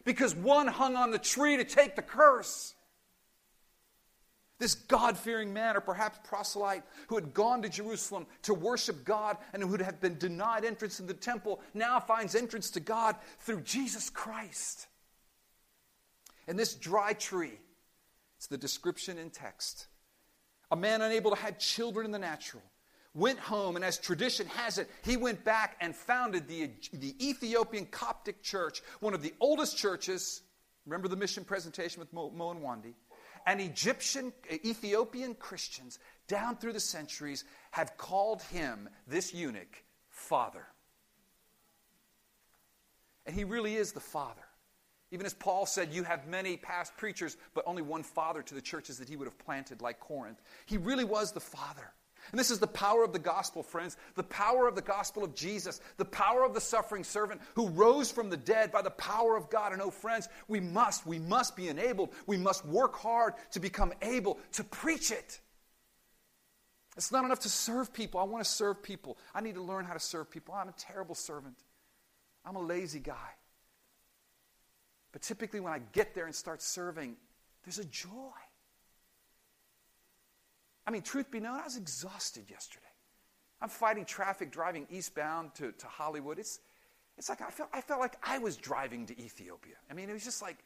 because 0.04 0.34
one 0.34 0.66
hung 0.66 0.96
on 0.96 1.10
the 1.10 1.18
tree 1.18 1.56
to 1.56 1.64
take 1.64 1.96
the 1.96 2.02
curse. 2.02 2.74
This 4.58 4.74
God 4.74 5.16
fearing 5.16 5.52
man, 5.52 5.76
or 5.76 5.80
perhaps 5.80 6.18
proselyte, 6.24 6.82
who 7.06 7.14
had 7.14 7.32
gone 7.32 7.62
to 7.62 7.68
Jerusalem 7.68 8.26
to 8.42 8.54
worship 8.54 9.04
God 9.04 9.36
and 9.52 9.62
who 9.62 9.76
had 9.76 10.00
been 10.00 10.18
denied 10.18 10.64
entrance 10.64 10.98
in 10.98 11.06
the 11.06 11.14
temple, 11.14 11.60
now 11.74 12.00
finds 12.00 12.34
entrance 12.34 12.70
to 12.70 12.80
God 12.80 13.14
through 13.38 13.60
Jesus 13.60 14.10
Christ. 14.10 14.88
And 16.48 16.58
this 16.58 16.74
dry 16.74 17.12
tree, 17.12 17.58
it's 18.36 18.48
the 18.48 18.58
description 18.58 19.16
in 19.16 19.30
text. 19.30 19.86
A 20.72 20.76
man 20.76 21.02
unable 21.02 21.30
to 21.30 21.36
have 21.36 21.58
children 21.58 22.04
in 22.04 22.10
the 22.10 22.18
natural 22.18 22.62
went 23.14 23.38
home, 23.38 23.76
and 23.76 23.84
as 23.84 23.98
tradition 23.98 24.46
has 24.48 24.78
it, 24.78 24.88
he 25.02 25.16
went 25.16 25.44
back 25.44 25.76
and 25.80 25.94
founded 25.94 26.46
the, 26.46 26.70
the 26.92 27.14
Ethiopian 27.24 27.86
Coptic 27.86 28.42
Church, 28.42 28.82
one 29.00 29.14
of 29.14 29.22
the 29.22 29.34
oldest 29.40 29.76
churches. 29.76 30.42
Remember 30.86 31.08
the 31.08 31.16
mission 31.16 31.44
presentation 31.44 32.00
with 32.00 32.12
Mo, 32.12 32.30
Mo 32.30 32.50
and 32.50 32.60
Wandi? 32.60 32.94
And 33.48 33.62
Egyptian, 33.62 34.30
Ethiopian 34.52 35.34
Christians 35.34 35.98
down 36.26 36.56
through 36.56 36.74
the 36.74 36.80
centuries 36.80 37.44
have 37.70 37.96
called 37.96 38.42
him, 38.42 38.90
this 39.06 39.32
eunuch, 39.32 39.82
Father. 40.10 40.66
And 43.24 43.34
he 43.34 43.44
really 43.44 43.76
is 43.76 43.92
the 43.92 44.00
Father. 44.00 44.42
Even 45.10 45.24
as 45.24 45.32
Paul 45.32 45.64
said, 45.64 45.94
You 45.94 46.04
have 46.04 46.28
many 46.28 46.58
past 46.58 46.94
preachers, 46.98 47.38
but 47.54 47.64
only 47.66 47.80
one 47.80 48.02
Father 48.02 48.42
to 48.42 48.54
the 48.54 48.60
churches 48.60 48.98
that 48.98 49.08
he 49.08 49.16
would 49.16 49.26
have 49.26 49.38
planted, 49.38 49.80
like 49.80 49.98
Corinth. 49.98 50.42
He 50.66 50.76
really 50.76 51.04
was 51.04 51.32
the 51.32 51.40
Father. 51.40 51.94
And 52.30 52.38
this 52.38 52.50
is 52.50 52.58
the 52.58 52.66
power 52.66 53.04
of 53.04 53.12
the 53.12 53.18
gospel, 53.18 53.62
friends. 53.62 53.96
The 54.14 54.22
power 54.22 54.68
of 54.68 54.74
the 54.74 54.82
gospel 54.82 55.24
of 55.24 55.34
Jesus. 55.34 55.80
The 55.96 56.04
power 56.04 56.44
of 56.44 56.54
the 56.54 56.60
suffering 56.60 57.04
servant 57.04 57.40
who 57.54 57.68
rose 57.68 58.10
from 58.10 58.30
the 58.30 58.36
dead 58.36 58.70
by 58.72 58.82
the 58.82 58.90
power 58.90 59.36
of 59.36 59.50
God. 59.50 59.72
And 59.72 59.80
oh, 59.80 59.90
friends, 59.90 60.28
we 60.46 60.60
must, 60.60 61.06
we 61.06 61.18
must 61.18 61.56
be 61.56 61.68
enabled. 61.68 62.10
We 62.26 62.36
must 62.36 62.64
work 62.66 62.96
hard 62.96 63.34
to 63.52 63.60
become 63.60 63.92
able 64.02 64.38
to 64.52 64.64
preach 64.64 65.10
it. 65.10 65.40
It's 66.96 67.12
not 67.12 67.24
enough 67.24 67.40
to 67.40 67.48
serve 67.48 67.92
people. 67.92 68.18
I 68.20 68.24
want 68.24 68.44
to 68.44 68.50
serve 68.50 68.82
people. 68.82 69.18
I 69.34 69.40
need 69.40 69.54
to 69.54 69.62
learn 69.62 69.84
how 69.84 69.92
to 69.92 70.00
serve 70.00 70.30
people. 70.30 70.54
I'm 70.54 70.68
a 70.68 70.74
terrible 70.76 71.14
servant. 71.14 71.56
I'm 72.44 72.56
a 72.56 72.60
lazy 72.60 72.98
guy. 72.98 73.14
But 75.12 75.22
typically, 75.22 75.60
when 75.60 75.72
I 75.72 75.80
get 75.92 76.14
there 76.14 76.26
and 76.26 76.34
start 76.34 76.60
serving, 76.60 77.16
there's 77.64 77.78
a 77.78 77.84
joy. 77.84 78.08
I 80.88 80.90
mean, 80.90 81.02
truth 81.02 81.30
be 81.30 81.38
known, 81.38 81.60
I 81.60 81.64
was 81.64 81.76
exhausted 81.76 82.44
yesterday. 82.48 82.86
I'm 83.60 83.68
fighting 83.68 84.06
traffic 84.06 84.50
driving 84.50 84.86
eastbound 84.88 85.54
to, 85.56 85.72
to 85.72 85.86
Hollywood. 85.86 86.38
It's, 86.38 86.60
it's 87.18 87.28
like 87.28 87.42
I 87.42 87.50
felt, 87.50 87.68
I 87.74 87.82
felt 87.82 88.00
like 88.00 88.16
I 88.22 88.38
was 88.38 88.56
driving 88.56 89.04
to 89.04 89.20
Ethiopia. 89.20 89.74
I 89.90 89.92
mean, 89.92 90.08
it 90.08 90.14
was 90.14 90.24
just 90.24 90.40
like, 90.40 90.56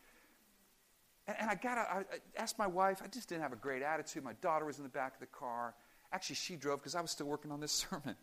and, 1.27 1.37
and 1.41 1.51
I 1.51 1.57
got 1.57 1.77
I, 1.77 2.05
I 2.12 2.41
asked 2.41 2.57
my 2.57 2.68
wife, 2.68 3.03
I 3.05 3.09
just 3.09 3.29
didn't 3.29 3.43
have 3.43 3.53
a 3.53 3.57
great 3.57 3.83
attitude. 3.83 4.23
My 4.23 4.35
daughter 4.35 4.64
was 4.64 4.77
in 4.77 4.85
the 4.85 4.91
back 4.91 5.14
of 5.14 5.20
the 5.20 5.27
car. 5.27 5.75
Actually, 6.12 6.37
she 6.37 6.55
drove 6.55 6.79
because 6.79 6.95
I 6.95 7.01
was 7.01 7.11
still 7.11 7.27
working 7.27 7.51
on 7.51 7.59
this 7.59 7.73
sermon. 7.91 8.14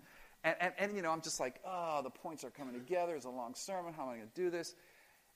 And, 0.45 0.55
and, 0.61 0.73
and, 0.77 0.95
you 0.95 1.01
know, 1.01 1.11
I'm 1.11 1.21
just 1.21 1.41
like, 1.41 1.59
oh, 1.65 1.99
the 2.01 2.09
points 2.09 2.45
are 2.45 2.49
coming 2.49 2.75
together. 2.75 3.13
It's 3.13 3.25
a 3.25 3.29
long 3.29 3.55
sermon. 3.55 3.93
How 3.93 4.03
am 4.03 4.09
I 4.09 4.15
going 4.15 4.29
to 4.33 4.41
do 4.41 4.49
this? 4.49 4.73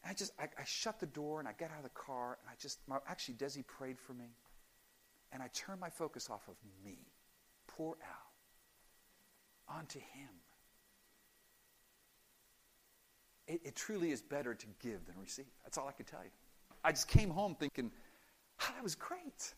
And 0.01 0.11
I 0.11 0.13
just, 0.13 0.31
I, 0.39 0.43
I 0.43 0.63
shut 0.63 1.01
the 1.01 1.07
door 1.07 1.39
and 1.39 1.49
I 1.49 1.51
got 1.59 1.71
out 1.71 1.79
of 1.79 1.83
the 1.83 1.89
car 1.89 2.37
and 2.41 2.49
I 2.49 2.53
just, 2.57 2.79
my, 2.87 2.99
actually, 3.05 3.35
Desi 3.35 3.67
prayed 3.67 3.99
for 3.99 4.13
me. 4.13 4.27
And 5.33 5.41
I 5.41 5.47
turn 5.53 5.79
my 5.79 5.89
focus 5.89 6.29
off 6.29 6.47
of 6.47 6.55
me, 6.85 6.99
poor 7.67 7.97
Al, 9.67 9.77
onto 9.77 9.99
him. 9.99 10.29
It, 13.47 13.61
it, 13.65 13.75
truly 13.75 14.11
is 14.11 14.21
better 14.21 14.53
to 14.53 14.65
give 14.79 15.05
than 15.05 15.15
receive. 15.19 15.47
That's 15.63 15.77
all 15.77 15.87
I 15.87 15.91
can 15.91 16.05
tell 16.05 16.23
you. 16.23 16.29
I 16.83 16.91
just 16.91 17.07
came 17.07 17.29
home 17.29 17.55
thinking, 17.59 17.91
oh, 18.61 18.71
that 18.73 18.83
was 18.83 18.95
great. 18.95 19.53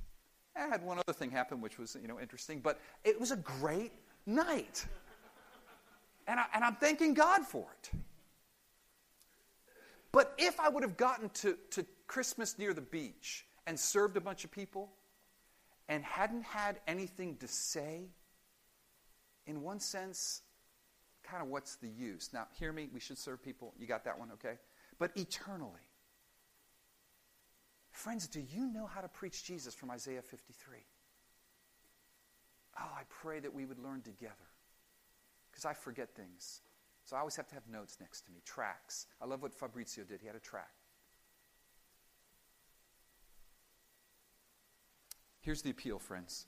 I 0.55 0.67
had 0.67 0.83
one 0.83 0.97
other 0.97 1.13
thing 1.13 1.29
happen, 1.29 1.59
which 1.61 1.77
was, 1.77 1.97
you 2.01 2.07
know, 2.07 2.19
interesting, 2.19 2.61
but 2.61 2.79
it 3.03 3.19
was 3.19 3.31
a 3.31 3.35
great 3.37 3.91
night. 4.25 4.85
And, 6.27 6.39
I, 6.39 6.45
and 6.55 6.63
I'm 6.63 6.75
thanking 6.75 7.13
God 7.13 7.45
for 7.45 7.67
it. 7.83 7.91
But 10.11 10.33
if 10.37 10.59
I 10.59 10.69
would 10.69 10.81
have 10.81 10.97
gotten 10.97 11.29
to, 11.29 11.57
to 11.71 11.85
Christmas 12.07 12.57
near 12.57 12.73
the 12.73 12.81
beach 12.81 13.45
and 13.67 13.79
served 13.79 14.17
a 14.17 14.21
bunch 14.21 14.45
of 14.45 14.51
people, 14.51 14.89
and 15.87 16.03
hadn't 16.03 16.43
had 16.43 16.79
anything 16.87 17.37
to 17.37 17.47
say, 17.47 18.09
in 19.45 19.61
one 19.61 19.79
sense, 19.79 20.41
kind 21.23 21.43
of 21.43 21.49
what's 21.49 21.75
the 21.75 21.87
use? 21.87 22.29
Now, 22.33 22.47
hear 22.57 22.71
me, 22.71 22.89
we 22.93 22.99
should 22.99 23.17
serve 23.17 23.43
people. 23.43 23.73
You 23.79 23.87
got 23.87 24.05
that 24.05 24.17
one, 24.17 24.31
okay? 24.33 24.57
But 24.97 25.11
eternally. 25.15 25.81
Friends, 27.91 28.27
do 28.27 28.41
you 28.41 28.67
know 28.67 28.85
how 28.87 29.01
to 29.01 29.07
preach 29.07 29.43
Jesus 29.43 29.73
from 29.73 29.91
Isaiah 29.91 30.21
53? 30.21 30.77
Oh, 32.79 32.91
I 32.93 33.03
pray 33.21 33.39
that 33.39 33.53
we 33.53 33.65
would 33.65 33.79
learn 33.79 34.01
together. 34.01 34.33
Because 35.51 35.65
I 35.65 35.73
forget 35.73 36.13
things. 36.15 36.61
So 37.05 37.15
I 37.15 37.19
always 37.19 37.35
have 37.35 37.47
to 37.49 37.53
have 37.53 37.67
notes 37.71 37.97
next 38.01 38.21
to 38.25 38.31
me, 38.31 38.41
tracks. 38.43 39.05
I 39.21 39.25
love 39.25 39.41
what 39.41 39.53
Fabrizio 39.53 40.03
did. 40.03 40.19
He 40.19 40.27
had 40.27 40.35
a 40.35 40.39
track. 40.39 40.71
Here's 45.45 45.61
the 45.61 45.69
appeal, 45.69 45.99
friends 45.99 46.47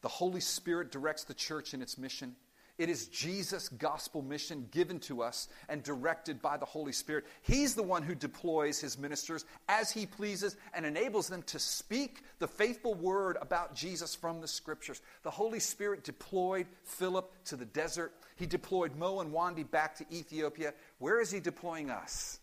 the 0.00 0.08
Holy 0.08 0.40
Spirit 0.40 0.90
directs 0.90 1.24
the 1.24 1.34
church 1.34 1.74
in 1.74 1.82
its 1.82 1.98
mission. 1.98 2.34
It 2.78 2.90
is 2.90 3.08
Jesus' 3.08 3.70
gospel 3.70 4.20
mission 4.20 4.68
given 4.70 5.00
to 5.00 5.22
us 5.22 5.48
and 5.68 5.82
directed 5.82 6.42
by 6.42 6.58
the 6.58 6.66
Holy 6.66 6.92
Spirit. 6.92 7.24
He's 7.40 7.74
the 7.74 7.82
one 7.82 8.02
who 8.02 8.14
deploys 8.14 8.78
his 8.78 8.98
ministers 8.98 9.46
as 9.66 9.90
he 9.90 10.04
pleases 10.04 10.56
and 10.74 10.84
enables 10.84 11.28
them 11.28 11.42
to 11.44 11.58
speak 11.58 12.22
the 12.38 12.46
faithful 12.46 12.94
word 12.94 13.38
about 13.40 13.74
Jesus 13.74 14.14
from 14.14 14.42
the 14.42 14.48
scriptures. 14.48 15.00
The 15.22 15.30
Holy 15.30 15.58
Spirit 15.58 16.04
deployed 16.04 16.66
Philip 16.84 17.32
to 17.46 17.56
the 17.56 17.64
desert. 17.64 18.12
He 18.36 18.44
deployed 18.44 18.94
Mo 18.94 19.20
and 19.20 19.32
Wandi 19.32 19.68
back 19.70 19.96
to 19.96 20.04
Ethiopia. 20.14 20.74
Where 20.98 21.20
is 21.20 21.30
he 21.30 21.40
deploying 21.40 21.90
us? 21.90 22.40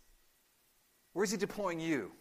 Where 1.14 1.24
is 1.24 1.32
he 1.32 1.38
deploying 1.38 1.80
you? 1.80 2.12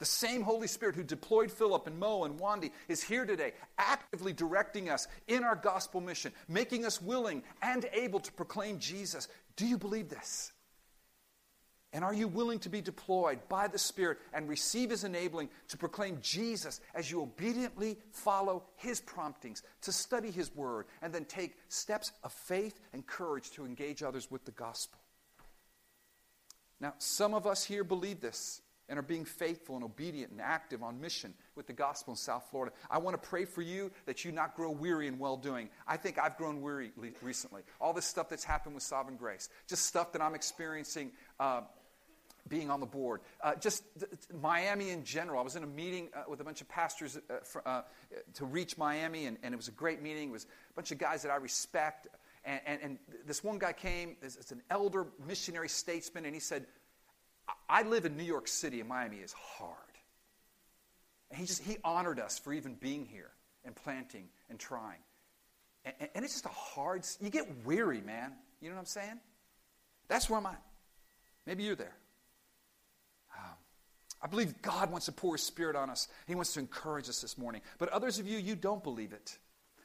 The 0.00 0.06
same 0.06 0.40
Holy 0.42 0.66
Spirit 0.66 0.96
who 0.96 1.04
deployed 1.04 1.52
Philip 1.52 1.86
and 1.86 1.98
Mo 1.98 2.24
and 2.24 2.40
Wandy 2.40 2.72
is 2.88 3.02
here 3.02 3.26
today, 3.26 3.52
actively 3.76 4.32
directing 4.32 4.88
us 4.88 5.06
in 5.28 5.44
our 5.44 5.54
gospel 5.54 6.00
mission, 6.00 6.32
making 6.48 6.86
us 6.86 7.02
willing 7.02 7.42
and 7.60 7.84
able 7.92 8.18
to 8.20 8.32
proclaim 8.32 8.78
Jesus. 8.78 9.28
Do 9.56 9.66
you 9.66 9.76
believe 9.76 10.08
this? 10.08 10.52
And 11.92 12.02
are 12.02 12.14
you 12.14 12.28
willing 12.28 12.60
to 12.60 12.70
be 12.70 12.80
deployed 12.80 13.40
by 13.50 13.68
the 13.68 13.78
Spirit 13.78 14.18
and 14.32 14.48
receive 14.48 14.88
His 14.88 15.04
enabling 15.04 15.50
to 15.68 15.76
proclaim 15.76 16.18
Jesus 16.22 16.80
as 16.94 17.10
you 17.10 17.20
obediently 17.20 17.98
follow 18.10 18.62
His 18.76 19.00
promptings, 19.00 19.62
to 19.82 19.92
study 19.92 20.30
His 20.30 20.54
Word, 20.54 20.86
and 21.02 21.12
then 21.12 21.26
take 21.26 21.58
steps 21.68 22.12
of 22.24 22.32
faith 22.32 22.80
and 22.94 23.06
courage 23.06 23.50
to 23.50 23.66
engage 23.66 24.02
others 24.02 24.30
with 24.30 24.46
the 24.46 24.52
gospel? 24.52 24.98
Now, 26.80 26.94
some 26.96 27.34
of 27.34 27.46
us 27.46 27.64
here 27.64 27.84
believe 27.84 28.20
this 28.20 28.62
and 28.90 28.98
are 28.98 29.02
being 29.02 29.24
faithful 29.24 29.76
and 29.76 29.84
obedient 29.84 30.32
and 30.32 30.40
active 30.40 30.82
on 30.82 31.00
mission 31.00 31.32
with 31.54 31.66
the 31.66 31.72
gospel 31.72 32.12
in 32.12 32.16
South 32.16 32.44
Florida. 32.50 32.74
I 32.90 32.98
want 32.98 33.20
to 33.20 33.28
pray 33.28 33.44
for 33.44 33.62
you 33.62 33.90
that 34.04 34.24
you 34.24 34.32
not 34.32 34.56
grow 34.56 34.70
weary 34.70 35.06
in 35.06 35.18
well 35.18 35.36
doing. 35.36 35.70
I 35.86 35.96
think 35.96 36.18
I've 36.18 36.36
grown 36.36 36.60
weary 36.60 36.90
recently. 37.22 37.62
All 37.80 37.92
this 37.92 38.04
stuff 38.04 38.28
that's 38.28 38.44
happened 38.44 38.74
with 38.74 38.82
Sovereign 38.82 39.16
Grace, 39.16 39.48
just 39.68 39.86
stuff 39.86 40.12
that 40.12 40.20
I'm 40.20 40.34
experiencing. 40.34 41.12
Uh, 41.38 41.62
being 42.48 42.70
on 42.70 42.80
the 42.80 42.86
board. 42.86 43.20
Uh, 43.42 43.54
just 43.54 43.84
th- 43.98 44.10
Miami 44.40 44.90
in 44.90 45.04
general. 45.04 45.38
I 45.38 45.42
was 45.42 45.56
in 45.56 45.62
a 45.62 45.68
meeting 45.68 46.08
uh, 46.14 46.22
with 46.26 46.40
a 46.40 46.44
bunch 46.44 46.62
of 46.62 46.68
pastors 46.68 47.16
uh, 47.16 47.34
for, 47.44 47.66
uh, 47.68 47.82
to 48.34 48.44
reach 48.46 48.78
Miami, 48.78 49.26
and, 49.26 49.36
and, 49.42 49.52
it 49.52 49.56
was 49.56 49.68
a 49.68 49.72
great 49.72 50.02
meeting. 50.02 50.30
It 50.30 50.32
was 50.32 50.44
a 50.44 50.74
bunch 50.74 50.90
of 50.90 50.98
guys 50.98 51.22
that 51.22 51.30
I 51.30 51.36
respect. 51.36 52.08
And, 52.44 52.60
and, 52.66 52.80
and 52.82 52.98
this 53.26 53.44
one 53.44 53.58
guy 53.58 53.72
came, 53.72 54.16
it's 54.22 54.50
an 54.50 54.62
elder 54.70 55.06
missionary 55.26 55.68
statesman, 55.68 56.24
and 56.24 56.34
he 56.34 56.40
said, 56.40 56.66
I 57.68 57.82
live 57.82 58.04
in 58.04 58.16
New 58.16 58.24
York 58.24 58.48
City 58.48 58.80
and 58.80 58.88
Miami 58.88 59.18
is 59.18 59.32
hard. 59.32 59.76
And 61.30 61.38
he 61.38 61.46
just 61.46 61.62
he 61.62 61.76
honored 61.84 62.18
us 62.18 62.38
for 62.38 62.52
even 62.52 62.74
being 62.74 63.06
here 63.06 63.30
and 63.64 63.74
planting 63.74 64.28
and 64.48 64.58
trying. 64.58 64.98
And, 65.84 65.94
and, 66.14 66.24
it's 66.24 66.34
just 66.34 66.46
a 66.46 66.48
hard 66.48 67.06
you 67.20 67.30
get 67.30 67.46
weary, 67.64 68.00
man. 68.00 68.32
You 68.60 68.68
know 68.68 68.74
what 68.74 68.80
I'm 68.80 68.86
saying? 68.86 69.20
That's 70.08 70.28
where 70.28 70.38
I'm 70.38 70.46
at. 70.46 70.60
Maybe 71.46 71.62
you're 71.62 71.76
there. 71.76 71.96
Um, 73.34 73.54
I 74.22 74.26
believe 74.26 74.60
God 74.60 74.90
wants 74.90 75.06
to 75.06 75.12
pour 75.12 75.36
His 75.36 75.42
Spirit 75.42 75.76
on 75.76 75.88
us. 75.88 76.08
He 76.26 76.34
wants 76.34 76.52
to 76.54 76.60
encourage 76.60 77.08
us 77.08 77.20
this 77.20 77.38
morning. 77.38 77.62
But 77.78 77.88
others 77.90 78.18
of 78.18 78.26
you, 78.26 78.38
you 78.38 78.56
don't 78.56 78.82
believe 78.82 79.12
it. 79.12 79.38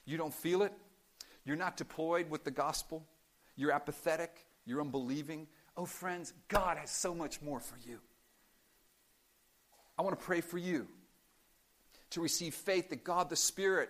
You 0.05 0.17
don't 0.17 0.33
feel 0.33 0.63
it. 0.63 0.73
You're 1.45 1.55
not 1.55 1.77
deployed 1.77 2.29
with 2.29 2.43
the 2.43 2.51
gospel. 2.51 3.07
You're 3.55 3.71
apathetic. 3.71 4.45
You're 4.65 4.81
unbelieving. 4.81 5.47
Oh, 5.77 5.85
friends, 5.85 6.33
God 6.47 6.77
has 6.77 6.89
so 6.89 7.13
much 7.13 7.41
more 7.41 7.59
for 7.59 7.77
you. 7.87 7.99
I 9.97 10.01
want 10.01 10.17
to 10.17 10.25
pray 10.25 10.41
for 10.41 10.57
you 10.57 10.87
to 12.11 12.21
receive 12.21 12.53
faith 12.53 12.89
that 12.89 13.03
God 13.03 13.29
the 13.29 13.35
Spirit 13.35 13.89